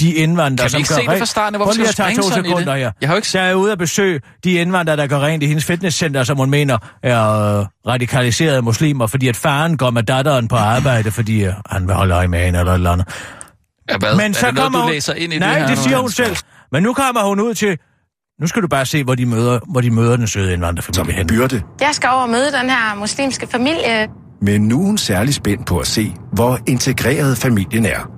De 0.00 0.14
indvandrere, 0.14 0.56
Kan 0.56 0.64
vi 0.64 0.70
som 0.70 0.78
ikke 0.78 0.88
gør 0.88 0.94
se 0.94 1.00
det 1.02 1.08
rent- 1.10 1.18
fra 1.18 1.26
starten? 1.26 1.56
Hvorfor 1.56 1.72
skal 1.72 1.86
du 1.86 1.92
springe 1.92 2.22
to 2.22 2.28
sådan 2.28 2.44
i 2.44 2.48
sekunder 2.48 2.72
det? 2.72 2.82
her. 2.82 2.90
Jeg 3.00 3.08
har 3.08 3.14
jo 3.14 3.16
ikke- 3.16 3.28
Jeg 3.34 3.50
er 3.50 3.54
ude 3.54 3.72
at 3.72 3.78
besøge 3.78 4.20
de 4.44 4.52
indvandrere, 4.52 4.96
der 4.96 5.06
gør 5.06 5.18
rent 5.18 5.42
i 5.42 5.46
hendes 5.46 5.64
fitnesscenter, 5.64 6.24
som 6.24 6.36
hun 6.36 6.50
mener 6.50 6.78
er 7.02 7.58
øh, 7.60 7.66
radikaliserede 7.86 8.62
muslimer, 8.62 9.06
fordi 9.06 9.28
at 9.28 9.36
faren 9.36 9.76
går 9.76 9.90
med 9.90 10.02
datteren 10.02 10.48
på 10.48 10.56
arbejde, 10.56 11.10
fordi 11.10 11.44
øh, 11.44 11.52
han 11.70 11.86
vil 11.86 11.94
holde 11.94 12.14
øje 12.14 12.28
med 12.28 12.38
hende 12.44 12.58
eller 12.58 12.72
et 12.72 12.76
eller 12.76 12.90
andet. 12.90 13.08
Ja, 13.90 13.96
hvad? 13.98 14.16
Men 14.16 14.30
er 14.30 14.34
så 14.34 14.46
det 14.46 14.54
noget, 14.54 14.72
kommer 14.72 14.86
du 14.88 14.92
læser 14.92 15.14
ind 15.14 15.32
i 15.32 15.38
Nej, 15.38 15.48
det 15.52 15.58
her? 15.58 15.66
det 15.68 15.78
siger 15.78 15.98
hun 15.98 16.10
selv. 16.10 16.36
Men 16.72 16.82
nu 16.82 16.92
kommer 16.92 17.20
hun 17.28 17.40
ud 17.40 17.54
til... 17.54 17.78
Nu 18.40 18.46
skal 18.46 18.62
du 18.62 18.68
bare 18.68 18.86
se, 18.86 19.04
hvor 19.04 19.14
de 19.14 19.26
møder, 19.26 19.58
hvor 19.70 19.80
de 19.80 19.90
møder 19.90 20.16
den 20.16 20.26
søde 20.26 20.46
som 20.46 20.52
indvandrerfamilie 20.52 21.12
en 21.12 21.18
hen. 21.18 21.26
byrde. 21.26 21.62
Jeg 21.80 21.90
skal 21.92 22.10
over 22.10 22.22
og 22.22 22.28
møde 22.30 22.52
den 22.60 22.70
her 22.70 22.94
muslimske 22.98 23.46
familie. 23.46 24.08
Men 24.42 24.60
nu 24.60 24.80
er 24.82 24.86
hun 24.86 24.98
særlig 24.98 25.34
spændt 25.34 25.66
på 25.66 25.78
at 25.78 25.86
se, 25.86 26.14
hvor 26.32 26.58
integreret 26.66 27.38
familien 27.38 27.86
er. 27.86 28.10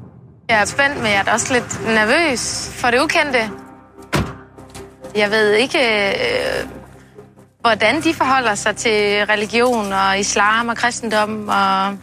Jeg 0.48 0.60
er 0.60 0.64
spændt, 0.64 0.96
men 0.96 1.06
jeg 1.06 1.14
er 1.18 1.22
da 1.22 1.32
også 1.32 1.52
lidt 1.52 1.84
nervøs 1.86 2.70
for 2.74 2.90
det 2.90 3.00
ukendte. 3.00 3.50
Jeg 5.14 5.30
ved 5.30 5.52
ikke, 5.52 5.78
øh, 6.08 6.68
hvordan 7.60 8.02
de 8.02 8.14
forholder 8.14 8.54
sig 8.54 8.76
til 8.76 9.26
religion 9.26 9.92
og 9.92 10.18
islam 10.18 10.68
og 10.68 10.76
kristendom 10.76 11.48
og 11.48 11.98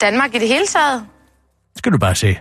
Danmark 0.00 0.34
i 0.34 0.38
det 0.38 0.48
hele 0.48 0.66
taget. 0.66 1.06
Skal 1.76 1.92
du 1.92 1.98
bare 1.98 2.14
se. 2.14 2.38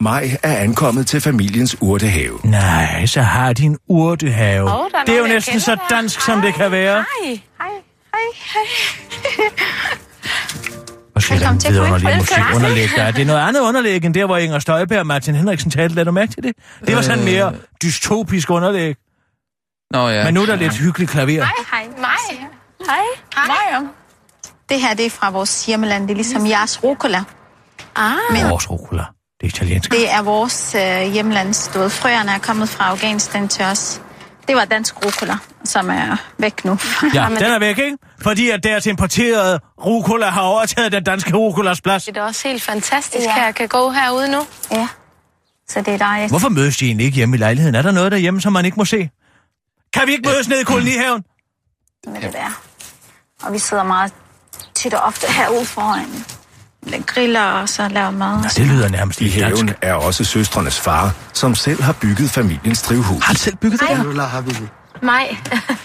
Maj 0.00 0.30
er 0.42 0.56
ankommet 0.56 1.06
til 1.06 1.20
familiens 1.20 1.76
urtehave. 1.80 2.40
Nej, 2.44 3.06
så 3.06 3.22
har 3.22 3.52
de 3.52 3.62
en 3.62 3.78
urtehave. 3.88 4.70
Er 4.70 5.04
det 5.06 5.14
er 5.14 5.18
jo 5.18 5.26
næsten 5.26 5.60
så 5.60 5.76
dansk, 5.90 6.20
som 6.20 6.40
det 6.40 6.54
kan 6.54 6.70
være. 6.70 7.04
Hej, 7.22 7.40
hej, 7.60 7.70
hej, 8.12 8.20
hej. 8.34 8.64
Den 11.28 11.58
til, 11.60 11.70
vidunderlige 11.72 12.08
Fred. 12.08 12.16
musik 12.18 12.38
underlæg 12.54 12.88
der. 12.96 13.02
er. 13.02 13.10
Det 13.10 13.22
er 13.22 13.26
noget 13.26 13.48
andet 13.48 13.60
underlæg, 13.60 14.04
end 14.04 14.14
der, 14.14 14.26
hvor 14.26 14.36
Inger 14.36 14.58
Støjberg 14.58 14.98
og 14.98 15.06
Martin 15.06 15.34
Henriksen 15.34 15.70
talte. 15.70 15.94
Lad 15.94 16.04
du 16.04 16.10
mærke 16.10 16.32
til 16.32 16.42
det? 16.42 16.52
Det 16.86 16.96
var 16.96 17.02
sådan 17.02 17.18
Øh. 17.18 17.24
mere 17.24 17.52
dystopisk 17.82 18.50
underlæg. 18.50 18.96
Nå 19.90 20.08
ja. 20.08 20.24
Men 20.24 20.34
nu 20.34 20.42
er 20.42 20.46
der 20.46 20.56
lidt 20.56 20.76
hyggeligt 20.78 21.10
klaver. 21.10 21.28
Hej, 21.44 21.52
hej. 21.70 21.86
Hej. 21.98 22.36
Hej. 22.86 23.46
Hej. 23.70 23.82
Det 24.68 24.80
her, 24.80 24.94
det 24.94 25.06
er 25.06 25.10
fra 25.10 25.30
vores 25.30 25.66
hjemmeland. 25.66 26.02
Det 26.02 26.10
er 26.10 26.14
ligesom 26.16 26.46
jeres 26.46 26.84
rucola. 26.84 27.22
Ah. 27.96 28.12
Men 28.32 28.50
Vores 28.50 28.70
rucola. 28.70 29.02
Det 29.40 29.46
er 29.46 29.46
italiensk. 29.48 29.90
det 29.90 30.12
er 30.12 30.22
vores 30.22 30.74
øh, 30.74 31.12
hjemlands. 31.12 31.70
Du 31.74 31.78
ved, 31.78 31.90
frøerne 31.90 32.30
er 32.32 32.38
kommet 32.38 32.68
fra 32.68 32.90
Afghanistan 32.90 33.48
til 33.48 33.64
os. 33.64 34.00
Det 34.48 34.56
var 34.56 34.64
dansk 34.64 35.04
rucola, 35.06 35.36
som 35.64 35.90
er 35.90 36.16
væk 36.38 36.64
nu. 36.64 36.78
Ja, 37.14 37.26
den 37.38 37.42
er 37.42 37.58
væk, 37.58 37.78
ikke? 37.78 37.98
Fordi 38.22 38.50
at 38.50 38.64
deres 38.64 38.86
importerede 38.86 39.60
rucola 39.84 40.26
har 40.30 40.42
overtaget 40.42 40.92
den 40.92 41.04
danske 41.04 41.36
rucolas 41.36 41.80
plads. 41.80 42.04
Det 42.04 42.16
er 42.16 42.22
også 42.22 42.48
helt 42.48 42.62
fantastisk, 42.62 43.26
Ja. 43.26 43.42
jeg 43.44 43.54
kan 43.54 43.68
gå 43.68 43.90
herude 43.90 44.30
nu. 44.32 44.46
ja, 44.70 44.88
så 45.68 45.80
det 45.80 45.94
er 45.94 45.98
dejligt. 45.98 46.30
Hvorfor 46.32 46.48
mødes 46.48 46.76
de 46.76 46.86
egentlig 46.86 47.04
ikke 47.06 47.16
hjemme 47.16 47.36
i 47.36 47.38
lejligheden? 47.38 47.74
Er 47.74 47.82
der 47.82 47.90
noget 47.92 48.12
derhjemme, 48.12 48.40
som 48.40 48.52
man 48.52 48.64
ikke 48.64 48.76
må 48.76 48.84
se? 48.84 49.10
Kan 49.92 50.06
vi 50.06 50.12
ikke 50.12 50.28
mødes 50.28 50.48
nede 50.48 50.60
i 50.60 50.64
kolonihaven? 50.64 51.24
med 52.06 52.20
det 52.20 52.32
der. 52.32 52.60
Og 53.42 53.52
vi 53.52 53.58
sidder 53.58 53.82
meget 53.82 54.12
tit 54.74 54.94
og 54.94 55.00
ofte 55.02 55.26
herude 55.32 55.64
foran 55.66 56.24
griller 57.06 57.40
og 57.42 57.68
så 57.68 57.88
laver 57.88 58.10
mad. 58.10 58.42
Ja, 58.42 58.48
det 58.62 58.66
lyder 58.66 58.88
nærmest 58.88 59.20
I 59.20 59.24
dansk. 59.24 59.38
haven 59.40 59.74
er 59.82 59.94
også 59.94 60.24
søstrenes 60.24 60.80
far, 60.80 61.14
som 61.32 61.54
selv 61.54 61.82
har 61.82 61.92
bygget 61.92 62.30
familiens 62.30 62.82
drivhus. 62.82 63.22
Har 63.24 63.26
han 63.26 63.36
selv 63.36 63.56
bygget 63.56 63.80
det 63.80 63.88
der? 63.88 64.04
Eller 64.04 64.24
har 64.26 64.40
vi 64.40 64.50
det? 64.50 64.68
Maj, 65.02 65.36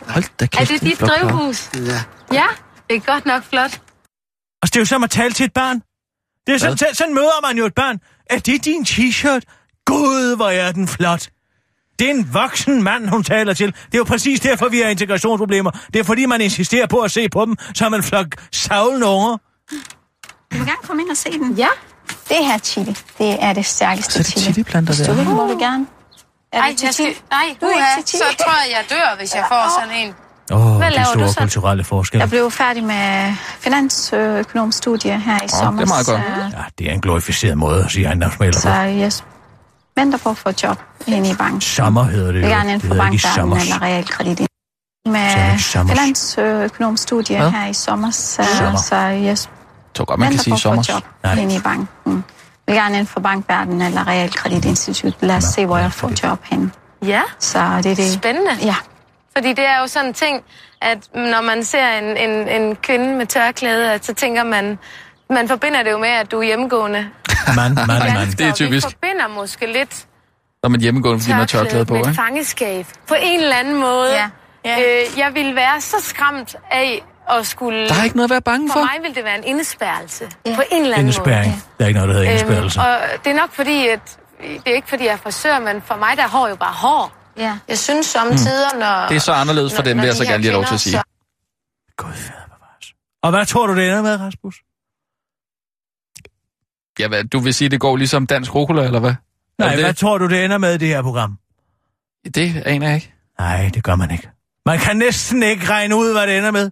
Hold 0.08 0.24
da 0.40 0.46
er 0.46 0.48
kæft. 0.48 0.70
det 0.70 0.82
en 0.82 0.88
dit 0.88 1.00
drivhus? 1.02 1.70
Ja. 1.76 2.02
Ja, 2.34 2.46
det 2.90 2.96
er 2.96 3.00
godt 3.14 3.26
nok 3.26 3.44
flot. 3.44 3.64
Altså, 4.62 4.72
det 4.74 4.76
er 4.76 4.80
jo 4.80 4.86
som 4.86 5.04
at 5.04 5.10
tale 5.10 5.34
til 5.34 5.46
et 5.46 5.54
barn. 5.54 5.82
Det 6.48 6.54
er 6.56 6.58
sådan, 6.60 6.78
Hvad? 6.78 6.94
sådan 6.94 7.14
møder 7.14 7.48
man 7.48 7.58
jo 7.58 7.66
et 7.66 7.74
barn. 7.76 7.98
Er 8.30 8.40
det 8.40 8.66
din 8.66 8.84
t-shirt? 8.84 9.42
Gud, 9.86 10.36
hvor 10.36 10.50
er 10.50 10.72
den 10.72 10.88
flot. 10.88 11.28
Det 12.00 12.08
er 12.08 12.12
en 12.12 12.34
voksen 12.34 12.84
mand, 12.84 13.08
hun 13.10 13.24
taler 13.24 13.54
til. 13.54 13.68
Det 13.68 13.94
er 13.94 13.98
jo 13.98 14.04
præcis 14.04 14.40
derfor, 14.40 14.70
vi 14.70 14.80
har 14.80 14.90
integrationsproblemer. 14.90 15.72
Det 15.94 16.00
er 16.00 16.04
fordi, 16.04 16.26
man 16.26 16.42
insisterer 16.42 16.88
på 16.88 16.98
at 17.00 17.12
se 17.12 17.30
på 17.30 17.46
dem 17.46 17.56
som 17.76 17.94
en 17.94 18.04
flok 18.04 18.26
savlende 18.52 19.08
unger. 19.08 19.38
Du 20.52 20.58
vil 20.58 20.66
gerne 20.68 20.78
komme 20.88 21.02
ind 21.04 21.10
og 21.12 21.18
se 21.18 21.32
den. 21.32 21.52
Ja. 21.54 21.68
Det 22.30 22.38
her 22.46 22.58
chili, 22.58 22.98
det 23.18 23.44
er 23.44 23.54
det 23.54 23.66
stærkeste 23.66 24.12
Så 24.14 24.20
er 24.20 24.24
det 24.24 24.32
chili. 24.32 24.44
chiliplanter 24.46 24.94
Hvis 24.94 25.08
du 25.08 25.12
der. 25.12 25.18
vil, 25.24 25.30
må 25.36 25.48
du 25.48 25.58
gerne. 25.60 25.86
Er 26.54 26.62
Ej, 26.62 26.68
det 26.70 26.84
jeg 26.84 26.94
skal, 26.94 27.06
chili? 27.06 27.18
nej, 27.32 27.56
Du 27.62 27.66
er 27.66 27.70
ikke 27.96 28.08
til 28.10 28.20
så 28.20 28.24
chili. 28.26 28.38
tror 28.44 28.52
jeg, 28.52 28.72
jeg 28.72 28.98
dør, 28.98 29.18
hvis 29.18 29.36
jeg 29.36 29.46
får 29.48 29.82
sådan 29.82 29.96
en. 29.98 30.14
Åh, 30.52 30.66
oh, 30.72 30.78
Hvad 30.78 30.88
de 30.88 30.94
laver 30.96 31.06
du 31.06 31.12
store 31.20 31.30
så? 31.34 31.40
kulturelle 31.40 31.84
forskelle. 31.84 32.22
Jeg 32.22 32.30
blev 32.30 32.52
færdig 32.52 32.84
med 32.84 33.34
finansøkonomstudie 33.60 35.20
her 35.20 35.44
i 35.44 35.48
sommer. 35.48 35.82
det 35.82 35.90
er 35.90 35.94
meget 35.94 36.06
godt. 36.08 36.22
Ja, 36.58 36.64
det 36.80 36.90
er 36.90 36.94
en 36.94 37.02
glorificeret 37.02 37.58
måde 37.58 37.84
at 37.84 37.92
sige 37.92 38.06
ejendomsmaler 38.06 38.54
Så 38.54 38.68
på. 38.70 38.74
jeg 38.76 39.12
venter 39.98 40.18
på 40.18 40.30
at 40.30 40.38
få 40.38 40.50
et 40.50 40.64
job 40.64 40.82
ind 41.08 41.28
i 41.28 41.34
banken. 41.36 41.62
Sommer 41.62 42.04
hedder 42.04 42.32
det 42.32 42.42
Jeg 42.42 42.44
jo. 42.44 42.48
vil 42.48 42.56
gerne 42.56 42.70
Det 42.70 42.74
inden 42.74 42.88
for 42.90 42.96
bankverdenen 42.96 43.58
eller 43.58 43.82
realkredit. 43.82 44.38
Så 44.40 44.46
er 45.06 45.10
Med 45.12 45.84
det 45.90 45.90
finansøkonomstudie 45.98 47.52
her 47.52 47.68
i 47.68 47.74
sommer. 47.74 48.12
Så, 48.12 48.44
Sommer. 48.58 48.80
så 48.80 48.96
jeg 48.96 49.22
Jeg 49.24 49.38
tror 50.00 50.06
godt, 50.06 50.20
man 50.20 50.26
kan 50.28 50.32
venter 50.32 50.44
sige 50.44 50.52
på 50.52 50.56
at 50.56 50.60
få 50.60 50.62
sommer. 50.62 50.82
et 50.82 50.90
job 50.90 51.04
Nej. 51.24 51.34
ind 51.36 51.52
i 51.52 51.60
banken. 51.60 52.24
Jeg 52.68 52.76
vil 52.76 52.76
gerne 52.76 52.96
inden 52.96 53.08
for 53.08 53.20
bankverdenen 53.20 53.82
eller 53.82 54.08
realkreditinstitut. 54.08 55.14
Lad 55.22 55.36
os 55.36 55.44
se, 55.44 55.66
hvor 55.66 55.78
jeg 55.78 55.94
får 55.94 56.12
job 56.24 56.40
hen. 56.44 56.72
Ja, 57.06 57.22
Så 57.40 57.60
det 57.84 57.92
er 57.92 57.96
det. 57.96 58.14
spændende. 58.14 58.52
Ja, 58.62 58.76
Fordi 59.38 59.50
det 59.54 59.66
er 59.66 59.80
jo 59.80 59.88
sådan 59.88 60.08
en 60.08 60.14
ting, 60.14 60.44
at 60.82 60.98
når 61.16 61.42
man 61.42 61.64
ser 61.64 61.88
en, 61.90 62.18
en, 62.30 62.48
en 62.62 62.76
kvinde 62.76 63.16
med 63.16 63.26
tørklæde, 63.26 63.92
at 63.94 64.06
så 64.06 64.14
tænker 64.14 64.44
man, 64.44 64.78
man 65.30 65.48
forbinder 65.48 65.84
det 65.84 65.92
jo 65.92 65.98
med, 65.98 66.10
at 66.10 66.32
du 66.32 66.40
er 66.40 66.44
hjemmegående. 66.44 67.00
Man, 67.56 67.74
man, 67.74 67.88
man. 67.88 68.28
Det 68.32 68.42
er 68.42 68.54
typisk. 68.54 68.88
Vi 68.88 68.92
forbinder 68.92 69.28
måske 69.28 69.74
lidt 69.74 70.06
Når 70.64 70.70
man 70.70 70.82
hjemmegående, 70.82 71.20
fordi 71.22 71.32
man 71.32 71.40
har 71.40 71.46
tørklæde 71.46 71.86
på, 71.86 71.96
ikke? 71.96 72.14
fangeskab. 72.14 72.86
På 73.08 73.16
en 73.22 73.40
eller 73.40 73.56
anden 73.56 73.76
måde. 73.80 74.14
Ja. 74.14 74.30
Ja. 74.66 74.80
Øh, 74.80 75.20
jeg 75.20 75.32
ville 75.34 75.56
være 75.56 75.82
så 75.82 75.96
skræmt 76.00 76.56
af 76.72 77.04
at 77.32 77.48
skulle... 77.48 77.88
Der 77.90 77.96
er 78.00 78.04
ikke 78.04 78.16
noget 78.16 78.28
at 78.28 78.32
være 78.32 78.42
bange 78.42 78.70
For 78.70 78.74
for. 78.74 78.80
mig 78.80 78.96
ville 79.02 79.16
det 79.16 79.24
være 79.24 79.38
en 79.38 79.44
indespærrelse. 79.44 80.30
Ja. 80.46 80.56
På 80.56 80.62
en 80.72 80.82
eller 80.82 80.96
anden 80.96 81.08
Indespærring. 81.08 81.52
måde. 81.52 81.62
Der 81.78 81.84
er 81.84 81.88
ikke 81.88 81.98
noget, 82.00 82.10
der 82.10 82.16
hedder 82.22 82.30
indespærrelse. 82.32 82.80
Øhm, 82.80 82.88
og 82.90 83.24
det 83.26 83.32
er 83.32 83.36
nok 83.36 83.54
fordi, 83.54 83.88
at 83.88 84.18
det 84.42 84.62
er 84.66 84.74
ikke 84.76 84.90
fordi, 84.90 85.04
jeg 85.06 85.12
er 85.14 85.18
frisør, 85.18 85.60
men 85.60 85.82
for 85.82 85.96
mig 85.96 86.18
der 86.18 86.24
er 86.24 86.28
hår 86.28 86.48
jo 86.48 86.56
bare 86.56 86.74
hår. 86.74 87.16
Ja. 87.38 87.58
Jeg 87.68 87.78
synes 87.80 88.06
samtidig, 88.06 88.68
Mm. 88.74 88.80
når... 88.80 89.06
Det 89.10 89.16
er 89.16 89.20
så 89.20 89.32
anderledes 89.32 89.74
for 89.76 89.82
når- 89.82 89.90
dem, 89.90 89.98
vil 89.98 90.06
jeg 90.06 90.16
så 90.16 90.24
gerne 90.26 90.38
lige 90.38 90.52
have 90.52 90.62
lov 90.62 90.66
til 90.66 90.74
at 90.74 90.80
sige. 90.80 90.94
så- 90.94 91.04
Gud 91.98 92.14
fader 92.14 92.46
bevares. 92.46 92.94
Og 93.24 93.30
hvad 93.32 93.46
tror 93.46 93.68
du, 93.68 93.76
det 93.76 93.84
ender 93.86 94.02
med, 94.02 94.20
Rasmus? 94.20 94.56
Ja, 97.00 97.08
hvad, 97.08 97.24
du 97.24 97.40
vil 97.40 97.54
sige, 97.54 97.70
det 97.70 97.80
går 97.80 97.96
ligesom 97.96 98.28
dansk 98.28 98.56
rucola, 98.56 98.84
eller 98.84 99.00
hvad? 99.00 99.14
Nej, 99.60 99.70
det, 99.76 99.84
hvad 99.84 99.94
tror 99.94 100.18
du, 100.18 100.28
det 100.28 100.46
ender 100.46 100.58
med 100.58 100.74
i 100.74 100.78
det 100.78 100.88
her 100.88 101.02
program? 101.02 101.38
det 102.36 102.64
aner 102.66 102.88
jeg 102.88 102.96
ikke. 102.96 103.14
Nej, 103.40 103.72
det 103.74 103.84
gør 103.84 103.96
man 103.96 104.12
ikke. 104.12 104.30
Man 104.66 104.80
kan 104.80 104.98
næsten 104.98 105.44
ikke 105.44 105.66
regne 105.70 105.96
ud, 105.96 106.12
hvad 106.14 106.28
det 106.28 106.38
ender 106.38 106.52
med. 106.52 106.72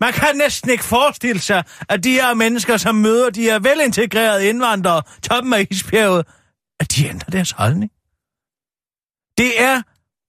Man 0.00 0.12
kan 0.12 0.28
næsten 0.36 0.70
ikke 0.70 0.84
forestille 0.84 1.40
sig, 1.40 1.64
at 1.88 2.04
de 2.04 2.10
her 2.12 2.34
mennesker, 2.34 2.76
som 2.76 2.94
møder 2.94 3.30
de 3.30 3.42
her 3.42 3.58
velintegrerede 3.58 4.48
indvandrere, 4.48 5.02
toppen 5.22 5.52
af 5.52 5.66
isbjerget, 5.70 6.26
at 6.80 6.92
de 6.96 7.08
ændrer 7.08 7.30
deres 7.30 7.50
holdning. 7.50 7.90
Det 9.38 9.62
er, 9.62 9.82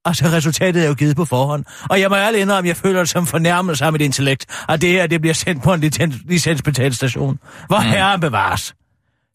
altså 0.06 0.26
resultatet 0.26 0.84
er 0.84 0.88
jo 0.88 0.94
givet 0.94 1.16
på 1.16 1.26
forhånd. 1.26 1.66
Og 1.90 2.00
jeg 2.00 2.10
må 2.10 2.16
ærligt 2.16 2.42
indrømme, 2.42 2.68
at 2.68 2.76
jeg 2.76 2.78
føler 2.78 3.00
det 3.00 3.10
som 3.10 3.28
fornærmelse 3.28 3.86
af 3.86 3.92
mit 3.92 4.02
intellekt, 4.02 4.66
at 4.70 4.82
det 4.82 4.90
her 4.90 5.08
det 5.08 5.22
bliver 5.22 5.34
sendt 5.34 5.64
på 5.64 5.74
en 5.74 5.84
licens- 5.84 6.22
licensbetalt 6.26 6.96
station. 6.96 7.40
Hvor 7.68 7.80
mm. 7.80 7.86
herren 7.86 8.22
bevares. 8.22 8.76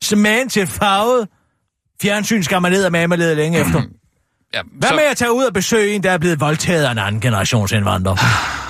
Smagen 0.03 0.49
til 0.49 0.67
farvet 0.67 1.29
fjernsyn 2.03 2.43
skal 2.43 2.63
man 2.63 2.73
ned 2.73 2.85
og 2.85 2.93
med 2.93 3.19
lede 3.19 3.35
længe 3.35 3.61
efter. 3.61 3.83
Ja, 4.55 4.61
Hvad 4.79 4.89
så, 4.89 4.95
med 4.95 5.05
at 5.05 5.17
tage 5.17 5.33
ud 5.33 5.45
og 5.45 5.53
besøge 5.53 5.95
en, 5.95 6.03
der 6.03 6.11
er 6.11 6.19
blevet 6.19 6.41
voldtaget 6.41 6.85
af 6.85 6.93
en 6.93 6.99
anden 6.99 7.21
generationsindvandrer? 7.21 8.17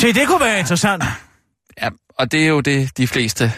Se, 0.00 0.12
det 0.12 0.26
kunne 0.28 0.40
være 0.40 0.58
interessant. 0.58 1.04
ja, 1.82 1.88
og 2.18 2.32
det 2.32 2.42
er 2.42 2.46
jo 2.46 2.60
det, 2.60 2.98
de 2.98 3.06
fleste 3.06 3.52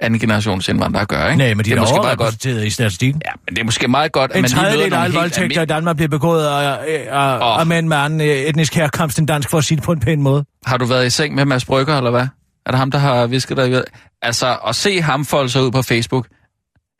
anden 0.00 0.20
generations 0.20 0.68
indvandrere 0.68 1.06
gør, 1.06 1.26
ikke? 1.26 1.38
Nej, 1.38 1.54
men 1.54 1.58
de 1.58 1.64
det 1.64 1.72
er, 1.72 1.76
er 1.76 1.80
måske 1.80 1.96
meget 2.02 2.18
godt. 2.18 2.44
i 2.44 2.70
statistikken. 2.70 3.22
Ja, 3.24 3.30
men 3.46 3.56
det 3.56 3.60
er 3.60 3.64
måske 3.64 3.88
meget 3.88 4.12
godt, 4.12 4.30
at 4.30 4.36
En 4.36 4.42
man 4.42 4.50
lige 4.50 4.56
møder 4.56 4.70
tredjedel 4.70 4.84
af 4.84 4.90
nogle 4.90 5.04
alle 5.04 5.18
voldtægter 5.18 5.62
i. 5.62 5.66
Danmark 5.66 5.96
bliver 5.96 6.08
begået 6.08 6.46
af, 6.46 6.78
af, 6.86 7.06
af, 7.10 7.60
af 7.60 7.66
mænd 7.66 7.88
med 7.88 7.96
anden 7.96 8.20
øh, 8.20 8.26
etnisk 8.26 8.74
herkomst 8.74 9.18
end 9.18 9.26
dansk, 9.26 9.50
for 9.50 9.58
at 9.58 9.64
sige 9.64 9.76
det 9.76 9.84
på 9.84 9.92
en 9.92 10.00
pæn 10.00 10.22
måde. 10.22 10.44
Har 10.66 10.76
du 10.76 10.84
været 10.84 11.06
i 11.06 11.10
seng 11.10 11.34
med 11.34 11.44
Mads 11.44 11.64
Brygger, 11.64 11.96
eller 11.96 12.10
hvad? 12.10 12.26
Er 12.66 12.70
det 12.70 12.78
ham, 12.78 12.90
der 12.90 12.98
har 12.98 13.26
visket 13.26 13.56
dig? 13.56 13.82
Altså, 14.22 14.58
at 14.66 14.76
se 14.76 15.02
ham 15.02 15.24
folde 15.24 15.50
sig 15.50 15.62
ud 15.62 15.70
på 15.70 15.82
Facebook, 15.82 16.26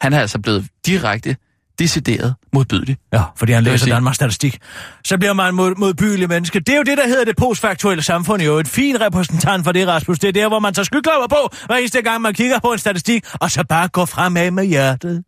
han 0.00 0.12
er 0.12 0.20
altså 0.20 0.38
blevet 0.38 0.66
direkte, 0.86 1.36
decideret 1.78 2.34
modbydelig. 2.52 2.96
Ja, 3.12 3.22
fordi 3.36 3.52
han 3.52 3.64
læser 3.64 3.86
Danmarks 3.86 4.14
statistik. 4.16 4.58
Så 5.04 5.18
bliver 5.18 5.32
man 5.32 5.54
mod, 5.54 5.74
modbydelig 5.78 6.28
menneske. 6.28 6.60
Det 6.60 6.68
er 6.68 6.76
jo 6.76 6.82
det, 6.82 6.98
der 6.98 7.06
hedder 7.06 7.24
det 7.24 7.36
postfaktuelle 7.36 8.02
samfund. 8.02 8.42
Jo, 8.42 8.58
et 8.58 8.68
fin 8.68 9.00
repræsentant 9.00 9.64
for 9.64 9.72
det, 9.72 9.88
Rasmus. 9.88 10.18
Det 10.18 10.28
er 10.28 10.32
der, 10.32 10.48
hvor 10.48 10.58
man 10.58 10.74
tager 10.74 10.84
skyklapper 10.84 11.26
på, 11.26 11.56
hver 11.66 11.76
eneste 11.76 12.02
gang, 12.02 12.22
man 12.22 12.34
kigger 12.34 12.58
på 12.58 12.72
en 12.72 12.78
statistik, 12.78 13.24
og 13.32 13.50
så 13.50 13.64
bare 13.68 13.88
går 13.88 14.04
fremad 14.04 14.50
med 14.50 14.64
hjertet. 14.64 15.22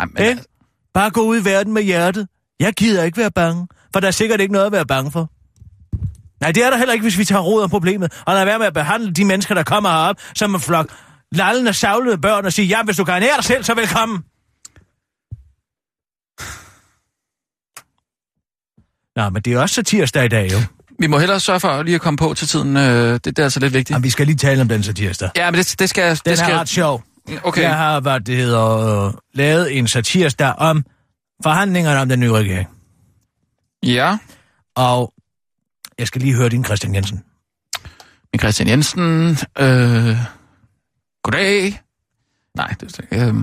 Jamen, 0.00 0.14
Eh? 0.18 0.26
altså, 0.26 0.44
Bare 0.94 1.10
gå 1.10 1.20
ud 1.20 1.40
i 1.40 1.44
verden 1.44 1.72
med 1.72 1.82
hjertet. 1.82 2.28
Jeg 2.60 2.72
gider 2.74 3.02
ikke 3.04 3.18
være 3.18 3.30
bange, 3.30 3.66
for 3.92 4.00
der 4.00 4.06
er 4.06 4.12
sikkert 4.12 4.40
ikke 4.40 4.52
noget 4.52 4.66
at 4.66 4.72
være 4.72 4.86
bange 4.86 5.10
for. 5.10 5.30
Nej, 6.40 6.52
det 6.52 6.64
er 6.64 6.70
der 6.70 6.76
heller 6.76 6.92
ikke, 6.92 7.02
hvis 7.02 7.18
vi 7.18 7.24
tager 7.24 7.42
råd 7.42 7.62
om 7.62 7.70
problemet, 7.70 8.12
og 8.26 8.34
lad 8.34 8.44
være 8.44 8.58
med 8.58 8.66
at 8.66 8.74
behandle 8.74 9.12
de 9.12 9.24
mennesker, 9.24 9.54
der 9.54 9.62
kommer 9.62 9.90
herop, 9.90 10.16
som 10.34 10.54
en 10.54 10.60
flok 10.60 10.92
lallende, 11.32 11.72
savlede 11.72 12.18
børn 12.18 12.44
og 12.46 12.52
sige, 12.52 12.66
ja, 12.66 12.82
hvis 12.82 12.96
du 12.96 13.04
kan 13.04 13.14
ernære 13.14 13.36
dig 13.36 13.44
selv, 13.44 13.64
så 13.64 13.74
velkommen. 13.74 14.18
Nå, 19.18 19.30
men 19.30 19.42
det 19.42 19.52
er 19.52 19.58
også 19.60 19.74
så 19.74 19.82
tirsdag 19.82 20.24
i 20.24 20.28
dag, 20.28 20.52
jo. 20.52 20.58
vi 20.98 21.06
må 21.06 21.18
hellere 21.18 21.40
sørge 21.40 21.60
for 21.60 21.82
lige 21.82 21.94
at 21.94 22.00
komme 22.00 22.16
på 22.16 22.34
til 22.34 22.48
tiden. 22.48 22.76
Øh, 22.76 23.12
det, 23.12 23.24
det 23.24 23.38
er 23.38 23.42
altså 23.44 23.60
lidt 23.60 23.72
vigtigt. 23.74 23.90
Jamen, 23.90 24.04
vi 24.04 24.10
skal 24.10 24.26
lige 24.26 24.36
tale 24.36 24.60
om 24.60 24.68
den 24.68 24.82
så 24.82 24.92
tirsdag. 24.92 25.30
Ja, 25.36 25.50
men 25.50 25.58
det, 25.58 25.74
det 25.78 25.88
skal... 25.90 26.10
Den 26.10 26.18
det 26.26 26.38
skal... 26.38 26.50
er 26.52 26.58
ret 26.60 26.68
sjov. 26.68 27.04
Okay. 27.42 27.62
Jeg 27.62 27.76
har, 27.76 28.00
hvad 28.00 28.20
det 28.20 28.36
hedder, 28.36 29.06
øh, 29.06 29.12
lavet 29.34 29.78
en 29.78 29.88
satirsdag 29.88 30.54
om 30.58 30.84
forhandlingerne 31.42 32.00
om 32.00 32.08
den 32.08 32.20
nye 32.20 32.32
regering. 32.32 32.68
Ja, 33.82 34.18
Og 34.76 35.12
jeg 35.98 36.06
skal 36.06 36.20
lige 36.20 36.34
høre 36.34 36.48
din 36.48 36.64
Christian 36.64 36.94
Jensen. 36.94 37.22
min 38.32 38.40
Christian 38.40 38.68
Jensen. 38.68 39.30
Øh... 39.58 40.16
Goddag. 41.22 41.80
Nej, 42.56 42.74
det 42.80 43.00
er 43.10 43.28
øh... 43.28 43.34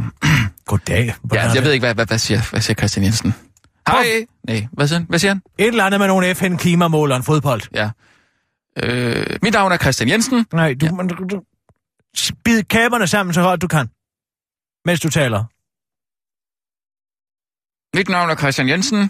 Goddag. 0.65 1.05
Ja, 1.05 1.13
Hvordan 1.21 1.55
jeg 1.55 1.63
ved 1.63 1.71
ikke, 1.71 1.85
hvad, 1.85 1.95
hvad, 1.95 2.05
hvad, 2.05 2.17
siger, 2.17 2.41
hvad 2.49 2.61
siger 2.61 2.75
Christian 2.75 3.05
Jensen? 3.05 3.35
Hej. 3.87 4.25
Nej, 4.47 4.67
hvad 4.71 4.87
siger 4.87 4.99
han? 4.99 5.05
Hvad 5.09 5.19
siger 5.19 5.31
han? 5.31 5.41
Et 5.57 5.67
eller 5.67 5.83
andet 5.85 5.99
med 5.99 6.07
nogle 6.07 6.35
FN-klimamål 6.35 7.11
og 7.11 7.17
en 7.17 7.23
fodbold. 7.23 7.61
Ja. 7.73 7.89
Øh, 8.83 9.39
mit 9.41 9.53
navn 9.53 9.71
er 9.71 9.77
Christian 9.77 10.09
Jensen. 10.09 10.45
Nej, 10.53 10.73
du, 10.73 10.85
ja. 10.85 10.91
man, 10.91 11.07
du, 11.07 11.23
du 11.23 11.41
spid 12.15 12.63
kæberne 12.63 13.07
sammen 13.07 13.33
så 13.33 13.41
højt 13.41 13.61
du 13.61 13.67
kan, 13.67 13.87
mens 14.85 14.99
du 14.99 15.09
taler. 15.09 15.43
Mit 17.97 18.09
navn 18.09 18.29
er 18.29 18.35
Christian 18.35 18.69
Jensen. 18.69 19.09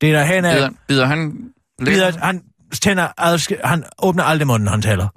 Det 0.00 0.08
er 0.10 0.18
der 0.18 0.24
hen 0.24 0.42
Bider, 0.44 0.64
af, 0.66 0.70
bider 0.88 1.06
han... 1.06 1.52
bider, 1.84 2.18
han 2.18 2.42
tænder 2.82 3.08
adsk- 3.20 3.66
han 3.66 3.84
åbner 3.98 4.24
aldrig 4.24 4.46
munden, 4.46 4.68
han 4.68 4.82
taler. 4.82 5.08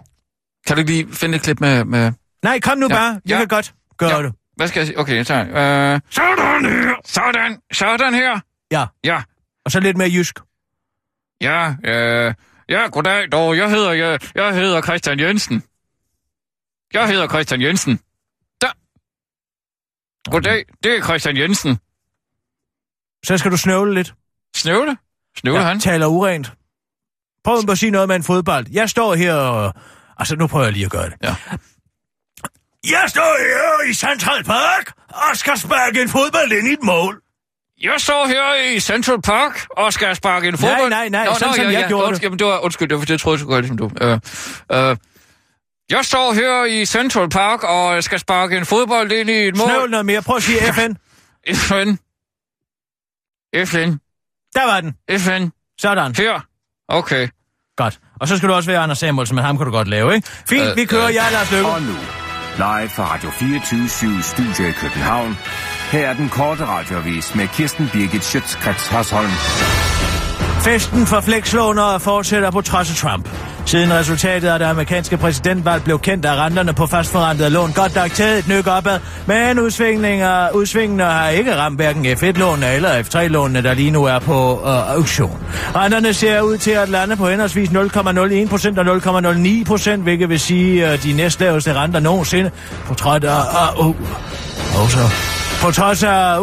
Kan 0.67 0.75
du 0.75 0.79
ikke 0.79 0.91
lige 0.91 1.13
finde 1.13 1.35
et 1.35 1.41
klip 1.41 1.59
med... 1.59 1.85
med... 1.85 2.11
Nej, 2.43 2.59
kom 2.59 2.77
nu 2.77 2.87
Ja. 2.89 2.95
bare. 2.95 3.11
Jeg 3.13 3.21
Ja. 3.29 3.37
kan 3.37 3.47
godt 3.47 3.73
gøre 3.97 4.15
Ja. 4.15 4.23
det. 4.23 4.33
Hvad 4.55 4.67
skal 4.67 4.79
jeg 4.79 4.87
sige? 4.87 4.99
Okay, 4.99 5.23
tager... 5.23 5.41
Øh... 5.93 5.99
Sådan 6.09 6.65
her! 6.65 6.95
Sådan! 7.05 7.57
Sådan 7.73 8.13
her! 8.13 8.39
Ja, 8.71 8.85
Ja, 9.03 9.23
og 9.65 9.71
så 9.71 9.79
lidt 9.79 9.97
mere 9.97 10.09
jysk. 10.11 10.39
ja, 11.41 11.75
øh... 11.83 12.33
Ja, 12.69 12.87
goddag 12.91 13.31
dog. 13.31 13.57
Jeg 13.57 13.69
hedder, 13.69 13.91
jeg, 13.91 14.19
jeg 14.35 14.53
hedder 14.55 14.81
Christian 14.81 15.19
Jensen. 15.19 15.63
Jeg 16.93 17.07
hedder 17.07 17.27
Christian 17.27 17.61
Jensen. 17.61 17.99
Der. 18.61 18.71
Goddag, 20.31 20.65
det 20.83 20.97
er 20.97 21.03
Christian 21.03 21.37
Jensen. 21.37 21.79
Så 23.25 23.37
skal 23.37 23.51
du 23.51 23.57
snøvle 23.57 23.93
lidt. 23.93 24.13
Snøvle? 24.55 24.97
Snøvle 25.37 25.59
Ja, 25.59 25.65
han? 25.67 25.79
taler 25.79 26.07
urent. 26.07 26.53
Prøv 27.43 27.59
at 27.69 27.77
sige 27.77 27.91
noget 27.91 28.07
med 28.07 28.15
en 28.15 28.23
fodbold. 28.23 28.65
Jeg 28.71 28.89
står 28.89 29.15
her 29.15 29.33
og... 29.33 29.73
Altså, 30.17 30.35
nu 30.35 30.47
prøver 30.47 30.65
jeg 30.65 30.73
lige 30.73 30.85
at 30.85 30.91
gøre 30.91 31.09
det. 31.09 31.15
Ja. 31.23 31.35
Jeg 32.91 33.05
står 33.07 33.37
her 33.39 33.89
i 33.89 33.93
Central 33.93 34.43
Park 34.43 34.93
og 35.09 35.37
skal 35.37 35.57
sparke 35.57 36.01
en 36.01 36.09
fodbold 36.09 36.51
ind 36.51 36.67
i 36.67 36.73
et 36.73 36.83
mål. 36.83 37.21
Jeg 37.81 37.93
står 37.97 38.27
her 38.27 38.55
i 38.75 38.79
Central 38.79 39.21
Park 39.21 39.65
og 39.77 39.93
skal 39.93 40.15
sparke 40.15 40.47
en 40.47 40.57
fodbold. 40.57 40.89
nej, 40.89 41.09
nej, 41.09 41.27
sådan 41.39 41.53
som 41.53 41.63
jeg 41.71 41.85
gjorde 41.87 42.03
det. 42.03 42.09
undskyld, 42.09 42.37
det. 42.37 42.47
Var, 42.47 42.59
undskyld, 42.59 42.89
det 42.89 42.97
var, 42.99 43.05
det 43.05 43.19
troede 43.21 43.35
jeg 43.35 43.39
skulle 43.39 43.61
ligesom 43.61 43.77
du. 43.77 43.91
Øh, 44.01 44.19
øh, 44.71 44.97
jeg 45.89 46.05
står 46.05 46.33
her 46.33 46.65
i 46.65 46.85
Central 46.85 47.29
Park 47.29 47.63
og 47.63 48.03
skal 48.03 48.19
sparke 48.19 48.57
en 48.57 48.65
fodbold 48.65 49.11
ind 49.11 49.29
i 49.29 49.33
et 49.33 49.57
mål. 49.57 49.67
Snøvl 49.67 49.89
noget 49.89 50.05
mere. 50.05 50.21
Prøv 50.21 50.35
at 50.35 50.43
sige 50.43 50.59
FN. 50.73 50.93
FN. 51.55 51.97
FN. 53.65 53.91
Der 54.55 54.65
var 54.71 54.81
den. 54.81 54.95
FN. 55.19 55.47
Sådan. 55.79 56.15
Her. 56.15 56.39
Okay. 56.89 57.27
Godt. 57.77 57.99
Og 58.21 58.27
så 58.27 58.37
skal 58.37 58.49
du 58.49 58.53
også 58.53 58.69
være 58.71 58.79
Anders 58.79 58.97
Samuelsen, 58.97 59.35
men 59.35 59.45
ham 59.45 59.57
kan 59.57 59.65
du 59.65 59.71
godt 59.71 59.87
lave, 59.87 60.15
ikke? 60.15 60.27
Fint, 60.49 60.65
Øh, 60.69 60.75
vi 60.75 60.85
kører. 60.85 61.07
øh. 61.07 61.15
Jeg 61.15 61.27
er 61.27 61.31
Lars 61.31 61.51
Løkke. 61.51 61.67
Og 61.67 61.81
nu, 61.81 61.93
live 62.57 62.89
fra 62.89 63.13
Radio 63.13 63.29
24 63.29 63.89
Studio 64.23 64.67
i 64.67 64.71
København. 64.71 65.37
Her 65.91 66.07
er 66.07 66.13
den 66.13 66.29
korte 66.29 66.65
radiovis 66.65 67.35
med 67.35 67.47
Kirsten 67.47 67.89
Birgit 67.93 68.23
Schøtzgrads 68.23 68.87
Hasholm. 68.87 69.31
Festen 70.61 71.05
for 71.05 71.21
flekslånere 71.21 71.99
fortsætter 71.99 72.51
på 72.51 72.61
trods 72.61 72.89
af 72.89 72.95
Trump. 72.95 73.29
Siden 73.65 73.93
resultatet 73.93 74.47
af 74.47 74.59
det 74.59 74.65
amerikanske 74.65 75.17
præsidentvalg 75.17 75.83
blev 75.83 75.99
kendt, 75.99 76.25
er 76.25 76.45
renterne 76.45 76.73
på 76.73 76.87
fastforrentede 76.87 77.49
lån 77.49 77.71
godt 77.71 77.95
nok 77.95 78.11
taget 78.11 78.39
et 78.39 78.47
nyk 78.47 78.67
opad, 78.67 78.99
men 79.25 79.59
udsvingninger, 79.59 80.49
udsvingene 80.51 81.03
har 81.03 81.29
ikke 81.29 81.55
ramt 81.55 81.75
hverken 81.75 82.05
F1-lånene 82.05 82.73
eller 82.73 83.03
F3-lånene, 83.03 83.63
der 83.63 83.73
lige 83.73 83.91
nu 83.91 84.03
er 84.03 84.19
på 84.19 84.61
øh, 84.65 84.95
auktion. 84.95 85.43
Renterne 85.75 86.13
ser 86.13 86.41
ud 86.41 86.57
til 86.57 86.71
at 86.71 86.89
lande 86.89 87.15
på 87.15 87.29
henholdsvis 87.29 87.69
0,01% 87.69 87.75
og 88.79 88.85
0,09%, 89.77 89.95
hvilket 89.95 90.29
vil 90.29 90.39
sige 90.39 90.91
øh, 90.91 91.03
de 91.03 91.13
næstlaveste 91.13 91.73
renter 91.73 91.99
nogensinde, 91.99 92.51
på 92.85 92.93
trods 92.93 93.23
af... 93.23 93.79
Øh, 93.79 93.87
øh, 93.87 93.95
og 94.81 95.46
på 95.61 95.71
trods 95.71 96.03
af 96.03 96.39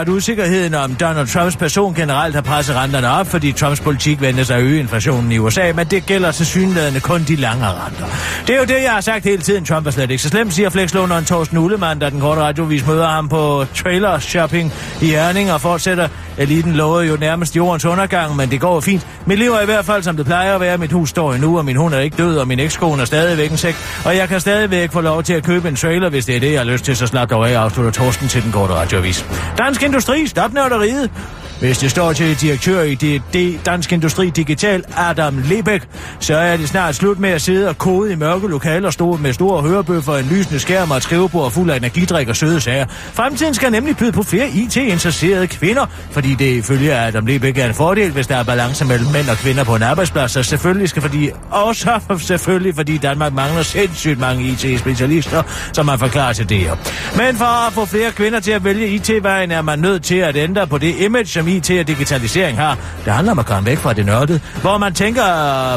at 0.00 0.08
usikkerheden 0.08 0.74
om 0.74 0.94
Donald 0.94 1.26
Trumps 1.26 1.56
person 1.56 1.94
generelt 1.94 2.34
har 2.34 2.42
presset 2.42 2.76
renterne 2.76 3.08
op, 3.08 3.26
fordi 3.26 3.52
Trumps 3.52 3.80
politik 3.80 4.20
vender 4.20 4.44
sig 4.44 4.56
at 4.56 4.62
øge 4.62 4.80
inflationen 4.80 5.32
i 5.32 5.38
USA, 5.38 5.72
men 5.72 5.86
det 5.86 6.06
gælder 6.06 6.32
til 6.32 6.46
synlædende 6.46 7.00
kun 7.00 7.24
de 7.28 7.36
lange 7.36 7.66
renter. 7.66 8.04
Det 8.46 8.54
er 8.54 8.58
jo 8.58 8.64
det, 8.64 8.82
jeg 8.82 8.90
har 8.92 9.00
sagt 9.00 9.24
hele 9.24 9.42
tiden. 9.42 9.64
Trump 9.64 9.86
er 9.86 9.90
slet 9.90 10.10
ikke 10.10 10.22
så 10.22 10.28
slemt, 10.28 10.54
siger 10.54 10.70
flekslåneren 10.70 11.24
Thorsten 11.24 11.58
Ulemann, 11.58 12.00
da 12.00 12.10
den 12.10 12.20
korte 12.20 12.40
radiovis 12.40 12.86
møder 12.86 13.06
ham 13.06 13.28
på 13.28 13.64
trailer 13.74 14.18
shopping 14.18 14.72
i 15.00 15.06
Herning 15.06 15.52
og 15.52 15.60
fortsætter. 15.60 16.08
Eliten 16.38 16.72
lovede 16.72 17.06
jo 17.06 17.16
nærmest 17.16 17.56
jordens 17.56 17.84
undergang, 17.84 18.36
men 18.36 18.50
det 18.50 18.60
går 18.60 18.80
fint. 18.80 19.06
Mit 19.26 19.38
liv 19.38 19.50
er 19.50 19.60
i 19.60 19.64
hvert 19.64 19.84
fald, 19.84 20.02
som 20.02 20.16
det 20.16 20.26
plejer 20.26 20.54
at 20.54 20.60
være. 20.60 20.78
Mit 20.78 20.92
hus 20.92 21.08
står 21.08 21.34
endnu, 21.34 21.58
og 21.58 21.64
min 21.64 21.76
hund 21.76 21.94
er 21.94 21.98
ikke 21.98 22.16
død, 22.16 22.38
og 22.38 22.48
min 22.48 22.60
ekskone 22.60 23.02
er 23.02 23.06
stadigvæk 23.06 23.50
en 23.50 23.56
sæk. 23.56 23.76
Og 24.04 24.16
jeg 24.16 24.28
kan 24.28 24.40
stadigvæk 24.40 24.92
få 24.92 25.00
lov 25.00 25.22
til 25.22 25.34
at 25.34 25.44
købe 25.44 25.68
en 25.68 25.76
trailer, 25.76 26.08
hvis 26.08 26.26
det 26.26 26.36
er 26.36 26.40
det, 26.40 26.52
jeg 26.52 26.60
har 26.60 26.64
lyst 26.64 26.84
til, 26.84 26.96
så 26.96 27.06
slap 27.06 27.30
dog 27.30 27.50
af, 27.50 27.54
afslutter 27.54 27.92
Thorsten 27.92 28.28
til 28.28 28.42
den 28.42 28.52
korte 28.58 28.74
radioavis. 28.74 29.24
Dansk 29.58 29.82
Industri, 29.82 30.26
stop 30.26 30.52
nørderiet. 30.52 31.10
Hvis 31.60 31.78
det 31.78 31.90
står 31.90 32.12
til 32.12 32.40
direktør 32.40 32.82
i 32.82 32.94
DD 32.94 33.64
Dansk 33.66 33.92
Industri 33.92 34.30
Digital, 34.30 34.84
Adam 34.96 35.38
Lebæk, 35.38 35.82
så 36.20 36.36
er 36.36 36.56
det 36.56 36.68
snart 36.68 36.94
slut 36.94 37.18
med 37.18 37.30
at 37.30 37.42
sidde 37.42 37.68
og 37.68 37.78
kode 37.78 38.12
i 38.12 38.14
mørke 38.14 38.48
lokaler 38.48 38.90
stå 38.90 39.16
med 39.16 39.32
store 39.32 39.62
hørebøffer, 39.62 40.16
en 40.16 40.24
lysende 40.24 40.60
skærm 40.60 40.90
og 40.90 40.96
et 40.96 41.02
skrivebord 41.02 41.52
fuld 41.52 41.70
af 41.70 41.76
energidrik 41.76 42.28
og 42.28 42.36
søde 42.36 42.60
sager. 42.60 42.86
Fremtiden 43.12 43.54
skal 43.54 43.72
nemlig 43.72 43.96
byde 43.96 44.12
på 44.12 44.22
flere 44.22 44.48
IT-interesserede 44.48 45.46
kvinder, 45.46 45.86
fordi 46.10 46.34
det 46.34 46.56
ifølge 46.56 46.94
Adam 46.94 47.26
Lebæk 47.26 47.58
er 47.58 47.66
en 47.66 47.74
fordel, 47.74 48.10
hvis 48.10 48.26
der 48.26 48.36
er 48.36 48.44
balance 48.44 48.84
mellem 48.84 49.06
mænd 49.12 49.28
og 49.28 49.36
kvinder 49.36 49.64
på 49.64 49.76
en 49.76 49.82
arbejdsplads, 49.82 50.36
og 50.36 50.44
selvfølgelig 50.44 50.88
skal 50.88 51.02
fordi, 51.02 51.30
også 51.50 52.00
selvfølgelig 52.18 52.74
fordi 52.74 52.98
Danmark 52.98 53.32
mangler 53.32 53.62
sindssygt 53.62 54.20
mange 54.20 54.44
IT-specialister, 54.44 55.42
som 55.72 55.86
man 55.86 55.98
forklarer 55.98 56.32
til 56.32 56.48
det 56.48 56.58
her. 56.58 56.74
Men 57.16 57.36
for 57.36 57.66
at 57.66 57.72
få 57.72 57.84
flere 57.84 58.12
kvinder 58.12 58.40
til 58.40 58.52
at 58.52 58.64
vælge 58.64 58.88
IT-vejen, 58.88 59.50
er 59.50 59.62
man 59.62 59.78
nødt 59.78 60.02
til 60.02 60.16
at 60.16 60.36
ændre 60.36 60.66
på 60.66 60.78
det 60.78 60.94
image, 61.00 61.26
som 61.26 61.47
IT 61.48 61.70
og 61.70 61.88
digitalisering 61.88 62.58
har. 62.58 62.78
Det 63.04 63.12
handler 63.12 63.32
om 63.32 63.38
at 63.38 63.46
komme 63.46 63.66
væk 63.66 63.78
fra 63.78 63.92
det 63.92 64.06
nørdede, 64.06 64.40
hvor 64.60 64.78
man 64.78 64.94
tænker 64.94 65.22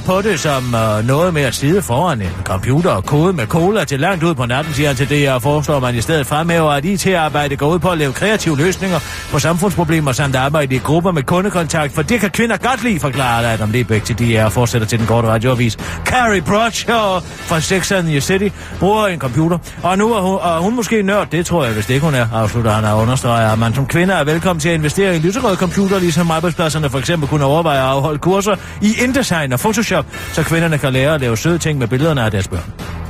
på 0.06 0.22
det 0.22 0.40
som 0.40 0.76
øh, 0.76 1.08
noget 1.08 1.34
med 1.34 1.42
at 1.42 1.56
sidde 1.56 1.82
foran 1.82 2.22
en 2.22 2.30
computer 2.44 2.90
og 2.90 3.06
kode 3.06 3.34
med 3.34 3.48
cola 3.48 3.84
til 3.84 4.00
langt 4.00 4.24
ud 4.24 4.36
på 4.36 4.46
natten, 4.46 4.74
siger 4.74 4.88
han 4.88 4.96
til 4.96 5.10
det, 5.10 5.32
og 5.32 5.42
foreslår 5.42 5.80
man 5.80 5.96
i 5.96 6.02
stedet 6.02 6.28
fremhæver, 6.28 6.72
at 6.72 6.86
IT-arbejde 6.86 7.56
går 7.56 7.68
ud 7.74 7.80
på 7.80 7.90
at 7.90 7.98
lave 7.98 8.14
kreative 8.14 8.58
løsninger 8.58 9.00
på 9.32 9.40
samfundsproblemer 9.40 10.12
samt 10.12 10.36
arbejde 10.36 10.76
i 10.76 10.78
grupper 10.78 11.12
med 11.12 11.24
kundekontakt, 11.24 11.94
for 11.96 12.02
det 12.02 12.20
kan 12.20 12.30
kvinder 12.30 12.58
godt 12.58 12.84
lide, 12.84 13.00
forklarer 13.00 13.54
Adam 13.54 13.72
Lebæk 13.72 14.04
til 14.04 14.20
DR 14.20 14.44
og 14.44 14.52
fortsætter 14.52 14.88
til 14.88 15.00
den 15.00 15.08
korte 15.08 15.28
radioavis. 15.28 15.78
Carrie 16.06 16.42
Bradshaw 16.42 17.20
fra 17.20 17.60
Sex 17.60 17.92
and 17.92 18.08
the 18.08 18.22
City 18.22 18.50
bruger 18.80 19.08
en 19.08 19.20
computer, 19.20 19.58
og 19.84 19.98
nu 19.98 20.14
er 20.14 20.22
hun, 20.22 20.38
og 20.42 20.62
hun 20.62 20.76
måske 20.76 21.02
nørd, 21.02 21.28
det 21.32 21.46
tror 21.46 21.64
jeg, 21.64 21.74
hvis 21.74 21.86
det 21.86 21.94
ikke 21.94 22.06
hun 22.06 22.16
er, 22.16 22.28
afslutter 22.34 22.72
han 22.72 22.86
og 22.86 22.98
understreger, 22.98 23.52
at 23.52 23.60
man 23.60 23.74
som 23.74 23.86
kvinder 23.86 24.16
er 24.16 24.24
velkommen 24.24 24.60
til 24.60 24.70
at 24.70 24.76
investere 24.76 25.14
i 25.14 25.16
en 25.16 25.22
lyserød 25.22 25.56
computer, 25.62 26.00
ligesom 26.00 26.32
arbejdspladserne 26.32 26.90
for 26.90 27.00
eksempel 27.00 27.30
kunne 27.30 27.46
overveje 27.46 27.78
at 27.78 27.86
afholde 27.86 28.20
kurser 28.20 28.56
i 28.82 28.96
InDesign 29.04 29.54
og 29.54 29.60
Photoshop, 29.60 30.06
så 30.34 30.44
kvinderne 30.44 30.78
kan 30.78 30.94
lære 30.94 31.16
at 31.16 31.22
lave 31.22 31.38
søde 31.38 31.58
ting 31.58 31.80
med 31.80 31.88
billederne 31.88 32.22
af 32.22 32.32
deres 32.32 32.48
børn. 32.48 33.01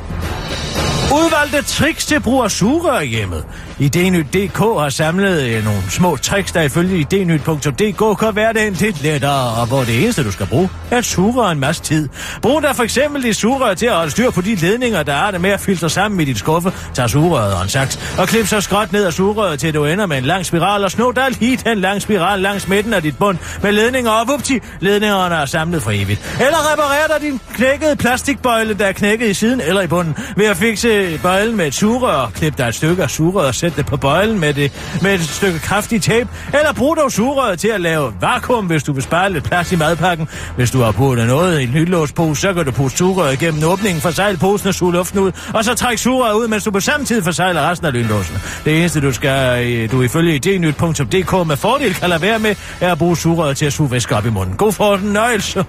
Udvalgte 1.14 1.62
tricks 1.62 2.06
til 2.06 2.20
brug 2.20 2.44
af 2.44 2.52
sugerør 2.52 3.02
hjemmet. 3.02 3.46
Idenyt.dk 3.80 4.58
har 4.58 4.90
samlet 4.90 5.44
øh, 5.44 5.64
nogle 5.64 5.82
små 5.90 6.18
tricks, 6.18 6.52
der 6.52 6.62
ifølge 6.62 6.98
idenyt.dk 6.98 8.20
kan 8.20 8.34
hverdagen 8.34 8.74
lidt 8.74 9.04
lettere, 9.04 9.62
og 9.62 9.68
hvor 9.68 9.84
det 9.84 10.04
eneste, 10.04 10.24
du 10.24 10.32
skal 10.32 10.46
bruge, 10.46 10.70
er 10.92 10.98
et 10.98 11.06
sugerør 11.06 11.50
en 11.50 11.60
masse 11.60 11.84
tid. 11.84 12.10
Brug 12.42 12.62
der 12.62 12.74
for 12.74 12.84
eksempel 12.84 13.24
dit 13.24 13.36
sugerør 13.36 13.74
til 13.74 13.86
at 13.86 13.94
holde 13.94 14.12
styr 14.12 14.30
på 14.30 14.42
de 14.42 14.56
ledninger, 14.56 15.04
der 15.04 15.14
er 15.14 15.32
det 15.32 15.42
med 15.42 15.50
at 15.50 15.60
filtre 15.60 15.90
sammen 15.90 16.20
i 16.20 16.26
dit 16.26 16.38
skuffe. 16.38 16.74
Tag 16.94 17.10
sugerøret 17.10 17.54
og 17.54 17.64
en 17.64 17.70
saks, 17.70 18.16
og 18.18 18.28
klip 18.28 18.48
så 18.48 18.62
skråt 18.62 18.92
ned 18.92 19.06
af 19.06 19.14
sugerøret, 19.14 19.60
til 19.60 19.74
du 19.74 19.86
ender 19.86 20.06
med 20.06 20.18
en 20.18 20.26
lang 20.26 20.46
spiral, 20.46 20.84
og 20.84 20.92
snå 20.92 21.12
der 21.12 21.30
lige 21.30 21.58
den 21.58 21.78
lang 21.78 22.02
spiral 22.02 22.40
langs 22.40 22.68
midten 22.68 22.94
af 22.94 23.02
dit 23.02 23.18
bund 23.18 23.38
med 23.64 23.72
ledninger, 23.72 24.12
og 24.12 24.28
vupti, 24.28 24.60
ledningerne 24.80 25.36
er 25.36 25.46
samlet 25.46 25.84
for 25.84 25.92
evigt. 25.92 26.36
Eller 26.40 26.74
reparer 26.74 27.08
dig 27.08 27.22
din 27.22 27.40
knækkede 27.54 27.96
plastikbøjle, 27.96 28.74
der 28.74 28.86
er 28.86 28.92
knækket 28.92 29.30
i 29.30 29.34
siden 29.34 29.62
eller 29.62 29.82
i 29.82 29.88
bunden, 29.88 30.16
ved 30.36 30.46
at 30.46 30.58
fikse 30.58 31.01
bøjlen 31.24 31.58
med 31.58 31.68
et 31.68 31.74
sugerør. 31.74 32.32
Klip 32.36 32.58
dig 32.58 32.68
et 32.68 32.76
stykke 32.76 33.04
af 33.04 33.10
sugerøret 33.10 33.48
og 33.48 33.56
sæt 33.56 33.76
det 33.76 33.86
på 33.86 33.98
bøjlen 33.98 34.40
med, 34.40 34.54
det, 34.54 35.00
med 35.02 35.14
et 35.14 35.22
stykke 35.22 35.60
kraftig 35.60 36.02
tape. 36.02 36.30
Eller 36.54 36.74
brug 36.74 36.98
dog 36.98 37.12
sugerøret 37.12 37.60
til 37.60 37.68
at 37.68 37.82
lave 37.82 38.14
vakuum, 38.22 38.66
hvis 38.66 38.84
du 38.84 38.94
vil 38.94 39.04
spare 39.04 39.34
lidt 39.34 39.44
plads 39.44 39.72
i 39.72 39.76
madpakken. 39.76 40.28
Hvis 40.56 40.72
du 40.72 40.82
har 40.82 40.92
puttet 40.92 41.28
noget 41.28 41.60
i 41.60 41.64
en 41.64 41.70
hyldelåspose, 41.70 42.42
så 42.42 42.54
kan 42.54 42.66
du 42.66 42.72
putte 42.72 42.98
sugerøret 42.98 43.40
gennem 43.40 43.64
åbningen, 43.64 44.02
for 44.02 44.12
posen 44.40 44.68
og 44.68 44.74
suge 44.74 44.94
luften 44.94 45.20
ud, 45.20 45.32
og 45.54 45.66
så 45.66 45.76
træk 45.76 45.98
sugerøret 45.98 46.36
ud, 46.36 46.48
mens 46.48 46.64
du 46.64 46.72
på 46.72 46.80
samme 46.80 47.06
tid 47.06 47.22
forsejler 47.22 47.70
resten 47.70 47.88
af 47.88 47.94
lynlåsen. 47.94 48.36
Det 48.66 48.80
eneste, 48.80 49.02
du 49.02 49.12
skal, 49.12 49.68
øh, 49.68 49.92
du 49.92 50.02
ifølge 50.02 50.36
idnyt.dk 50.36 51.48
med 51.48 51.58
fordel 51.58 51.94
kan 51.94 52.10
lade 52.10 52.22
være 52.22 52.40
med, 52.40 52.56
er 52.82 52.92
at 52.92 52.98
bruge 52.98 53.18
sugerøret 53.18 53.58
til 53.58 53.66
at 53.66 53.74
suge 53.74 53.92
væske 53.92 54.16
op 54.16 54.26
i 54.26 54.30
munden. 54.30 54.56
God 54.56 54.72
fornøjelse. 54.72 55.66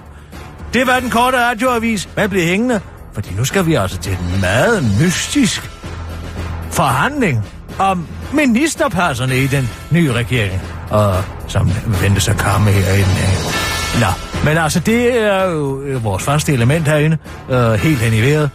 Det 0.73 0.87
var 0.87 0.99
den 0.99 1.09
korte 1.09 1.37
radioavis. 1.37 2.09
Hvad 2.13 2.29
blev 2.29 2.43
hængende? 2.43 2.81
Fordi 3.13 3.33
nu 3.33 3.45
skal 3.45 3.65
vi 3.65 3.73
altså 3.73 3.97
til 3.97 4.11
en 4.11 4.41
meget 4.41 4.83
mystisk 5.01 5.71
forhandling 6.71 7.45
om 7.79 8.07
ministerpasserne 8.33 9.37
i 9.37 9.47
den 9.47 9.69
nye 9.91 10.13
regering, 10.13 10.61
og 10.89 11.23
som 11.47 11.71
ventes 12.01 12.27
at 12.27 12.37
komme 12.37 12.71
den 12.71 13.01
øh, 13.01 14.01
Nå, 14.01 14.32
men 14.43 14.57
altså, 14.57 14.79
det 14.79 15.23
er 15.23 15.45
jo 15.45 15.81
øh, 15.81 16.03
vores 16.03 16.23
første 16.23 16.53
element 16.53 16.87
herinde, 16.87 17.17
øh, 17.49 17.73
helt 17.73 17.99
hen 17.99 18.13
i 18.13 18.21
vejret, 18.21 18.49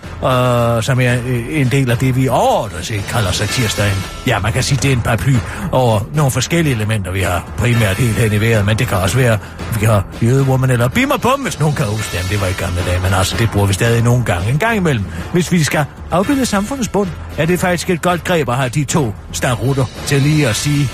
øh, 0.79 0.83
som 0.83 1.01
er 1.01 1.17
øh, 1.27 1.61
en 1.61 1.69
del 1.69 1.91
af 1.91 1.99
det, 1.99 2.17
vi 2.17 2.29
overordnet 2.29 2.87
set 2.87 3.05
kalder 3.09 3.31
satirsdagen. 3.31 3.97
Ja, 4.27 4.39
man 4.39 4.53
kan 4.53 4.63
sige, 4.63 4.79
det 4.83 4.89
er 4.89 4.93
en 4.93 5.01
paraply 5.01 5.35
over 5.73 6.01
nogle 6.15 6.31
forskellige 6.31 6.75
elementer, 6.75 7.11
vi 7.13 7.21
har 7.21 7.53
primært 7.59 7.97
helt 7.97 8.19
hen 8.19 8.33
i 8.33 8.41
vejret, 8.41 8.67
men 8.67 8.79
det 8.79 8.89
kan 8.89 8.99
også 8.99 9.17
være, 9.17 9.39
vi 9.81 9.87
har 9.87 10.05
jødewoman 10.23 10.71
eller 10.71 10.89
bimmer 10.89 11.17
bum, 11.17 11.41
hvis 11.41 11.61
nogen 11.61 11.75
kan 11.75 11.87
huske 11.87 12.17
dem. 12.17 12.27
Det 12.31 12.41
var 12.41 12.47
i 12.47 12.53
gamle 12.53 12.81
dage, 12.87 13.01
men 13.01 13.15
altså, 13.15 13.37
det 13.39 13.51
bruger 13.51 13.67
vi 13.67 13.73
stadig 13.73 14.03
nogle 14.03 14.25
gange. 14.25 14.51
En 14.51 14.59
gang 14.59 14.77
imellem, 14.77 15.05
hvis 15.33 15.53
vi 15.53 15.65
skal 15.65 15.85
afbilde 16.11 16.47
samfundets 16.47 16.89
bund, 16.89 17.09
er 17.39 17.47
det 17.47 17.61
faktisk 17.61 17.91
et 17.91 18.03
godt 18.03 18.25
greb 18.25 18.49
at 18.49 18.57
have 18.57 18.69
de 18.69 18.85
to 18.85 19.15
starutter 19.33 19.85
til 20.07 20.23
lige 20.23 20.49
at 20.49 20.57
sige, 20.57 20.89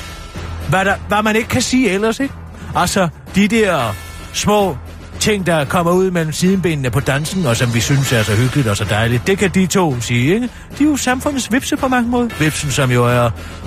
hvad, 0.69 0.85
der, 0.85 0.95
hvad 1.09 1.23
man 1.23 1.37
ikke 1.37 1.49
kan 1.49 1.63
sige 1.63 1.91
ellers, 1.91 2.21
ikke? 2.21 2.35
Altså, 2.77 3.09
de 3.35 3.49
der 3.49 3.95
små 4.33 4.77
ting, 5.25 5.47
der 5.47 5.65
kommer 5.65 5.93
ud 5.93 6.11
mellem 6.11 6.33
sidenbenene 6.33 6.91
på 6.91 7.01
dansen, 7.01 7.47
og 7.47 7.57
som 7.57 7.75
vi 7.75 7.81
synes 7.81 8.13
er 8.13 8.23
så 8.23 8.35
hyggeligt 8.35 8.69
og 8.69 8.77
så 8.77 8.85
dejligt. 8.85 9.27
Det 9.27 9.39
kan 9.39 9.51
de 9.51 9.67
to 9.67 10.01
sige, 10.01 10.35
ikke? 10.35 10.49
De 10.79 10.85
er 10.85 10.89
jo 10.89 10.97
samfundets 10.97 11.53
vipse 11.53 11.77
på 11.77 11.89
mange 11.89 12.11
måder. 12.11 12.29
Vipsen, 12.39 12.71
som 12.71 12.91
jo 12.91 13.05
er... 13.05 13.25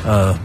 Øh, 0.08 0.36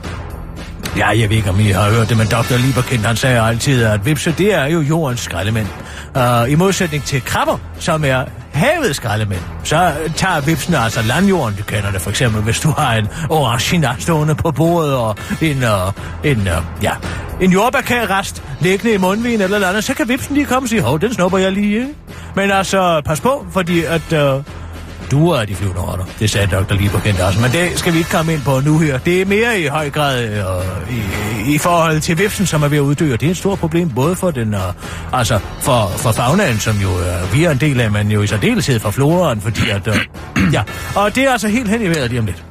ja, 0.97 1.09
jeg 1.09 1.31
ved 1.31 1.37
ikke, 1.37 1.51
om 1.51 1.61
I 1.61 1.65
har 1.65 1.91
hørt 1.91 2.09
det, 2.09 2.17
men 2.17 2.27
Dr. 2.27 2.57
Lieberkind, 2.57 3.01
han 3.05 3.17
sagde 3.17 3.41
altid, 3.41 3.85
at 3.85 4.07
vipse, 4.07 4.35
det 4.39 4.55
er 4.55 4.67
jo 4.67 4.81
jordens 4.81 5.21
skraldemænd. 5.21 5.67
Uh, 6.17 6.51
I 6.53 6.55
modsætning 6.55 7.05
til 7.05 7.25
krabber, 7.25 7.59
som 7.79 8.05
er 8.05 8.25
havets 8.53 8.97
skraldemænd, 8.97 9.41
så 9.65 9.93
tager 10.17 10.41
vipsen 10.41 10.75
altså 10.75 11.03
landjorden, 11.03 11.57
du 11.59 11.65
kender 11.65 11.91
det 11.91 12.01
for 12.01 12.11
eksempel, 12.11 12.43
hvis 12.43 12.61
du 12.61 12.71
har 12.71 12.95
en 12.95 13.09
orangina 13.31 13.95
stående 13.99 14.35
på 14.35 14.51
bordet, 14.51 14.95
og 14.95 15.17
en, 15.43 15.57
uh, 15.57 16.31
en, 16.31 16.39
uh, 16.39 16.83
ja, 16.83 16.93
en 17.41 17.53
jordbærkagerest 17.53 18.43
liggende 18.61 18.95
i 18.95 18.97
mundvin 18.97 19.41
eller 19.41 19.59
noget 19.59 19.71
andet, 19.71 19.85
så 19.85 19.95
kan 19.95 20.09
vipsen 20.09 20.35
lige 20.35 20.47
komme 20.47 20.65
og 20.67 20.69
sige, 20.69 20.83
hov, 20.83 21.01
den 21.01 21.15
snupper 21.15 21.39
jeg 21.39 21.53
lige, 21.53 21.77
ikke? 21.77 21.95
Men 22.35 22.51
altså, 22.51 23.03
pas 23.05 23.21
på, 23.21 23.47
fordi 23.53 23.85
at... 23.85 24.13
Uh, 24.13 24.45
duer 25.13 25.37
af 25.41 25.47
de 25.47 25.55
flyvende 25.55 25.81
rotter. 25.81 26.05
Det 26.19 26.31
sagde 26.31 26.47
Dr. 26.47 26.75
Lieberkind 26.75 27.19
også, 27.19 27.41
men 27.41 27.53
det 27.53 27.79
skal 27.79 27.93
vi 27.93 27.99
ikke 27.99 28.11
komme 28.11 28.33
ind 28.33 28.43
på 28.43 28.61
nu 28.61 28.79
her. 28.79 28.99
Det 28.99 29.21
er 29.21 29.27
mere 29.27 29.61
i 29.61 29.67
høj 29.67 29.91
grad 29.91 30.25
øh, 30.25 30.97
i, 31.49 31.55
i 31.55 31.59
forhold 31.59 32.01
til 32.01 32.19
vipsen, 32.19 32.47
som 32.47 32.63
er 32.63 32.69
ved 32.69 32.79
at 32.79 32.83
uddø, 32.83 33.13
og 33.13 33.21
det 33.21 33.27
er 33.27 33.31
et 33.31 33.37
stort 33.37 33.59
problem 33.59 33.91
både 33.91 34.17
for 34.17 34.31
den, 34.31 34.55
øh, 34.55 34.61
altså 35.13 35.39
for, 35.61 35.93
for 35.97 36.13
faunaen, 36.13 36.59
som 36.59 36.77
jo 36.77 36.89
øh, 36.89 37.35
vi 37.35 37.45
er 37.45 37.51
en 37.51 37.59
del 37.59 37.81
af, 37.81 37.91
men 37.91 38.11
jo 38.11 38.23
i 38.23 38.27
særdeleshed 38.27 38.81
for 38.81 38.91
floraen, 38.91 39.41
fordi 39.41 39.71
at, 39.71 39.89
øh, 39.89 39.97
ja, 40.57 40.63
og 40.95 41.15
det 41.15 41.25
er 41.25 41.31
altså 41.33 41.49
helt 41.49 41.69
hen 41.69 41.83
i 41.83 41.89
vejret 41.89 42.11
lige 42.11 42.21
om 42.21 42.27
lidt. 42.27 42.45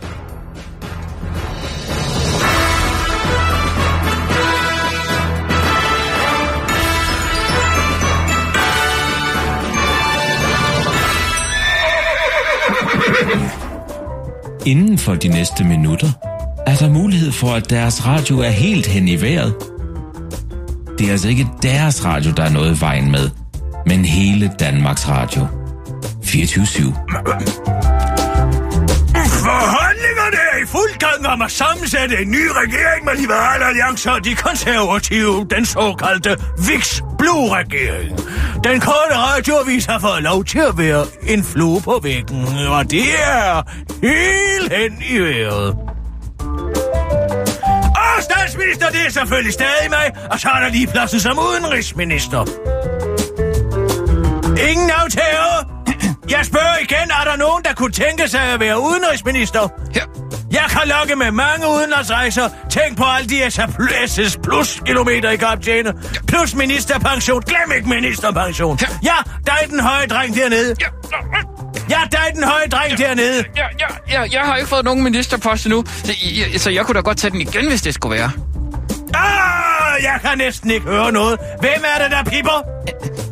Inden 14.66 14.98
for 14.98 15.16
de 15.16 15.28
næste 15.28 15.64
minutter 15.64 16.12
er 16.68 16.76
der 16.76 16.90
mulighed 16.90 17.32
for, 17.32 17.48
at 17.48 17.70
deres 17.70 18.06
radio 18.08 18.40
er 18.40 18.50
helt 18.50 18.88
hen 18.88 19.08
i 19.08 19.22
vejret. 19.22 19.56
Det 20.98 21.08
er 21.08 21.12
altså 21.12 21.28
ikke 21.28 21.48
deres 21.64 22.06
radio, 22.06 22.32
der 22.32 22.44
er 22.44 22.50
noget 22.50 22.78
i 22.78 22.82
vejen 22.82 23.12
med, 23.12 23.30
men 23.86 24.06
hele 24.06 24.52
Danmarks 24.60 25.08
Radio. 25.10 25.48
24 26.24 26.94
Forhandlingerne 29.46 30.38
er 30.54 30.64
i 30.64 30.66
fuld 30.66 30.98
gang 31.00 31.28
om 31.28 31.42
at 31.42 31.52
sammensætte 31.52 32.18
en 32.22 32.32
ny 32.32 32.48
regering 32.48 33.06
med 33.06 33.14
Liberale 33.22 33.66
Alliance 33.66 34.12
og 34.12 34.26
de 34.26 34.36
konservative, 34.36 35.48
den 35.50 35.66
såkaldte 35.66 36.38
VIX 36.68 37.02
Blue-regering. 37.18 38.20
Den 38.64 38.80
korte 38.80 39.16
radioavis 39.18 39.86
har 39.86 40.00
fået 40.00 40.24
lov 40.24 40.46
til 40.46 40.60
at 40.60 40.78
være 40.78 41.06
en 41.28 41.44
flue 41.44 41.82
på 41.82 42.00
væggen, 42.04 42.46
og 42.68 42.92
det 42.92 43.06
er 43.24 43.62
helt 44.02 44.74
hen 44.74 45.04
i 45.10 45.20
vejret. 45.20 45.78
Og 47.96 48.24
statsminister, 48.24 48.90
det 48.90 49.06
er 49.08 49.12
selvfølgelig 49.12 49.54
stadig 49.54 49.90
mig, 49.90 50.12
og 50.32 50.40
så 50.40 50.50
er 50.50 50.60
der 50.60 50.70
lige 50.70 50.88
pladsen 50.88 51.20
som 51.20 51.40
udenrigsminister. 51.40 52.46
Ingen 54.70 54.90
aftager. 54.90 55.68
Jeg 56.30 56.46
spørger 56.46 56.78
igen, 56.82 57.12
er 57.22 57.32
der 57.32 57.38
nogen, 57.38 57.64
der 57.64 57.74
kunne 57.74 57.92
tænke 57.92 58.28
sig 58.28 58.42
at 58.42 58.60
være 58.60 58.80
udenrigsminister? 58.80 59.70
Ja. 59.96 60.02
Jeg 60.52 60.66
kan 60.70 60.82
lokke 60.86 61.16
med 61.16 61.32
mange 61.32 61.68
udenlandsrejser. 61.68 62.50
Tænk 62.70 62.98
på 62.98 63.04
alle 63.04 63.30
de 63.30 63.52
SS 64.08 64.38
plus 64.44 64.82
kilometer, 64.86 65.30
I 65.30 65.36
kan 65.36 65.48
optjene. 65.48 65.94
Plus 66.28 66.56
ministerpension. 66.56 67.42
Glem 67.42 67.72
ikke 67.78 67.90
ministerpension. 67.90 68.80
Ja, 69.04 69.16
der 69.46 69.52
er 69.62 69.68
den 69.68 69.80
høje 69.80 70.08
dreng 70.08 70.36
dernede. 70.36 70.76
Ja, 71.90 71.98
der 72.12 72.18
er 72.18 72.32
den 72.34 72.44
høje 72.44 72.68
dreng 72.72 72.98
dernede. 72.98 73.44
Ja, 73.58 73.66
ja, 73.80 74.22
ja, 74.22 74.28
jeg 74.32 74.42
har 74.42 74.56
ikke 74.56 74.70
fået 74.70 74.86
nogen 74.86 75.04
ministerpost 75.04 75.66
endnu, 75.66 75.84
så, 76.04 76.14
jeg, 76.52 76.62
så 76.62 76.70
jeg 76.70 76.86
kunne 76.86 76.96
da 76.96 77.02
godt 77.02 77.18
tage 77.18 77.32
den 77.32 77.42
igen, 77.42 77.68
hvis 77.68 77.82
det 77.82 77.94
skulle 77.94 78.18
være. 78.18 78.32
Ah, 79.14 80.04
jeg 80.04 80.20
kan 80.22 80.38
næsten 80.38 80.72
ikke 80.72 80.86
høre 80.86 81.12
noget. 81.12 81.40
Hvem 81.60 81.84
er 81.96 82.04
det, 82.04 82.12
der 82.12 82.24
piper? 82.24 82.62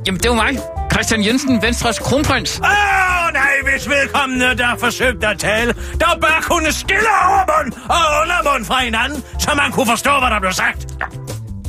Jamen, 0.05 0.19
det 0.21 0.29
var 0.29 0.35
mig. 0.35 0.59
Christian 0.91 1.25
Jensen, 1.25 1.61
Venstres 1.61 1.99
kronprins. 1.99 2.59
Åh, 2.59 2.69
oh, 2.69 3.33
nej, 3.33 3.71
hvis 3.71 3.89
vedkommende, 3.89 4.57
der 4.57 4.75
forsøgte 4.79 5.27
at 5.27 5.39
tale, 5.39 5.73
der 5.99 6.17
bare 6.21 6.41
kunne 6.41 6.71
skille 6.71 7.09
overmund 7.27 7.73
og 7.89 8.21
undermund 8.21 8.65
fra 8.65 8.79
hinanden, 8.83 9.23
så 9.39 9.51
man 9.55 9.71
kunne 9.71 9.85
forstå, 9.85 10.09
hvad 10.19 10.29
der 10.29 10.39
blev 10.39 10.51
sagt. 10.51 10.87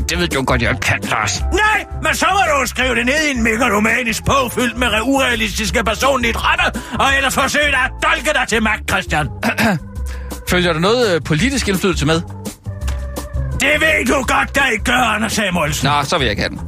Det 0.09 0.19
ved 0.19 0.29
du 0.29 0.43
godt, 0.43 0.63
jeg 0.63 0.71
ikke 0.71 0.81
kan, 0.81 0.99
Lars. 1.03 1.41
Nej, 1.41 1.87
men 2.03 2.15
så 2.15 2.27
må 2.33 2.61
du 2.61 2.67
skrive 2.67 2.95
det 2.95 3.07
ned 3.07 3.27
i 3.29 3.31
en 3.31 3.43
megalomanisk 3.43 4.25
bog 4.25 4.53
fyldt 4.53 4.77
med 4.79 4.89
re- 4.89 5.03
urealistiske 5.03 5.85
personlige 5.85 6.33
drømme, 6.33 6.65
og 7.01 7.07
ellers 7.17 7.35
forsøge 7.35 7.71
dig 7.71 7.79
at 7.85 7.91
dolke 8.03 8.31
dig 8.39 8.49
til 8.49 8.63
magt, 8.63 8.91
Christian. 8.91 9.29
Følger 10.51 10.73
der 10.73 10.81
noget 10.81 11.15
øh, 11.15 11.21
politisk 11.25 11.69
indflydelse 11.69 12.07
med? 12.07 12.21
Det 13.61 13.81
ved 13.81 14.07
du 14.07 14.15
godt, 14.15 14.55
der 14.55 14.67
ikke 14.67 14.85
gør, 14.85 14.93
Anders 15.15 15.33
Samuelsen. 15.33 15.89
Nå, 15.91 16.03
så 16.05 16.19
vil 16.19 16.25
jeg 16.25 16.31
ikke 16.31 16.43
have 16.43 16.51
den. 16.51 16.59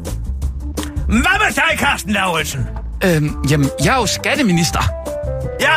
Hvad 1.07 1.47
med 1.47 1.55
dig, 1.55 1.79
Carsten 1.79 2.13
Lauritsen? 2.13 2.67
Øhm, 3.05 3.37
jamen, 3.51 3.71
jeg 3.85 3.93
er 3.95 3.97
jo 3.99 4.07
skatteminister. 4.07 4.83
Ja, 5.61 5.75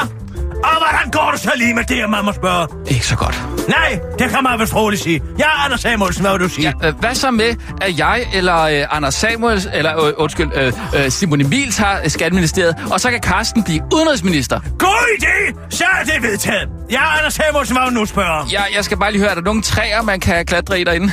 og 0.65 0.77
hvordan 0.77 1.11
går 1.11 1.31
det 1.31 1.39
så 1.39 1.51
lige 1.55 1.73
med 1.73 1.83
det, 1.83 2.09
man 2.09 2.25
må 2.25 2.33
spørge? 2.33 2.67
Ikke 2.87 3.07
så 3.07 3.15
godt. 3.15 3.43
Nej, 3.67 3.99
det 4.19 4.29
kan 4.29 4.43
man 4.43 4.59
vel 4.59 4.67
roligt 4.73 5.01
sige. 5.01 5.21
Ja, 5.39 5.65
Anders 5.65 5.81
Samuelsen, 5.81 6.21
hvad 6.23 6.31
vil 6.31 6.39
du 6.41 6.49
sige? 6.49 6.73
Ja, 6.81 6.87
øh, 6.87 6.99
hvad 6.99 7.15
så 7.15 7.31
med, 7.31 7.55
at 7.81 7.97
jeg 7.99 8.25
eller 8.33 8.61
øh, 8.61 8.95
Anders 8.95 9.13
Samuels, 9.15 9.67
eller 9.73 10.05
øh, 10.05 10.13
undskyld, 10.17 10.51
øh, 10.55 10.73
øh, 10.95 11.11
Simon 11.11 11.41
Emil 11.41 11.71
tager 11.71 12.01
øh, 12.03 12.09
skatteministeriet, 12.09 12.75
og 12.91 12.99
så 12.99 13.11
kan 13.11 13.19
Carsten 13.19 13.63
blive 13.63 13.81
udenrigsminister? 13.93 14.59
God 14.79 15.05
idé! 15.19 15.55
Så 15.69 15.83
er 15.99 16.03
det 16.03 16.23
vedtaget. 16.23 16.69
Ja, 16.91 17.17
Anders 17.17 17.33
Samuelsen, 17.33 17.75
hvad 17.77 17.85
vil 17.85 17.95
du 17.95 17.99
nu 17.99 18.05
spørge? 18.05 18.45
Ja, 18.51 18.63
jeg 18.75 18.85
skal 18.85 18.97
bare 18.97 19.11
lige 19.11 19.21
høre, 19.21 19.31
er 19.31 19.35
der 19.35 19.41
nogle 19.41 19.61
træer, 19.61 20.01
man 20.01 20.19
kan 20.19 20.45
klatre 20.45 20.79
i 20.81 20.83
derinde? 20.83 21.11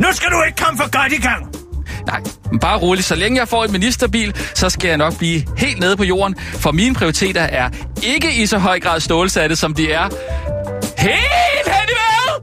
Nu 0.00 0.06
skal 0.12 0.30
du 0.30 0.42
ikke 0.46 0.64
komme 0.64 0.78
for 0.82 1.00
godt 1.00 1.12
i 1.12 1.20
gang. 1.20 1.61
Nej, 2.06 2.20
men 2.50 2.58
bare 2.58 2.78
roligt. 2.78 3.06
Så 3.06 3.14
længe 3.14 3.38
jeg 3.38 3.48
får 3.48 3.64
en 3.64 3.72
ministerbil, 3.72 4.36
så 4.54 4.70
skal 4.70 4.88
jeg 4.88 4.96
nok 4.96 5.18
blive 5.18 5.42
helt 5.56 5.80
nede 5.80 5.96
på 5.96 6.04
jorden, 6.04 6.36
for 6.38 6.72
mine 6.72 6.94
prioriteter 6.94 7.40
er 7.40 7.68
ikke 8.02 8.42
i 8.42 8.46
så 8.46 8.58
høj 8.58 8.80
grad 8.80 9.00
stålsatte, 9.00 9.56
som 9.56 9.74
de 9.74 9.92
er 9.92 10.08
helt 10.98 11.66
hen 11.66 11.88
i 11.88 11.94
vejret! 12.00 12.42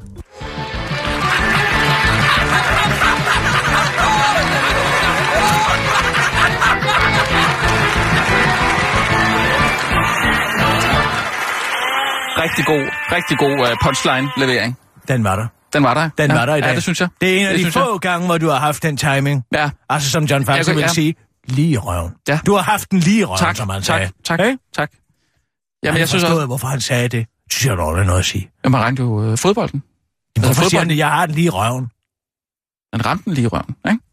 Rigtig 12.43 12.66
god, 12.66 12.86
rigtig 13.12 13.38
god 13.38 13.51
uh, 13.51 13.78
punchline-levering. 13.84 14.76
Den 15.07 15.24
var 15.24 15.36
der. 15.36 15.59
Den 15.74 15.84
var 15.84 15.93
der. 15.93 16.09
Den 16.17 16.32
ja. 16.32 16.38
var 16.38 16.45
der 16.45 16.55
i 16.55 16.61
dag. 16.61 16.67
Ja, 16.70 16.76
det 16.76 16.84
synes 16.84 17.01
jeg. 17.01 17.09
Det 17.22 17.36
er 17.36 17.39
en 17.41 17.45
af 17.47 17.57
det 17.57 17.65
de 17.65 17.72
få 17.72 17.97
gange, 17.97 18.26
hvor 18.26 18.38
du 18.38 18.47
har 18.49 18.59
haft 18.59 18.84
den 18.84 18.97
timing. 18.97 19.43
Ja. 19.53 19.70
Altså, 19.89 20.09
som 20.09 20.24
John 20.24 20.47
Jeg 20.47 20.65
kan- 20.65 20.76
vil 20.76 20.82
ja. 20.82 20.88
sige, 20.88 21.15
lige 21.47 21.70
i 21.70 21.78
røven. 21.78 22.13
Ja. 22.28 22.39
Du 22.45 22.53
har 22.55 22.61
haft 22.61 22.91
den 22.91 22.99
lige 22.99 23.20
i 23.20 23.24
røven, 23.26 23.39
Tak, 23.39 23.55
som 23.55 23.70
han 23.70 23.82
tak, 23.82 23.86
sagde. 23.99 24.11
tak, 24.24 24.39
Hey? 24.39 24.57
tak. 24.76 24.91
Jamen, 24.91 24.97
Jamen, 25.84 25.99
jeg 25.99 26.09
synes 26.09 26.24
også... 26.24 26.45
hvorfor 26.45 26.67
han 26.67 26.82
sagde 26.82 27.07
det. 27.07 27.28
Synes 27.51 27.65
jeg 27.70 27.78
dog, 27.78 27.99
er 27.99 28.03
noget 28.03 28.20
at 28.20 28.26
sige. 28.26 28.51
Jamen, 28.63 28.78
han 28.80 28.86
ramte 28.86 29.01
jo 29.03 29.24
øh, 29.24 29.38
fodbolden. 29.38 29.84
Hvorfor 30.39 30.47
Altså, 30.47 30.70
siger 30.70 30.80
han 30.80 30.89
det? 30.89 30.97
Jeg 30.97 31.09
har 31.11 31.26
den 31.26 31.36
lige 31.36 31.45
i 31.45 31.49
røven. 31.49 31.86
Han 32.93 33.05
ramte 33.05 33.26
den 33.26 33.34
lige 33.34 33.43
i 33.43 33.47
røven, 33.47 33.76
ikke? 33.91 34.03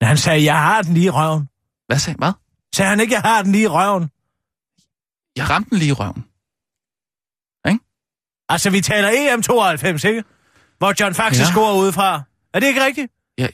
Men 0.00 0.06
han 0.08 0.16
sagde, 0.16 0.44
jeg 0.44 0.58
har 0.58 0.82
den 0.82 0.94
lige 0.94 1.06
i 1.06 1.10
røven. 1.10 1.48
Hvad 1.86 1.98
sagde 1.98 2.18
Hvad? 2.18 2.32
Sagde 2.74 2.88
han 2.88 3.00
ikke, 3.00 3.12
jeg 3.14 3.20
har 3.22 3.42
den 3.42 3.52
lige 3.52 3.64
i 3.64 3.66
røven? 3.66 4.02
Jeg 5.36 5.50
ramte 5.50 5.70
den 5.70 5.78
lige 5.78 5.88
i 5.88 5.92
røven. 5.92 6.24
Altså, 8.48 8.70
vi 8.70 8.80
taler 8.80 9.08
EM92, 9.10 10.08
ikke? 10.08 10.24
Hvor 10.84 10.94
John 11.00 11.14
Faxe 11.14 11.42
Ja. 11.42 11.50
scorer 11.50 11.74
udefra. 11.82 12.22
Er 12.54 12.60
det 12.60 12.66
ikke 12.66 12.84
rigtigt? 12.84 13.12
Ja, 13.38 13.48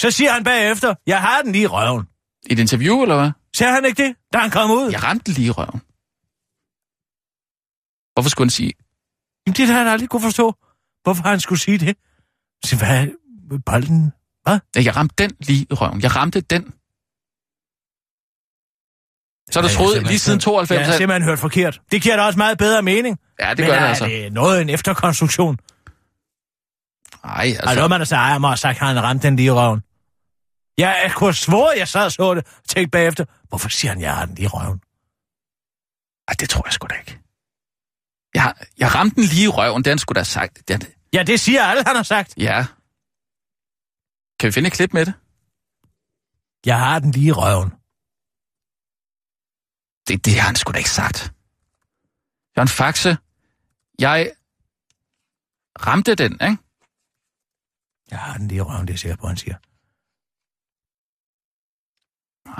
Så 0.00 0.10
siger 0.10 0.32
han 0.32 0.44
bagefter, 0.44 0.94
jeg 1.06 1.20
har 1.20 1.42
den 1.42 1.52
lige 1.52 1.62
i 1.62 1.66
røven. 1.66 2.04
I 2.46 2.52
et 2.52 2.58
interview, 2.58 3.02
eller 3.02 3.16
hvad? 3.16 3.30
Siger 3.56 3.70
han 3.72 3.84
ikke 3.84 4.02
det, 4.04 4.16
da 4.32 4.38
han 4.38 4.50
kom 4.50 4.70
ud? 4.70 4.90
Jeg 4.90 5.02
ramte 5.02 5.24
den 5.24 5.34
lige 5.34 5.46
i 5.46 5.50
røven. 5.50 5.80
Hvorfor 8.14 8.30
skulle 8.30 8.46
han 8.46 8.50
sige... 8.50 8.72
Jamen, 9.46 9.56
det 9.56 9.66
har 9.66 9.78
han 9.78 9.86
aldrig 9.88 10.08
kunne 10.08 10.22
forstå. 10.22 10.54
Hvorfor 11.02 11.22
han 11.28 11.40
skulle 11.40 11.60
sige 11.60 11.78
det. 11.78 11.96
Så 12.64 12.76
hvad? 12.76 13.06
Bolden? 13.66 14.12
Hvad? 14.42 14.58
Ja, 14.76 14.82
jeg 14.82 14.96
ramte 14.96 15.14
den 15.18 15.30
lige 15.40 15.66
i 15.70 15.74
røven. 15.74 16.02
Jeg 16.02 16.16
ramte 16.16 16.40
den. 16.40 16.62
Så 19.52 19.60
Ja, 19.60 19.64
jeg 19.66 19.70
troet 19.76 20.06
lige 20.06 20.18
siden 20.18 20.40
92... 20.40 20.78
Jeg 20.80 20.86
har 20.86 20.96
simpelthen 20.96 21.22
hørt 21.28 21.38
forkert. 21.38 21.80
Det 21.92 22.02
giver 22.02 22.16
da 22.16 22.22
også 22.22 22.38
meget 22.38 22.58
bedre 22.58 22.82
mening. 22.82 23.18
Ja, 23.40 23.50
det 23.50 23.58
Men 23.58 23.66
gør 23.66 23.72
det 23.74 23.82
er 23.82 23.86
altså. 23.86 24.04
det 24.04 24.32
noget 24.32 24.60
en 24.60 24.68
efterkonstruktion? 24.68 25.58
Nej, 27.24 27.34
Altså... 27.46 27.58
altså... 27.60 27.68
Altså, 27.70 27.88
man 27.88 28.00
har 28.00 28.04
sagt, 28.04 28.34
at 28.34 28.40
har 28.50 28.56
sagt, 28.56 28.80
at 28.80 28.86
han 28.86 29.02
ramte 29.02 29.26
den 29.26 29.36
lige 29.36 29.46
i 29.46 29.50
røven. 29.50 29.80
Jeg, 30.78 31.00
jeg 31.04 31.12
kunne 31.14 31.28
have 31.28 31.34
svoret, 31.34 31.78
jeg 31.78 31.88
sad 31.88 32.04
og 32.04 32.12
så 32.12 32.34
det, 32.34 32.44
og 32.46 32.64
tænkte 32.68 32.90
bagefter, 32.90 33.24
hvorfor 33.48 33.68
siger 33.68 33.92
han, 33.92 34.00
jeg 34.00 34.16
har 34.16 34.26
den 34.26 34.34
lige 34.34 34.44
i 34.44 34.48
røven? 34.48 34.80
Ej, 36.28 36.34
det 36.40 36.50
tror 36.50 36.62
jeg 36.66 36.72
sgu 36.72 36.86
da 36.86 36.94
ikke. 36.94 37.18
Jeg, 38.34 38.42
har- 38.42 38.58
jeg 38.78 38.94
ramte 38.94 39.14
den 39.16 39.24
lige 39.24 39.44
i 39.44 39.48
røven, 39.48 39.82
han 39.86 39.98
sgu 39.98 40.12
da 40.12 40.22
sagt. 40.22 40.68
Det, 40.68 40.94
Ja, 41.12 41.22
det 41.22 41.40
siger 41.40 41.62
alle, 41.64 41.82
han 41.86 41.96
har 41.96 42.02
sagt. 42.02 42.34
ja. 42.36 42.66
Kan 44.40 44.46
vi 44.46 44.52
finde 44.52 44.66
et 44.66 44.72
klip 44.72 44.92
med 44.92 45.06
det? 45.06 45.14
Jeg 46.66 46.78
har 46.78 46.98
den 46.98 47.10
lige 47.10 47.26
i 47.26 47.32
røven. 47.32 47.70
Det, 50.08 50.24
det 50.24 50.40
har 50.40 50.46
han 50.46 50.56
sgu 50.56 50.72
da 50.72 50.78
ikke 50.78 50.90
sagt. 50.90 51.32
Jørgen 52.56 52.68
Faxe, 52.68 53.16
jeg 53.98 54.32
ramte 55.86 56.14
den, 56.14 56.32
ikke? 56.32 56.56
Jeg 58.10 58.18
har 58.18 58.36
den 58.36 58.48
lige 58.48 58.60
røven, 58.62 58.80
det 58.80 58.90
er 58.90 58.94
jeg 58.94 58.98
sikker 58.98 59.16
på, 59.16 59.26
han 59.26 59.36
siger. 59.36 59.56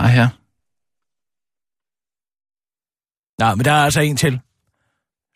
Ej, 0.03 0.11
ja. 0.20 0.28
Nå, 3.38 3.55
men 3.55 3.64
der 3.64 3.72
er 3.72 3.84
altså 3.84 4.01
en 4.01 4.16
til, 4.16 4.40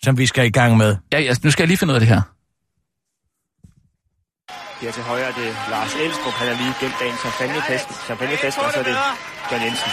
som 0.03 0.19
vi 0.19 0.27
skal 0.27 0.47
i 0.47 0.51
gang 0.51 0.77
med. 0.77 0.97
Ja, 1.13 1.19
ja, 1.21 1.35
nu 1.45 1.51
skal 1.51 1.63
jeg 1.63 1.69
lige 1.69 1.79
finde 1.79 1.93
ud 1.93 1.97
af 1.97 2.01
det 2.01 2.09
her. 2.15 2.23
Her 4.81 4.93
til 4.93 5.03
højre 5.03 5.29
er 5.31 5.35
det 5.43 5.51
Lars 5.73 5.95
Elstrup, 6.05 6.35
han 6.41 6.49
er 6.53 6.57
lige 6.63 6.75
gemt 6.81 6.97
bag 7.01 7.09
en 7.15 7.19
champagnefest, 7.25 7.89
champagnefest 8.09 8.59
og 8.59 8.73
så 8.73 8.79
er 8.83 8.87
det 8.91 8.97
John 9.51 9.63
Jensen. 9.65 9.91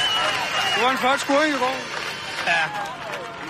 Det 0.73 0.79
var 0.83 0.91
en 0.95 0.99
flot 1.03 1.19
scoring 1.25 1.51
i 1.55 1.59
går. 1.63 1.75
Ja. 2.51 2.61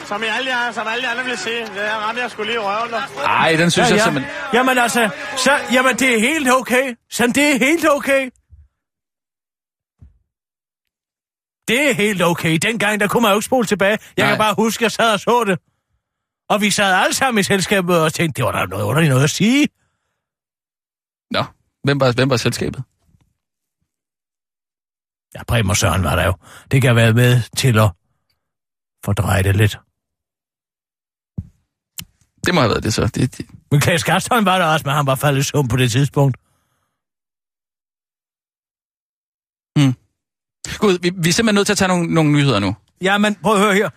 Som, 0.09 0.23
jeg 0.23 0.35
alle, 0.35 0.49
jer- 0.57 0.71
som 0.71 0.87
alle 0.87 1.09
andre 1.11 1.23
vil 1.23 1.37
se, 1.37 1.49
det 1.59 1.69
her 1.69 1.95
ramte 1.95 2.21
jeg 2.21 2.31
skulle 2.31 2.47
lige 2.51 2.55
i 2.55 2.65
røven. 2.69 2.91
der. 2.91 3.01
Ej, 3.23 3.55
den 3.55 3.71
synes 3.71 3.89
ja, 3.89 3.93
jeg 3.93 3.99
ja. 3.99 4.03
simpelthen... 4.03 4.33
Jamen 4.53 4.77
altså, 4.77 5.09
så, 5.37 5.51
jamen 5.73 5.95
det 5.95 6.15
er 6.15 6.19
helt 6.19 6.47
okay. 6.59 6.95
Så 7.09 7.27
det 7.27 7.45
er 7.53 7.57
helt 7.59 7.85
okay. 7.97 8.29
Det 11.67 11.89
er 11.89 11.93
helt 11.93 12.21
okay. 12.21 12.57
Dengang, 12.61 12.99
der 12.99 13.07
kunne 13.07 13.21
man 13.21 13.31
jo 13.31 13.37
ikke 13.37 13.45
spole 13.45 13.65
tilbage. 13.65 13.97
Jeg 14.17 14.25
Nej. 14.25 14.31
kan 14.31 14.37
bare 14.37 14.53
huske, 14.57 14.79
at 14.79 14.83
jeg 14.83 14.91
sad 14.91 15.13
og 15.13 15.19
så 15.19 15.43
det. 15.47 15.59
Og 16.49 16.61
vi 16.61 16.71
sad 16.71 16.93
alle 17.03 17.13
sammen 17.15 17.39
i 17.39 17.43
selskabet 17.43 18.01
og 18.03 18.13
tænkte, 18.13 18.37
det 18.37 18.45
var 18.45 18.51
da 18.51 18.65
noget 18.65 18.83
underligt 18.83 19.09
noget 19.09 19.23
at 19.23 19.29
sige. 19.29 19.67
Nå, 21.31 21.43
hvem 21.83 21.99
var, 21.99 22.11
hvem 22.11 22.29
var 22.29 22.37
selskabet? 22.37 22.83
Ja, 25.35 25.43
Preben 25.43 25.69
og 25.69 25.77
Søren 25.77 26.03
var 26.03 26.15
der 26.15 26.25
jo. 26.25 26.33
Det 26.71 26.81
kan 26.81 26.95
været 26.95 27.15
med 27.15 27.41
til 27.57 27.79
at 27.79 27.91
fordreje 29.05 29.43
det 29.43 29.55
lidt. 29.55 29.79
Det 32.45 32.53
må 32.53 32.61
have 32.61 32.69
været 32.69 32.83
det 32.83 32.93
så. 32.93 33.07
Det, 33.07 33.37
det. 33.37 33.45
Men 33.71 33.79
Klaas 33.81 34.03
Gastholm 34.03 34.45
var 34.45 34.57
der 34.59 34.65
også, 34.65 34.83
men 34.85 34.95
han 34.95 35.05
var 35.05 35.15
faldet 35.15 35.45
søvn 35.45 35.67
på 35.67 35.77
det 35.77 35.91
tidspunkt. 35.91 36.37
Gud, 40.79 40.97
vi, 41.01 41.11
vi 41.17 41.29
er 41.29 41.33
simpelthen 41.33 41.55
nødt 41.55 41.65
til 41.67 41.73
at 41.73 41.77
tage 41.77 41.87
nogle, 41.87 42.13
nogle 42.13 42.31
nyheder 42.31 42.59
nu. 42.59 42.75
Ja, 43.01 43.17
men 43.17 43.35
prøv 43.35 43.53
at 43.55 43.61
høre 43.61 43.73
her. 43.73 43.89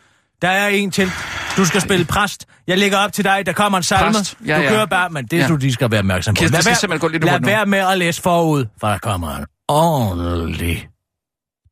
Der 0.42 0.48
er 0.48 0.68
en 0.68 0.90
til. 0.90 1.10
Du 1.56 1.64
skal 1.64 1.80
spille 1.80 2.04
præst. 2.04 2.46
Jeg 2.66 2.78
lægger 2.78 2.98
op 2.98 3.12
til 3.12 3.24
dig. 3.24 3.46
Der 3.46 3.52
kommer 3.52 3.78
en 3.78 3.82
salme. 3.84 4.12
Præst. 4.12 4.36
Ja, 4.46 4.56
du 4.56 4.62
ja. 4.62 4.68
kører 4.68 4.86
bare, 4.86 5.10
men 5.10 5.26
det 5.26 5.38
Ja. 5.38 5.46
du 5.48 5.56
lige 5.56 5.72
skal 5.72 5.90
være 5.90 5.98
opmærksom 5.98 6.34
på. 6.34 6.38
Kirsten, 6.38 6.56
det 6.64 6.76
skal 6.76 6.90
være- 6.90 6.98
gå 6.98 7.08
lidt 7.08 7.24
lad 7.24 7.40
være 7.40 7.66
med 7.66 7.78
at 7.78 7.98
læse 7.98 8.22
forud, 8.22 8.66
for 8.80 8.88
der 8.88 8.98
kommer 8.98 9.36
en 9.36 9.46
ordentlig 9.68 10.88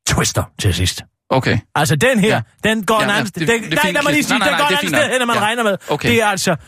twister 0.08 0.44
til 0.58 0.74
sidst. 0.74 1.02
Okay. 1.30 1.58
Altså 1.74 1.96
den 1.96 2.18
her, 2.20 2.28
Ja. 2.34 2.40
den 2.70 2.84
går 2.84 2.94
Ja, 2.94 3.02
en 3.04 3.08
ja, 3.10 3.14
anden 3.14 3.24
det- 3.24 3.28
sted. 3.28 3.46
det 3.46 3.54
er 3.54 3.60
Den, 3.60 3.70
nej, 3.84 3.92
lad 3.92 4.02
mig 4.02 4.12
lige 4.12 4.24
sige, 4.24 4.38
Nej, 4.38 4.48
nej, 4.50 4.58
den 4.58 4.62
nej, 4.62 4.68
går 4.70 4.76
det 4.76 4.88
en 4.88 4.94
anden 4.94 5.10
sted 5.10 5.20
end 5.20 5.26
man 5.26 5.36
Ja. 5.36 5.42
regner 5.42 5.62
med. 5.62 5.76
Okay. 5.88 6.08
Det 6.08 6.22
er 6.22 6.26
altså... 6.26 6.50
Det, 6.50 6.60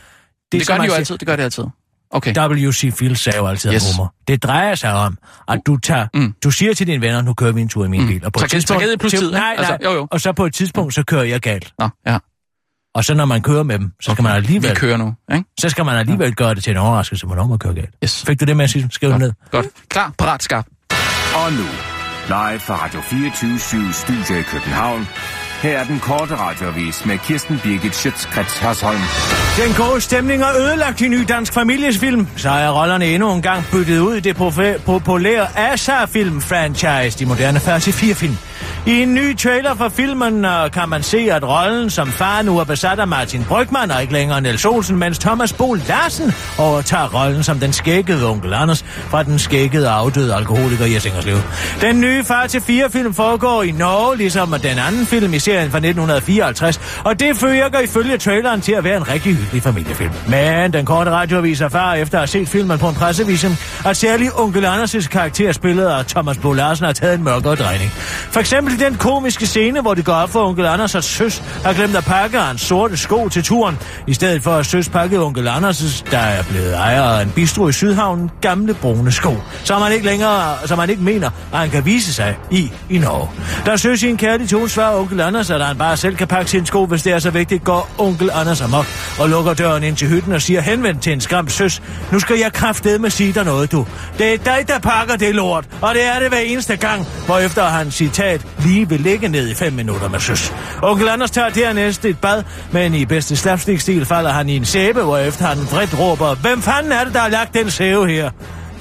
det 0.53 0.67
som 0.67 0.73
gør 0.73 0.75
de 0.77 0.79
man 0.79 0.87
jo 0.87 0.91
siger- 0.91 0.99
altid. 0.99 1.19
Det 1.19 1.27
gør 1.29 1.37
de 1.37 1.43
altid. 1.43 1.65
Okay. 2.11 2.35
W.C. 2.39 2.93
Fields 2.99 3.21
sagde 3.21 3.39
jo 3.39 3.47
altid 3.47 3.75
Yes. 3.75 3.93
humor. 3.97 4.15
Det 4.29 4.43
drejer 4.43 4.75
sig 4.75 4.93
om, 4.93 5.19
at 5.49 5.61
du 5.67 5.77
tager, 5.77 6.07
Mm. 6.15 6.21
mm. 6.21 6.35
du 6.45 6.51
siger 6.51 6.75
til 6.75 6.87
dine 6.87 7.01
venner, 7.01 7.23
nu 7.23 7.35
kører 7.35 7.53
vi 7.53 7.61
en 7.61 7.69
tur 7.69 7.85
i 7.85 7.89
min 7.89 8.07
bil. 8.07 8.25
Og 8.25 8.33
på 8.33 8.39
et 8.39 8.43
Tragedie- 8.43 8.49
tidspunkt, 8.49 8.81
tragedie 8.81 8.99
plus 8.99 9.13
tid, 9.13 9.31
nej, 9.31 9.41
nej, 9.41 9.55
Altså, 9.59 9.79
jo, 9.85 9.91
jo. 9.93 10.09
og 10.11 10.21
så 10.21 10.33
på 10.33 10.47
et 10.47 10.55
tidspunkt, 10.55 10.95
så 10.95 11.03
kører 11.05 11.23
jeg 11.23 11.41
galt. 11.41 11.73
Nå, 11.79 11.89
ja. 12.07 12.19
Og 12.95 13.05
så 13.05 13.15
når 13.15 13.25
man 13.25 13.43
kører 13.43 13.63
med 13.63 13.79
dem, 13.79 13.93
så 14.03 14.13
skal 14.13 14.23
man 14.23 14.33
alligevel... 14.33 14.71
Vi 14.71 14.75
kører 14.75 14.97
nu, 14.97 15.15
ikke? 15.35 15.45
Så 15.61 15.69
skal 15.69 15.85
man 15.85 15.97
alligevel 15.97 16.27
ja. 16.29 16.35
gøre 16.35 16.55
det 16.55 16.65
til 16.65 16.71
en 16.71 16.77
overraskelse, 16.77 17.27
hvornår 17.27 17.47
man 17.47 17.59
kører 17.59 17.75
galt. 17.75 17.95
Yes. 18.05 18.25
Fik 18.27 18.41
du 18.41 18.45
det 18.45 18.57
med 18.57 18.65
at 18.65 18.71
sige? 18.71 18.89
Skriv 18.91 19.11
det 19.11 19.19
ned. 19.19 19.33
Godt. 19.51 19.67
Klar, 19.89 20.13
parat, 20.19 20.43
skarp. 20.43 20.67
Og 21.35 21.53
nu, 21.53 21.65
live 22.27 22.61
fra 22.61 22.85
Radio 22.85 23.01
24 23.01 23.93
Studio 23.93 24.41
i 24.41 24.43
København. 24.43 25.09
Her 25.63 25.79
er 25.79 25.85
den 25.85 26.01
korte 26.01 26.35
radiovis 26.37 27.07
med 27.07 27.19
Kirsten 27.19 27.61
Birgit 27.63 27.97
Schøtzgrads 27.97 28.59
Hasholm. 28.59 29.01
Den 29.57 29.75
gode 29.75 30.01
stemning 30.01 30.43
er 30.43 30.57
ødelagt 30.57 31.01
i 31.01 31.09
ny 31.09 31.25
dansk 31.29 31.53
familiesfilm. 31.53 32.29
Så 32.37 32.51
er 32.51 32.81
rollerne 32.81 33.07
endnu 33.07 33.33
en 33.33 33.43
gang 33.43 33.65
byttet 33.73 33.99
ud 33.99 34.15
i 34.15 34.21
det 34.21 34.37
populære 34.87 35.47
Asa-film-franchise, 35.59 37.19
de 37.19 37.27
moderne 37.27 37.61
fase 37.61 37.91
4-film. 37.91 38.39
I 38.87 39.03
en 39.03 39.15
ny 39.15 39.37
trailer 39.37 39.75
for 39.75 39.89
filmen 39.89 40.45
uh, 40.45 40.71
kan 40.73 40.89
man 40.89 41.03
se, 41.03 41.19
at 41.19 41.45
rollen 41.45 41.91
som 41.91 42.09
far 42.09 42.43
nu 42.43 42.59
er 42.59 42.65
besat 42.65 42.99
af 42.99 43.09
Martin 43.09 43.45
Brygman 43.45 43.91
og 43.91 44.01
ikke 44.01 44.13
længere 44.13 44.41
Niels 44.41 44.65
Olsen, 44.65 44.99
mens 44.99 45.19
Thomas 45.19 45.53
Bo 45.53 45.75
Larsen 45.75 46.33
overtager 46.59 47.09
rollen 47.15 47.43
som 47.43 47.59
den 47.59 47.73
skækkede 47.73 48.31
onkel 48.31 48.53
Anders 48.53 48.83
fra 48.83 49.23
den 49.23 49.39
skækkede 49.39 49.89
afdøde 49.89 50.35
alkoholiker 50.35 50.87
Jes 50.87 51.07
Ingerslev. 51.07 51.37
Den 51.81 52.01
nye 52.01 52.25
far 52.25 52.47
til 52.47 52.61
fire 52.61 52.91
film 52.91 53.15
foregår 53.15 53.63
i 53.63 53.71
Norge, 53.71 54.17
ligesom 54.17 54.55
den 54.63 54.79
anden 54.79 55.07
film 55.07 55.35
i 55.35 55.39
serien 55.39 55.71
fra 55.71 55.79
1954, 55.79 56.81
og 57.05 57.21
det 57.21 57.37
fører 57.37 57.81
ifølge 57.81 58.19
traileren 58.19 58.61
til 58.61 58.73
at 58.73 58.85
være 58.85 58.97
en 58.97 59.09
rigtig 59.09 59.35
hyggelig 59.37 59.63
familiefilm. 59.63 60.13
Men 60.29 60.73
den 60.73 60.85
korte 60.85 61.11
radioavis 61.11 61.61
erfarer 61.61 61.95
efter 61.95 62.19
at 62.19 62.21
have 62.21 62.27
set 62.27 62.49
filmen 62.49 62.79
på 62.79 62.89
en 62.89 62.95
pressevisum, 62.95 63.57
at 63.87 63.97
særlig 63.97 64.39
onkel 64.39 64.67
Anders' 64.67 65.09
karakter 65.09 65.53
spillet 65.53 65.87
af 65.87 66.07
Thomas 66.07 66.39
Bo 66.39 66.53
Larsen 66.53 66.87
har 66.87 66.93
taget 66.93 67.15
en 67.15 67.25
mørkere 67.25 67.55
drejning. 67.55 67.91
For 68.31 68.41
eksempel 68.41 68.72
i 68.73 68.77
den 68.77 68.95
komiske 68.95 69.47
scene, 69.47 69.81
hvor 69.81 69.95
det 69.95 70.05
går 70.05 70.13
op 70.13 70.31
for 70.31 70.49
onkel 70.49 70.67
Anders, 70.67 70.95
at 70.95 71.05
søs 71.05 71.43
har 71.65 71.73
glemt 71.73 71.97
at 71.97 72.05
pakke 72.05 72.39
hans 72.39 72.61
sorte 72.61 72.97
sko 72.97 73.29
til 73.29 73.45
turen. 73.45 73.79
I 74.07 74.15
stedet 74.15 74.43
for 74.43 74.51
at 74.51 74.67
søs 74.67 74.89
pakkede 74.89 75.25
onkel 75.25 75.49
Anders, 75.49 76.05
der 76.11 76.19
er 76.19 76.43
blevet 76.43 76.75
ejer 76.75 77.03
af 77.03 77.23
en 77.23 77.31
bistro 77.31 77.69
i 77.69 77.73
Sydhavnen, 77.73 78.31
gamle 78.41 78.75
brune 78.75 79.13
sko, 79.13 79.37
som 79.65 79.81
man 79.81 79.93
ikke 79.93 80.07
længere, 80.07 80.57
som 80.65 80.79
man 80.79 80.91
ikke 80.91 81.03
mener, 81.03 81.31
at 81.53 81.59
han 81.59 81.71
kan 81.71 81.85
vise 81.85 82.15
sig 82.15 82.37
i 82.51 82.73
i 82.91 82.99
Norge. 82.99 83.29
Der 83.67 83.77
søs 83.77 84.03
i 84.03 84.09
en 84.09 84.17
kærlig 84.17 84.49
tone 84.49 84.69
svarer 84.69 84.99
onkel 84.99 85.21
Anders, 85.21 85.51
at 85.51 85.67
han 85.67 85.79
bare 85.79 85.97
selv 85.97 86.17
kan 86.17 86.29
pakke 86.29 86.51
sin 86.51 86.67
sko, 86.67 86.87
hvis 86.87 87.03
det 87.03 87.13
er 87.13 87.19
så 87.19 87.31
vigtigt, 87.31 87.65
går 87.65 87.91
onkel 87.99 88.31
Anders 88.35 88.61
amok 88.61 88.87
og 89.21 89.29
lukker 89.29 89.55
døren 89.55 89.83
ind 89.83 89.97
til 89.97 90.09
hytten 90.09 90.33
og 90.33 90.43
siger 90.43 90.61
henvendt 90.61 91.03
til 91.03 91.13
en 91.13 91.21
skræmt 91.21 91.53
søs. 91.53 91.83
Nu 92.13 92.19
skal 92.19 92.39
jeg 92.39 92.53
kraftede 92.53 92.99
med 92.99 93.11
sige 93.11 93.33
dig 93.33 93.45
noget, 93.45 93.73
du. 93.73 93.87
Det 94.19 94.35
er 94.35 94.39
dig, 94.39 94.65
der 94.69 94.79
pakker 94.79 95.17
det 95.17 95.35
lort, 95.35 95.65
og 95.81 95.95
det 95.95 96.05
er 96.05 96.19
det 96.19 96.29
hver 96.29 96.39
eneste 96.39 96.77
gang, 96.77 97.07
hvorefter 97.27 97.65
han 97.65 97.91
citat 97.91 98.47
lige 98.65 98.89
vil 98.89 99.01
ligge 99.01 99.29
ned 99.29 99.49
i 99.49 99.55
fem 99.55 99.73
minutter 99.73 100.09
med 100.09 100.21
søs. 100.21 100.53
Onkel 100.83 101.09
Anders 101.09 101.31
tager 101.31 101.49
dernæst 101.49 102.05
et 102.05 102.19
bad, 102.19 102.43
men 102.73 102.95
i 102.95 103.05
bedste 103.05 103.37
slapstick-stil 103.37 104.07
falder 104.07 104.31
han 104.31 104.49
i 104.49 104.57
en 104.57 104.65
sæbe, 104.65 105.03
hvorefter 105.03 105.45
han 105.47 105.59
vredt 105.59 105.99
råber, 105.99 106.35
hvem 106.35 106.63
fanden 106.63 106.93
er 106.93 107.05
det, 107.05 107.15
der 107.15 107.21
har 107.21 107.29
lagt 107.29 107.55
den 107.55 107.71
sæve 107.71 108.09
her? 108.09 108.31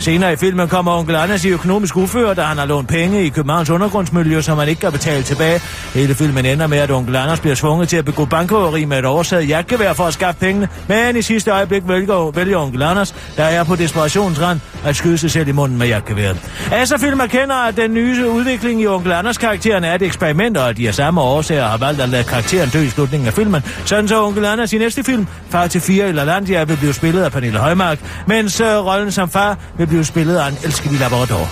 Senere 0.01 0.33
i 0.33 0.35
filmen 0.35 0.67
kommer 0.67 0.91
onkel 0.97 1.15
Anders 1.15 1.45
i 1.45 1.49
økonomisk 1.49 1.97
ufør, 1.97 2.33
da 2.33 2.41
han 2.41 2.57
har 2.57 2.65
lånt 2.65 2.87
penge 2.87 3.25
i 3.25 3.29
Københavns 3.29 3.69
undergrundsmiljø, 3.69 4.41
som 4.41 4.57
han 4.57 4.67
ikke 4.67 4.81
kan 4.81 4.91
betale 4.91 5.23
tilbage. 5.23 5.61
Hele 5.93 6.15
filmen 6.15 6.45
ender 6.45 6.67
med, 6.67 6.77
at 6.77 6.91
onkel 6.91 7.15
Anders 7.15 7.39
bliver 7.39 7.55
tvunget 7.55 7.89
til 7.89 7.97
at 7.97 8.05
begå 8.05 8.25
bankrøveri 8.25 8.85
med 8.85 8.99
et 8.99 9.05
oversaget 9.05 9.49
jagtgevær 9.49 9.93
for 9.93 10.03
at 10.03 10.13
skaffe 10.13 10.39
pengene, 10.39 10.69
men 10.87 11.17
i 11.17 11.21
sidste 11.21 11.51
øjeblik 11.51 11.83
vælger, 11.87 12.31
vælger 12.31 12.57
onkel 12.57 12.81
Anders, 12.81 13.15
der 13.37 13.43
er 13.43 13.63
på 13.63 13.75
desperationsrand, 13.75 14.59
at 14.85 14.95
skyde 14.95 15.17
sig 15.17 15.31
selv 15.31 15.47
i 15.47 15.51
munden 15.51 15.77
med 15.77 15.87
jagtgeværet. 15.87 16.37
Asa-film 16.71 17.19
erkender, 17.19 17.55
at 17.55 17.77
den 17.77 17.93
nye 17.93 18.29
udvikling 18.29 18.81
i 18.81 18.87
onkel 18.87 19.11
Anders 19.11 19.37
karakteren 19.37 19.83
er 19.83 19.95
et 19.95 20.01
eksperiment, 20.01 20.57
og 20.57 20.69
at 20.69 20.77
de 20.77 20.87
af 20.87 20.95
samme 20.95 21.21
årsager 21.21 21.67
har 21.67 21.77
valgt 21.77 22.01
at 22.01 22.09
lade 22.09 22.23
karakteren 22.23 22.69
dø 22.69 22.79
i 22.79 22.89
slutningen 22.89 23.27
af 23.27 23.33
filmen. 23.33 23.61
Sådan 23.85 24.07
så 24.07 24.25
onkel 24.25 24.45
Anders 24.45 24.73
i 24.73 24.77
næste 24.77 25.03
film, 25.03 25.27
Far 25.49 25.67
til 25.67 25.81
fire 25.81 26.09
i 26.09 26.11
LaLandia, 26.11 26.63
vil 26.63 26.77
blive 26.77 26.93
spillet 26.93 27.23
af 27.23 27.31
Pernille 27.31 27.59
Højmark, 27.59 27.99
mens 28.27 28.59
øh, 28.59 28.67
rollen 28.67 29.11
som 29.11 29.29
far 29.29 29.57
vil 29.77 29.87
blev 29.91 30.03
spillet 30.03 30.37
af 30.37 30.49
en 30.49 30.57
elskelig 30.63 30.99
labrador. 30.99 31.49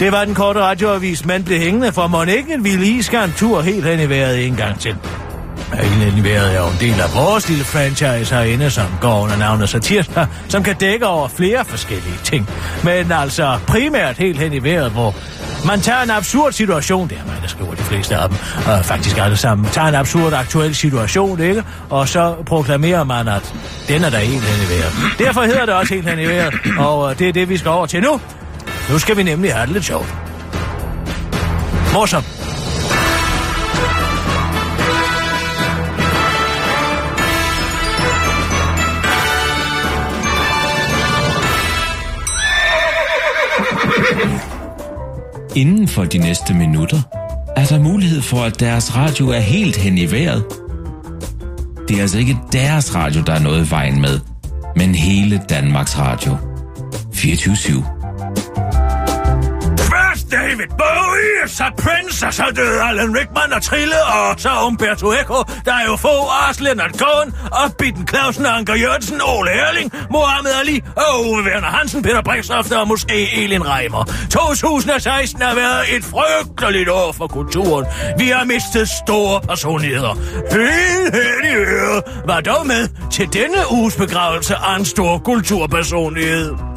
Det 0.00 0.12
var 0.12 0.24
den 0.24 0.34
korte 0.34 0.60
radioavis, 0.60 1.26
man 1.26 1.44
blev 1.44 1.58
hængende, 1.58 1.92
for 1.92 2.06
må 2.06 2.22
ikke 2.22 2.54
en 2.54 3.02
skal 3.02 3.24
en 3.24 3.32
tur 3.36 3.60
helt 3.60 3.84
hen 3.84 4.00
i 4.00 4.08
vejret 4.08 4.46
en 4.46 4.56
gang 4.56 4.80
til. 4.80 4.96
Helt 5.72 5.94
hen 5.94 6.18
i 6.18 6.24
vejret 6.24 6.54
er 6.54 6.60
jo 6.60 6.66
en 6.66 6.76
del 6.80 7.00
af 7.00 7.14
vores 7.14 7.48
lille 7.48 7.64
franchise 7.64 8.34
herinde, 8.34 8.70
som 8.70 8.86
går 9.00 9.20
under 9.22 9.36
navnet 9.36 9.68
Satirster, 9.68 10.26
som 10.48 10.62
kan 10.62 10.76
dække 10.76 11.06
over 11.06 11.28
flere 11.28 11.64
forskellige 11.64 12.18
ting. 12.24 12.48
Men 12.84 13.12
altså 13.12 13.58
primært 13.66 14.16
helt 14.16 14.38
hen 14.38 14.52
i 14.52 14.62
vejret, 14.62 14.90
hvor 14.90 15.14
man 15.66 15.80
tager 15.80 16.02
en 16.02 16.10
absurd 16.10 16.52
situation, 16.52 17.08
det 17.08 17.18
er 17.18 17.24
mig, 17.26 17.38
der 17.42 17.48
skriver 17.48 17.74
de 17.74 17.82
fleste 17.82 18.16
af 18.16 18.28
dem, 18.28 18.38
og 18.66 18.84
faktisk 18.84 19.18
alle 19.18 19.36
sammen, 19.36 19.68
tager 19.70 19.88
en 19.88 19.94
absurd 19.94 20.32
aktuel 20.32 20.74
situation, 20.74 21.40
ikke? 21.40 21.64
Og 21.90 22.08
så 22.08 22.34
proklamerer 22.46 23.04
man, 23.04 23.28
at 23.28 23.54
den 23.88 24.04
er 24.04 24.10
der 24.10 24.18
helt 24.18 24.42
hen 24.42 24.66
i 24.66 24.70
vejret. 24.70 24.92
Derfor 25.18 25.42
hedder 25.42 25.66
det 25.66 25.74
også 25.74 25.94
helt 25.94 26.08
hen 26.10 26.18
i 26.18 26.26
vejret, 26.26 26.54
og 26.78 27.10
øh, 27.10 27.18
det 27.18 27.28
er 27.28 27.32
det, 27.32 27.48
vi 27.48 27.56
skal 27.56 27.70
over 27.70 27.86
til 27.86 28.02
nu. 28.02 28.20
Nu 28.90 28.98
skal 28.98 29.16
vi 29.16 29.22
nemlig 29.22 29.54
have 29.54 29.66
det 29.66 29.72
lidt 29.72 29.84
sjovt. 29.84 30.14
Morsomt. 31.92 32.39
Inden 45.56 45.88
for 45.88 46.04
de 46.04 46.18
næste 46.18 46.54
minutter 46.54 47.02
er 47.56 47.64
der 47.64 47.78
mulighed 47.78 48.22
for, 48.22 48.36
at 48.36 48.60
deres 48.60 48.96
radio 48.96 49.28
er 49.28 49.38
helt 49.38 49.76
hen 49.76 49.98
i 49.98 50.10
vejret. 50.10 50.44
Det 51.88 51.96
er 51.96 52.00
altså 52.00 52.18
ikke 52.18 52.38
deres 52.52 52.94
radio, 52.94 53.22
der 53.26 53.32
er 53.32 53.38
noget 53.38 53.66
i 53.66 53.70
vejen 53.70 54.00
med, 54.00 54.20
men 54.76 54.94
hele 54.94 55.42
Danmarks 55.48 55.98
Radio. 55.98 56.36
24 57.12 57.54
/7. 57.54 57.99
David 60.30 60.70
Bowie, 60.78 61.40
så 61.46 61.64
Prince, 61.78 62.26
og 62.26 62.34
så 62.34 62.44
døde 62.56 62.82
Alan 62.82 63.16
Rickman 63.18 63.52
og 63.52 63.62
Trille, 63.62 64.02
og 64.02 64.40
så 64.40 64.50
Umberto 64.66 65.12
Eco, 65.12 65.42
der 65.64 65.74
er 65.74 65.84
jo 65.86 65.96
få, 65.96 66.14
Ars 66.48 66.60
Leonard 66.60 66.92
Cohen, 66.98 67.34
og 67.52 67.76
Bitten 67.78 68.08
Clausen, 68.08 68.46
Anker 68.46 68.74
Jørgensen, 68.74 69.20
Ole 69.24 69.50
Erling, 69.50 69.92
Mohammed 70.10 70.52
Ali, 70.60 70.82
og 70.96 71.20
Ove 71.20 71.42
Werner 71.42 71.68
Hansen, 71.68 72.02
Peter 72.02 72.22
Brixtoft 72.22 72.72
og 72.72 72.88
måske 72.88 73.42
Elin 73.44 73.66
Reimer. 73.68 74.04
2016 74.30 75.42
har 75.42 75.54
været 75.54 75.96
et 75.96 76.04
frygteligt 76.04 76.88
år 76.88 77.12
for 77.12 77.26
kulturen. 77.26 77.86
Vi 78.18 78.28
har 78.28 78.44
mistet 78.44 78.88
store 78.88 79.40
personligheder. 79.40 80.14
Helt 80.52 81.14
hen 81.14 81.52
i 81.52 81.54
øret 81.54 82.02
var 82.26 82.40
dog 82.40 82.66
med 82.66 82.88
til 83.10 83.32
denne 83.32 83.58
uges 83.70 83.96
begravelse 83.96 84.54
af 84.54 84.78
en 84.78 84.84
stor 84.84 85.18
kulturpersonlighed. 85.18 86.69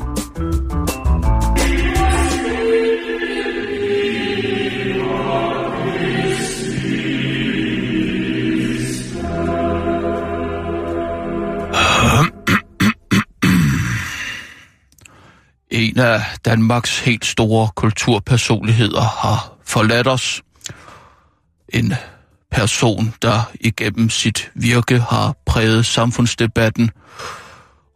En 15.73 15.99
af 15.99 16.21
Danmarks 16.45 16.99
helt 16.99 17.25
store 17.25 17.69
kulturpersonligheder 17.75 19.01
har 19.01 19.53
forladt 19.65 20.07
os. 20.07 20.41
En 21.69 21.93
person, 22.51 23.13
der 23.21 23.51
igennem 23.59 24.09
sit 24.09 24.51
virke 24.55 24.99
har 24.99 25.35
præget 25.45 25.85
samfundsdebatten, 25.85 26.91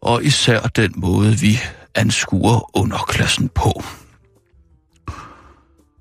og 0.02 0.24
især 0.24 0.60
den 0.60 0.92
måde, 0.96 1.38
vi 1.38 1.58
anskuer 1.94 2.76
underklassen 2.76 3.48
på. 3.48 3.82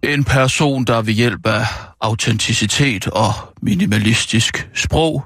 En 0.03 0.23
person, 0.23 0.86
der 0.86 1.01
ved 1.01 1.13
hjælp 1.13 1.45
af 1.45 1.65
autenticitet 2.01 3.07
og 3.07 3.34
minimalistisk 3.61 4.69
sprog 4.73 5.25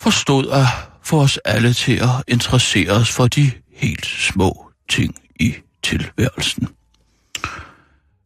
forstod 0.00 0.50
at 0.50 0.66
få 1.02 1.20
os 1.20 1.38
alle 1.44 1.72
til 1.72 1.96
at 1.96 2.08
interessere 2.28 2.90
os 2.90 3.10
for 3.10 3.26
de 3.26 3.50
helt 3.76 4.06
små 4.06 4.70
ting 4.88 5.21
tilværelsen. 5.82 6.68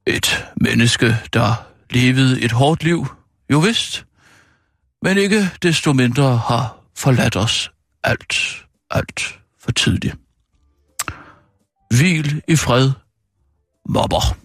Et 0.06 0.46
menneske, 0.60 1.16
der 1.32 1.66
levede 1.90 2.40
et 2.42 2.52
hårdt 2.52 2.84
liv, 2.84 3.06
jo 3.52 3.58
vist, 3.58 4.06
men 5.02 5.18
ikke 5.18 5.50
desto 5.62 5.92
mindre 5.92 6.36
har 6.36 6.78
forladt 6.96 7.36
os 7.36 7.70
alt, 8.04 8.66
alt 8.90 9.38
for 9.60 9.72
tidligt. 9.72 10.16
Hvil 11.90 12.42
i 12.48 12.56
fred, 12.56 12.90
mobber. 13.88 14.36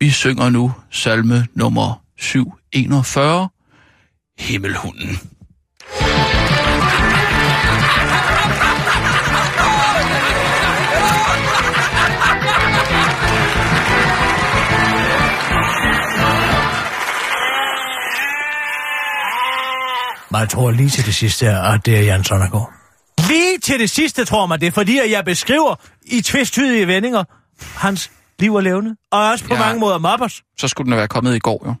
Vi 0.00 0.10
synger 0.10 0.50
nu 0.50 0.74
salme 0.90 1.46
nummer 1.54 2.04
741, 2.16 3.48
Himmelhunden. 4.38 5.37
Man 20.30 20.48
tror 20.48 20.70
lige 20.70 20.88
til 20.90 21.06
det 21.06 21.14
sidste, 21.14 21.48
at 21.50 21.86
det 21.86 21.96
er 21.98 22.02
Jan 22.02 22.24
Sonnergaard. 22.24 22.72
Lige 23.28 23.58
til 23.58 23.78
det 23.80 23.90
sidste 23.90 24.24
tror 24.24 24.46
man 24.46 24.60
det, 24.60 24.66
er 24.66 24.70
fordi 24.70 24.98
at 24.98 25.10
jeg 25.10 25.24
beskriver 25.24 25.74
i 26.06 26.20
tvisttydige 26.20 26.86
vendinger 26.86 27.24
hans 27.78 28.10
liv 28.38 28.54
og 28.54 28.62
levende. 28.62 28.96
Og 29.12 29.28
også 29.30 29.44
på 29.44 29.54
Ja. 29.54 29.60
mange 29.60 29.80
måder 29.80 29.98
mobbers. 29.98 30.42
Så 30.58 30.68
skulle 30.68 30.90
den 30.90 30.96
være 30.98 31.08
kommet 31.08 31.36
i 31.36 31.38
går, 31.38 31.62
jo. 31.66 31.74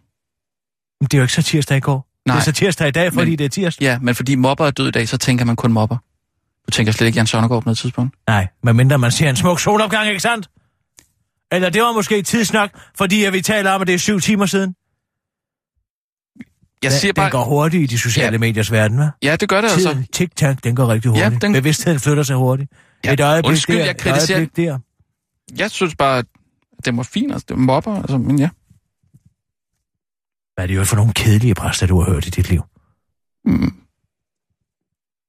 Men 1.00 1.06
det 1.06 1.14
er 1.14 1.18
jo 1.18 1.22
ikke 1.24 1.34
så 1.34 1.42
tirsdag 1.42 1.76
i 1.76 1.80
går. 1.80 2.06
Nej. 2.26 2.34
Det 2.36 2.40
er 2.40 2.44
så 2.44 2.52
tirsdag 2.52 2.88
i 2.88 2.90
dag, 2.90 3.12
fordi 3.12 3.30
Men- 3.30 3.38
det 3.38 3.44
er 3.44 3.48
tirsdag. 3.48 3.82
Ja, 3.84 3.98
men 3.98 4.14
fordi 4.14 4.34
mobber 4.34 4.66
er 4.66 4.70
død 4.70 4.88
i 4.88 4.90
dag, 4.90 5.08
så 5.08 5.18
tænker 5.18 5.44
man 5.44 5.56
kun 5.56 5.72
mobber. 5.72 5.96
Du 6.66 6.70
tænker 6.70 6.92
slet 6.92 7.06
ikke 7.06 7.16
Jan 7.16 7.26
Sonnergaard 7.26 7.62
på 7.62 7.66
noget 7.66 7.78
tidspunkt. 7.78 8.14
Nej, 8.28 8.46
medmindre 8.62 8.98
man 8.98 9.10
ser 9.10 9.30
en 9.30 9.36
smuk 9.36 9.60
solopgang, 9.60 10.08
ikke 10.08 10.20
sandt? 10.20 10.48
Eller 11.52 11.70
det 11.70 11.82
var 11.82 11.92
måske 11.92 12.22
tidsnok, 12.22 12.70
fordi 12.98 13.16
vi 13.32 13.40
taler 13.40 13.70
om, 13.70 13.80
at 13.80 13.86
det 13.86 13.94
er 13.94 13.98
syv 13.98 14.20
timer 14.20 14.46
siden. 14.46 14.74
Jeg 16.82 16.90
den, 16.90 17.00
siger 17.00 17.12
bare... 17.12 17.24
Den 17.24 17.30
går 17.32 17.44
hurtigt 17.44 17.82
i 17.82 17.86
de 17.86 17.98
sociale 17.98 18.32
ja. 18.32 18.38
mediers 18.38 18.72
verden, 18.72 18.98
hva'? 19.00 19.18
Ja, 19.22 19.36
det 19.36 19.48
gør 19.48 19.60
det 19.60 19.68
altså. 19.70 19.88
Tiden, 19.92 20.06
tic-tac, 20.16 20.56
den 20.64 20.76
går 20.76 20.88
rigtig 20.88 21.08
hurtigt. 21.10 21.24
Ja, 21.24 21.30
den- 21.30 21.40
den... 21.40 21.52
Bevidstheden 21.52 22.00
flytter 22.00 22.22
sig 22.22 22.36
hurtigt. 22.36 22.72
Ja, 23.04 23.12
Et 23.12 23.20
øjeblik 23.20 23.48
undskyld, 23.50 23.76
der, 23.76 23.82
jeg 23.82 23.90
et 23.90 23.96
kritiserer- 24.00 24.36
øjeblik 24.36 24.56
der. 24.56 24.78
Jeg 25.58 25.70
synes 25.70 25.96
bare, 25.96 26.18
at 26.18 26.26
det 26.84 26.96
var 26.96 27.02
fint, 27.02 27.32
altså. 27.32 27.44
Det 27.48 27.56
var 27.56 27.62
mobber, 27.62 27.96
altså, 27.96 28.18
men 28.18 28.38
ja. 28.38 28.48
Hvad 30.54 30.64
er 30.64 30.66
det 30.66 30.76
jo 30.76 30.84
for 30.84 30.96
nogle 30.96 31.12
kedelige 31.12 31.54
præster, 31.54 31.86
du 31.86 32.00
har 32.00 32.10
hørt 32.12 32.26
i 32.26 32.30
dit 32.30 32.50
liv? 32.50 32.62
Mm. 33.44 33.74